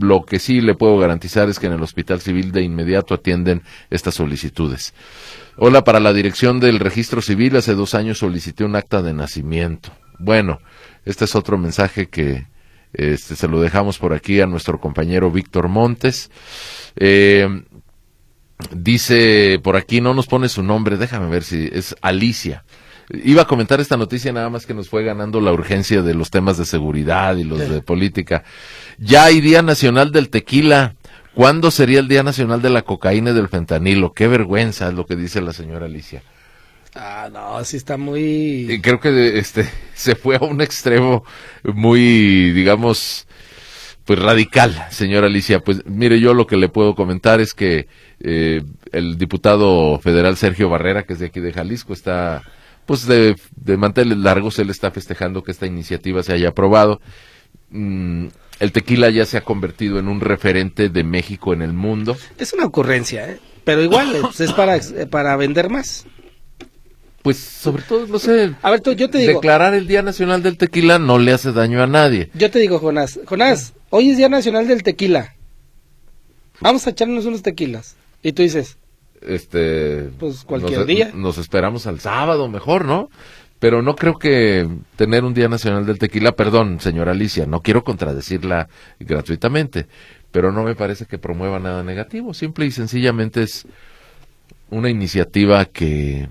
lo 0.00 0.24
que 0.24 0.38
sí 0.38 0.60
le 0.60 0.74
puedo 0.74 0.98
garantizar 0.98 1.48
es 1.48 1.58
que 1.58 1.66
en 1.66 1.74
el 1.74 1.82
Hospital 1.82 2.20
Civil 2.20 2.52
de 2.52 2.62
inmediato 2.62 3.14
atienden 3.14 3.62
estas 3.90 4.14
solicitudes. 4.14 4.94
Hola, 5.56 5.84
para 5.84 6.00
la 6.00 6.12
dirección 6.12 6.60
del 6.60 6.78
registro 6.78 7.20
civil, 7.20 7.56
hace 7.56 7.74
dos 7.74 7.94
años 7.94 8.18
solicité 8.18 8.64
un 8.64 8.76
acta 8.76 9.02
de 9.02 9.12
nacimiento. 9.12 9.92
Bueno, 10.18 10.60
este 11.04 11.24
es 11.24 11.34
otro 11.34 11.58
mensaje 11.58 12.08
que 12.08 12.46
este, 12.92 13.36
se 13.36 13.48
lo 13.48 13.60
dejamos 13.60 13.98
por 13.98 14.12
aquí 14.12 14.40
a 14.40 14.46
nuestro 14.46 14.80
compañero 14.80 15.30
Víctor 15.30 15.68
Montes. 15.68 16.30
Eh, 16.96 17.48
dice 18.74 19.60
por 19.62 19.76
aquí, 19.76 20.00
no 20.00 20.14
nos 20.14 20.26
pone 20.26 20.48
su 20.48 20.62
nombre, 20.62 20.96
déjame 20.96 21.28
ver 21.28 21.42
si 21.42 21.68
es 21.72 21.96
Alicia. 22.02 22.64
Iba 23.12 23.42
a 23.42 23.46
comentar 23.46 23.80
esta 23.80 23.96
noticia 23.96 24.32
nada 24.32 24.48
más 24.48 24.64
que 24.64 24.72
nos 24.72 24.88
fue 24.88 25.04
ganando 25.04 25.40
la 25.40 25.52
urgencia 25.52 26.02
de 26.02 26.14
los 26.14 26.30
temas 26.30 26.56
de 26.56 26.64
seguridad 26.64 27.36
y 27.36 27.44
los 27.44 27.58
de 27.58 27.82
política. 27.82 28.42
Ya 28.98 29.24
hay 29.24 29.40
Día 29.40 29.60
Nacional 29.60 30.12
del 30.12 30.30
Tequila. 30.30 30.96
¿Cuándo 31.34 31.70
sería 31.70 32.00
el 32.00 32.08
Día 32.08 32.22
Nacional 32.22 32.62
de 32.62 32.70
la 32.70 32.82
Cocaína 32.82 33.30
y 33.30 33.34
del 33.34 33.48
Fentanilo? 33.48 34.12
Qué 34.12 34.28
vergüenza 34.28 34.88
es 34.88 34.94
lo 34.94 35.06
que 35.06 35.16
dice 35.16 35.42
la 35.42 35.52
señora 35.52 35.86
Alicia. 35.86 36.22
Ah, 36.94 37.30
no, 37.32 37.62
sí 37.64 37.78
está 37.78 37.96
muy... 37.96 38.80
creo 38.82 39.00
que 39.00 39.38
este 39.38 39.68
se 39.94 40.14
fue 40.14 40.36
a 40.36 40.44
un 40.44 40.60
extremo 40.60 41.24
muy, 41.64 42.50
digamos, 42.52 43.26
pues 44.04 44.18
radical, 44.18 44.86
señora 44.90 45.26
Alicia. 45.26 45.60
Pues 45.60 45.84
mire, 45.86 46.20
yo 46.20 46.34
lo 46.34 46.46
que 46.46 46.56
le 46.56 46.68
puedo 46.68 46.94
comentar 46.94 47.40
es 47.40 47.54
que 47.54 47.88
eh, 48.20 48.62
el 48.90 49.16
diputado 49.18 49.98
federal 50.00 50.36
Sergio 50.36 50.68
Barrera, 50.68 51.04
que 51.04 51.14
es 51.14 51.18
de 51.18 51.26
aquí 51.26 51.40
de 51.40 51.52
Jalisco, 51.52 51.92
está 51.92 52.42
pues 52.86 53.06
de, 53.06 53.36
de 53.56 53.76
manteles 53.76 54.18
largos, 54.18 54.58
él 54.58 54.70
está 54.70 54.90
festejando 54.90 55.42
que 55.42 55.52
esta 55.52 55.66
iniciativa 55.66 56.22
se 56.22 56.32
haya 56.32 56.48
aprobado. 56.48 57.00
Mm, 57.70 58.28
el 58.60 58.72
tequila 58.72 59.10
ya 59.10 59.26
se 59.26 59.36
ha 59.36 59.40
convertido 59.42 59.98
en 59.98 60.08
un 60.08 60.20
referente 60.20 60.88
de 60.88 61.04
México 61.04 61.52
en 61.52 61.62
el 61.62 61.72
mundo. 61.72 62.16
Es 62.38 62.52
una 62.52 62.66
ocurrencia, 62.66 63.28
¿eh? 63.28 63.40
pero 63.64 63.82
igual 63.82 64.16
pues, 64.20 64.40
es 64.40 64.52
para, 64.52 64.78
para 65.10 65.36
vender 65.36 65.68
más. 65.68 66.06
Pues 67.22 67.38
sobre 67.38 67.82
todo, 67.84 68.06
no 68.08 68.18
sé. 68.18 68.54
A 68.62 68.70
ver, 68.70 68.80
tú, 68.80 68.92
yo 68.92 69.08
te 69.08 69.18
digo. 69.18 69.34
Declarar 69.34 69.74
el 69.74 69.86
Día 69.86 70.02
Nacional 70.02 70.42
del 70.42 70.58
Tequila 70.58 70.98
no 70.98 71.18
le 71.18 71.32
hace 71.32 71.52
daño 71.52 71.82
a 71.82 71.86
nadie. 71.86 72.30
Yo 72.34 72.50
te 72.50 72.58
digo, 72.58 72.80
Jonás. 72.80 73.20
Jonás, 73.26 73.74
hoy 73.90 74.10
es 74.10 74.16
Día 74.16 74.28
Nacional 74.28 74.66
del 74.66 74.82
Tequila. 74.82 75.34
Vamos 76.60 76.86
a 76.86 76.90
echarnos 76.90 77.24
unos 77.24 77.42
tequilas. 77.42 77.96
Y 78.22 78.32
tú 78.32 78.42
dices. 78.42 78.76
Este. 79.26 80.10
Pues 80.18 80.44
cualquier 80.44 80.84
día. 80.86 81.10
Nos 81.14 81.38
esperamos 81.38 81.86
al 81.86 82.00
sábado, 82.00 82.48
mejor, 82.48 82.84
¿no? 82.84 83.10
pero 83.62 83.80
no 83.80 83.94
creo 83.94 84.18
que 84.18 84.68
tener 84.96 85.22
un 85.22 85.34
Día 85.34 85.46
Nacional 85.48 85.86
del 85.86 86.00
Tequila, 86.00 86.32
perdón, 86.32 86.80
señora 86.80 87.12
Alicia, 87.12 87.46
no 87.46 87.62
quiero 87.62 87.84
contradecirla 87.84 88.68
gratuitamente, 88.98 89.86
pero 90.32 90.50
no 90.50 90.64
me 90.64 90.74
parece 90.74 91.06
que 91.06 91.16
promueva 91.16 91.60
nada 91.60 91.84
negativo, 91.84 92.34
simple 92.34 92.66
y 92.66 92.72
sencillamente 92.72 93.44
es 93.44 93.64
una 94.68 94.90
iniciativa 94.90 95.64
que 95.64 96.28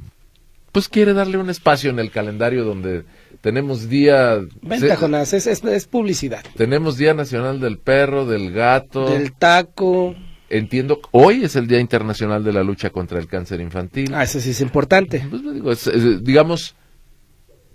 pues 0.73 0.89
quiere 0.89 1.13
darle 1.13 1.37
un 1.37 1.49
espacio 1.49 1.89
en 1.89 1.99
el 1.99 2.11
calendario 2.11 2.65
donde 2.65 3.05
tenemos 3.39 3.87
día... 3.87 4.41
Venta, 4.61 4.97
Jonás, 4.97 5.31
es, 5.31 5.47
es, 5.47 5.87
publicidad. 5.87 6.43
Tenemos 6.57 6.97
Día 6.97 7.13
Nacional 7.13 7.61
del 7.61 7.77
Perro, 7.77 8.25
del 8.25 8.51
Gato. 8.51 9.09
Del 9.09 9.31
Taco. 9.31 10.15
Entiendo, 10.51 10.99
hoy 11.11 11.45
es 11.45 11.55
el 11.55 11.65
Día 11.65 11.79
Internacional 11.79 12.43
de 12.43 12.51
la 12.51 12.61
Lucha 12.61 12.89
contra 12.89 13.19
el 13.19 13.27
Cáncer 13.27 13.61
Infantil. 13.61 14.13
Ah, 14.13 14.23
eso 14.23 14.41
sí 14.41 14.49
es 14.49 14.59
importante. 14.59 15.25
Pues, 15.63 15.89
digamos, 16.21 16.75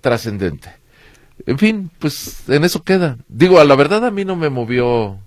trascendente. 0.03 0.68
En 1.47 1.59
fin, 1.59 1.91
pues 1.99 2.49
en 2.49 2.64
eso 2.64 2.83
queda. 2.83 3.16
Digo, 3.29 3.61
a 3.61 3.64
la 3.64 3.77
verdad 3.77 4.05
a 4.05 4.11
mí 4.11 4.27
no 4.27 4.37
me 4.37 4.51
movió 4.51 5.18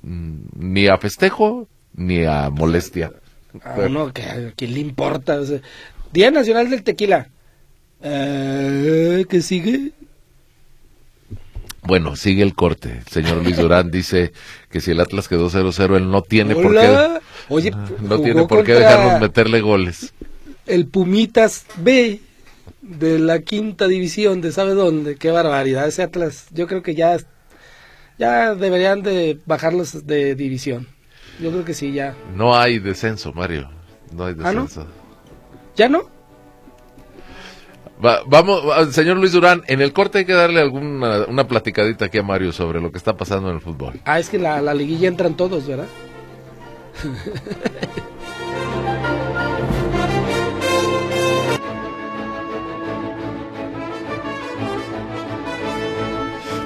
mm, 0.00 0.36
ni 0.56 0.88
a 0.88 0.96
festejo 0.96 1.68
ni 1.94 2.24
a 2.24 2.48
molestia. 2.48 3.12
A 3.62 3.80
uno 3.80 4.10
que 4.14 4.22
a 4.22 4.52
quién 4.56 4.72
le 4.72 4.80
importa. 4.80 5.40
Día 6.10 6.30
Nacional 6.30 6.70
del 6.70 6.84
Tequila. 6.84 7.28
Eh, 8.00 9.26
¿Qué 9.28 9.42
sigue? 9.42 9.92
Bueno, 11.82 12.14
sigue 12.16 12.42
el 12.42 12.54
corte. 12.54 12.98
El 12.98 13.06
señor 13.06 13.42
Luis 13.42 13.56
Durán 13.56 13.90
dice 13.90 14.32
que 14.70 14.80
si 14.80 14.92
el 14.92 15.00
Atlas 15.00 15.28
quedó 15.28 15.50
0-0, 15.50 15.96
él 15.96 16.10
no 16.10 16.22
tiene 16.22 16.54
por 16.54 16.72
qué. 16.72 17.18
Oye, 17.48 17.72
no 18.00 18.20
tiene 18.20 18.46
por 18.46 18.64
qué 18.64 18.74
dejarnos 18.74 19.20
meterle 19.20 19.60
goles. 19.60 20.14
El 20.66 20.86
Pumitas 20.86 21.66
B 21.76 22.20
de 22.82 23.18
la 23.18 23.40
quinta 23.40 23.88
división 23.88 24.40
de 24.40 24.52
sabe 24.52 24.74
dónde, 24.74 25.16
qué 25.16 25.30
barbaridad 25.30 25.88
ese 25.88 26.02
Atlas. 26.02 26.46
Yo 26.52 26.68
creo 26.68 26.82
que 26.82 26.94
ya 26.94 27.16
ya 28.18 28.54
deberían 28.54 29.02
de 29.02 29.40
bajarlos 29.46 30.06
de 30.06 30.36
división. 30.36 30.86
Yo 31.40 31.50
creo 31.50 31.64
que 31.64 31.74
sí 31.74 31.92
ya. 31.92 32.14
No 32.36 32.54
hay 32.56 32.78
descenso, 32.78 33.32
Mario. 33.32 33.68
No 34.12 34.26
hay 34.26 34.34
¿Ah, 34.40 34.52
descenso. 34.52 34.86
¿Ya 35.74 35.88
no? 35.88 36.11
Vamos, 38.26 38.94
señor 38.94 39.16
Luis 39.16 39.32
Durán, 39.32 39.62
en 39.66 39.80
el 39.80 39.92
corte 39.92 40.18
hay 40.18 40.24
que 40.24 40.32
darle 40.32 40.60
alguna 40.60 41.24
una 41.28 41.46
platicadita 41.46 42.06
aquí 42.06 42.18
a 42.18 42.22
Mario 42.22 42.52
sobre 42.52 42.80
lo 42.80 42.90
que 42.90 42.98
está 42.98 43.16
pasando 43.16 43.48
en 43.48 43.56
el 43.56 43.60
fútbol. 43.60 44.00
Ah, 44.04 44.18
es 44.18 44.28
que 44.28 44.38
la, 44.38 44.60
la 44.60 44.74
liguilla 44.74 45.08
entran 45.08 45.34
todos, 45.34 45.66
¿verdad? 45.66 45.86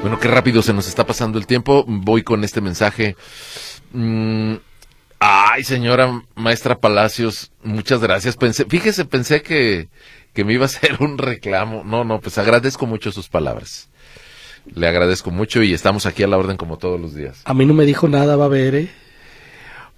Bueno, 0.06 0.20
qué 0.20 0.28
rápido 0.28 0.62
se 0.62 0.72
nos 0.72 0.86
está 0.86 1.04
pasando 1.04 1.36
el 1.36 1.48
tiempo. 1.48 1.84
Voy 1.88 2.22
con 2.22 2.44
este 2.44 2.60
mensaje. 2.60 3.16
Mm, 3.92 4.54
ay, 5.36 5.64
señora 5.64 6.22
maestra 6.34 6.78
Palacios, 6.78 7.52
muchas 7.62 8.00
gracias. 8.00 8.36
Pensé, 8.36 8.64
fíjese, 8.64 9.04
pensé 9.04 9.42
que, 9.42 9.88
que 10.32 10.44
me 10.44 10.54
iba 10.54 10.64
a 10.64 10.66
hacer 10.66 10.96
un 11.00 11.18
reclamo. 11.18 11.84
No, 11.84 12.04
no, 12.04 12.20
pues 12.20 12.38
agradezco 12.38 12.86
mucho 12.86 13.12
sus 13.12 13.28
palabras. 13.28 13.90
Le 14.74 14.88
agradezco 14.88 15.30
mucho 15.30 15.62
y 15.62 15.72
estamos 15.72 16.06
aquí 16.06 16.22
a 16.22 16.26
la 16.26 16.38
orden 16.38 16.56
como 16.56 16.76
todos 16.78 17.00
los 17.00 17.14
días. 17.14 17.42
A 17.44 17.54
mí 17.54 17.66
no 17.66 17.74
me 17.74 17.84
dijo 17.84 18.08
nada, 18.08 18.36
va 18.36 18.46
a 18.46 18.48
ver, 18.48 18.74
¿eh? 18.74 18.90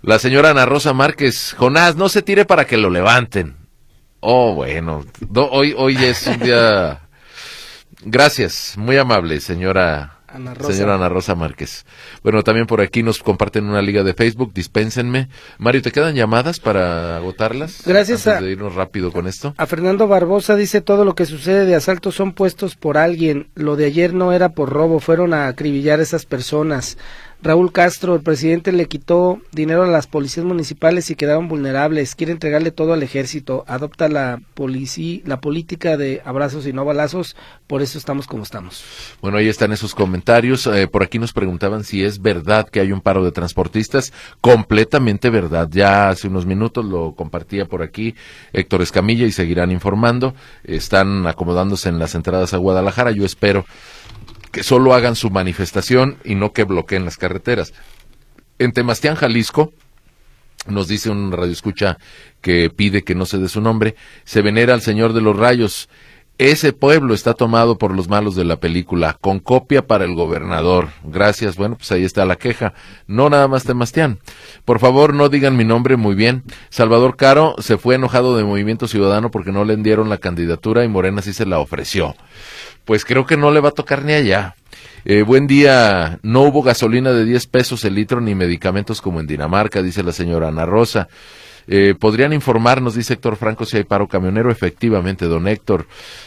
La 0.03 0.19
señora 0.19 0.51
Ana 0.51 0.67
Rosa 0.67 0.93
Márquez, 0.93 1.55
Jonás, 1.59 1.97
no 1.97 2.09
se 2.09 2.23
tire 2.23 2.45
para 2.45 2.67
que 2.67 2.77
lo 2.77 2.91
levanten. 2.91 3.57
Oh, 4.21 4.55
bueno, 4.55 5.05
hoy, 5.51 5.75
hoy 5.77 5.97
es 5.97 6.27
un 6.27 6.39
día 6.41 7.09
Gracias, 8.05 8.75
muy 8.79 8.97
amable, 8.97 9.41
señora 9.41 10.18
Ana 10.29 10.55
Rosa. 10.55 10.73
Señora 10.73 10.95
Ana 10.97 11.09
Rosa 11.09 11.35
Márquez. 11.35 11.87
Bueno, 12.23 12.43
también 12.43 12.67
por 12.67 12.81
aquí 12.81 13.03
nos 13.03 13.23
comparten 13.23 13.65
una 13.65 13.81
liga 13.83 14.03
de 14.05 14.13
Facebook, 14.15 14.53
dispénsenme. 14.53 15.29
Mario, 15.59 15.83
¿te 15.83 15.91
quedan 15.91 16.15
llamadas 16.15 16.61
para 16.61 17.17
agotarlas? 17.17 17.83
Gracias 17.87 18.27
Antes 18.27 18.43
a- 18.43 18.45
de 18.45 18.53
irnos 18.53 18.75
rápido 18.75 19.11
con 19.11 19.27
esto. 19.27 19.55
A 19.57 19.67
Fernando 19.67 20.07
Barbosa 20.07 20.55
dice 20.57 20.81
todo 20.81 21.05
lo 21.05 21.15
que 21.15 21.27
sucede 21.27 21.65
de 21.65 21.75
asaltos 21.75 22.15
son 22.15 22.33
puestos 22.33 22.77
por 22.77 22.99
alguien. 22.99 23.49
Lo 23.55 23.77
de 23.77 23.87
ayer 23.87 24.13
no 24.15 24.33
era 24.33 24.51
por 24.51 24.69
robo, 24.71 25.01
fueron 25.01 25.33
a 25.35 25.49
acribillar 25.49 26.01
a 26.01 26.03
esas 26.03 26.27
personas. 26.27 26.99
Raúl 27.41 27.71
Castro, 27.71 28.17
el 28.17 28.23
presidente 28.23 28.73
le 28.73 28.87
quitó 28.87 29.41
dinero 29.53 29.85
a 29.85 29.87
las 29.87 30.09
policías 30.09 30.45
municipales 30.45 31.09
y 31.09 31.15
quedaron 31.15 31.47
vulnerables. 31.47 32.17
Quiere 32.17 32.33
entregarle 32.33 32.73
todo 32.73 32.93
al 32.93 33.03
ejército. 33.05 33.65
Adopta 33.69 34.09
la, 34.09 34.41
polici- 34.57 35.23
la 35.25 35.41
política 35.41 35.97
de 35.97 36.21
abrazos 36.25 36.67
y 36.67 36.73
no 36.73 36.85
balazos. 36.85 37.37
Por 37.69 37.81
eso 37.81 37.97
estamos 37.97 38.27
como 38.27 38.43
estamos. 38.43 38.83
Bueno, 39.23 39.39
ahí 39.39 39.49
están 39.49 39.73
esos 39.73 39.95
comentarios. 39.95 40.67
Eh, 40.67 40.89
por 40.89 41.05
aquí 41.05 41.21
nos 41.21 41.33
preguntaban 41.33 41.85
si 41.85 42.03
es 42.03 42.21
verdad 42.21 42.69
que 42.69 42.81
hay 42.81 42.91
un 42.91 43.01
paro 43.01 43.25
de 43.25 43.31
transportistas. 43.31 44.13
Completamente 44.41 45.31
verdad. 45.31 45.69
Ya 45.71 46.09
hace 46.09 46.27
unos 46.27 46.45
minutos 46.45 46.85
lo 46.85 47.15
compartía 47.15 47.67
por 47.67 47.83
aquí 47.83 48.17
Héctor 48.53 48.83
Escamilla 48.83 49.27
y 49.27 49.33
seguirán 49.33 49.71
informando. 49.71 50.35
Están 50.65 51.25
acomodándose 51.29 51.89
en 51.89 52.01
las 52.01 52.17
entradas 52.17 52.53
a 52.53 52.57
Guadalajara. 52.57 53.13
Yo 53.13 53.25
espero 53.25 53.65
que 54.51 54.63
solo 54.63 54.95
hagan 54.95 55.17
su 55.17 55.31
manifestación 55.31 56.19
y 56.25 56.35
no 56.35 56.53
que 56.53 56.65
bloqueen 56.65 57.05
las 57.05 57.17
carreteras. 57.17 57.73
En 58.59 58.73
Temastián, 58.73 59.15
Jalisco, 59.15 59.73
nos 60.67 60.89
dice 60.89 61.11
un 61.11 61.33
radioescucha 61.33 61.99
que 62.41 62.71
pide 62.71 63.03
que 63.03 63.15
no 63.15 63.27
se 63.27 63.39
dé 63.39 63.49
su 63.49 63.61
nombre, 63.61 63.95
se 64.25 64.43
venera 64.43 64.75
al 64.75 64.83
Señor 64.83 65.13
de 65.13 65.21
los 65.21 65.37
Rayos. 65.37 65.89
Ese 66.39 66.73
pueblo 66.73 67.15
está 67.15 67.35
tomado 67.35 67.79
por 67.79 67.93
los 67.93 68.09
malos 68.09 68.37
de 68.37 68.45
la 68.45 68.61
película, 68.61 69.19
con 69.21 69.41
copia 69.41 69.89
para 69.89 70.05
el 70.05 70.15
gobernador. 70.15 70.91
Gracias, 71.03 71.57
bueno, 71.57 71.75
pues 71.77 71.91
ahí 71.91 72.05
está 72.05 72.25
la 72.25 72.37
queja. 72.37 72.75
No 73.09 73.29
nada 73.29 73.49
más 73.49 73.65
Temastián. 73.65 74.21
Por 74.65 74.79
favor, 74.79 75.15
no 75.15 75.29
digan 75.31 75.57
mi 75.57 75.65
nombre 75.65 75.97
muy 75.97 76.15
bien. 76.15 76.45
Salvador 76.69 77.17
Caro 77.17 77.57
se 77.59 77.77
fue 77.77 77.97
enojado 77.97 78.37
de 78.37 78.45
Movimiento 78.45 78.87
Ciudadano 78.87 79.33
porque 79.33 79.51
no 79.51 79.65
le 79.65 79.77
dieron 79.79 80.09
la 80.09 80.19
candidatura 80.19 80.85
y 80.85 80.89
Morena 80.89 81.23
sí 81.23 81.33
se 81.33 81.45
la 81.45 81.59
ofreció. 81.59 82.15
Pues 82.89 83.05
creo 83.05 83.27
que 83.27 83.37
no 83.37 83.51
le 83.51 83.61
va 83.61 83.69
a 83.69 83.73
tocar 83.73 84.03
ni 84.03 84.15
allá. 84.15 84.55
Eh, 85.05 85.21
buen 85.21 85.47
día, 85.47 86.21
no 86.23 86.41
hubo 86.45 86.63
gasolina 86.63 87.13
de 87.13 87.27
10 87.27 87.47
pesos 87.49 87.85
el 87.85 87.95
litro 87.95 88.23
ni 88.23 88.35
medicamentos 88.35 89.03
como 89.03 89.21
en 89.21 89.27
Dinamarca, 89.27 89.83
dice 89.83 90.03
la 90.03 90.13
señora 90.13 90.49
Ana 90.49 90.65
Rosa. 90.65 91.07
Eh, 91.67 91.95
¿Podrían 92.01 92.33
informarnos, 92.33 92.95
dice 92.95 93.13
Héctor 93.13 93.37
Franco, 93.37 93.67
si 93.67 93.77
hay 93.77 93.85
paro 93.85 94.09
camionero? 94.09 94.51
Efectivamente, 94.51 95.27
don 95.27 95.49
Héctor. 95.49 95.87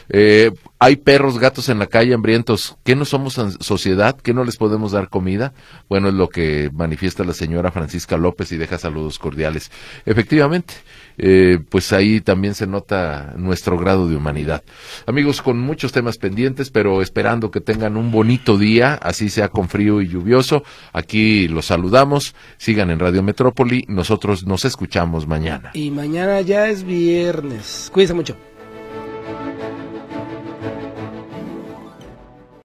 Eh, 0.09 0.51
hay 0.77 0.97
perros, 0.97 1.39
gatos 1.39 1.67
en 1.69 1.79
la 1.79 1.87
calle 1.87 2.13
hambrientos. 2.13 2.77
¿Qué 2.83 2.95
no 2.95 3.05
somos 3.05 3.39
sociedad? 3.59 4.15
¿Qué 4.21 4.35
no 4.35 4.43
les 4.43 4.57
podemos 4.57 4.91
dar 4.91 5.09
comida? 5.09 5.53
Bueno, 5.89 6.09
es 6.09 6.13
lo 6.13 6.29
que 6.29 6.69
manifiesta 6.75 7.23
la 7.23 7.33
señora 7.33 7.71
Francisca 7.71 8.17
López 8.17 8.51
y 8.51 8.57
deja 8.57 8.77
saludos 8.77 9.17
cordiales. 9.17 9.71
Efectivamente, 10.05 10.75
eh, 11.17 11.59
pues 11.69 11.93
ahí 11.93 12.21
también 12.21 12.55
se 12.55 12.67
nota 12.67 13.33
nuestro 13.37 13.77
grado 13.77 14.07
de 14.07 14.15
humanidad. 14.15 14.63
Amigos, 15.05 15.41
con 15.41 15.59
muchos 15.59 15.91
temas 15.91 16.17
pendientes, 16.17 16.69
pero 16.69 17.01
esperando 17.01 17.51
que 17.51 17.61
tengan 17.61 17.97
un 17.97 18.11
bonito 18.11 18.57
día, 18.57 18.93
así 18.95 19.29
sea 19.29 19.49
con 19.49 19.69
frío 19.69 20.01
y 20.01 20.07
lluvioso. 20.07 20.63
Aquí 20.93 21.47
los 21.47 21.65
saludamos. 21.65 22.35
Sigan 22.57 22.91
en 22.91 22.99
Radio 22.99 23.23
Metrópoli. 23.23 23.85
Nosotros 23.87 24.45
nos 24.45 24.65
escuchamos 24.65 25.27
mañana. 25.27 25.71
Y 25.73 25.91
mañana 25.91 26.41
ya 26.41 26.67
es 26.67 26.83
viernes. 26.83 27.89
Cuídense 27.91 28.13
mucho. 28.13 28.50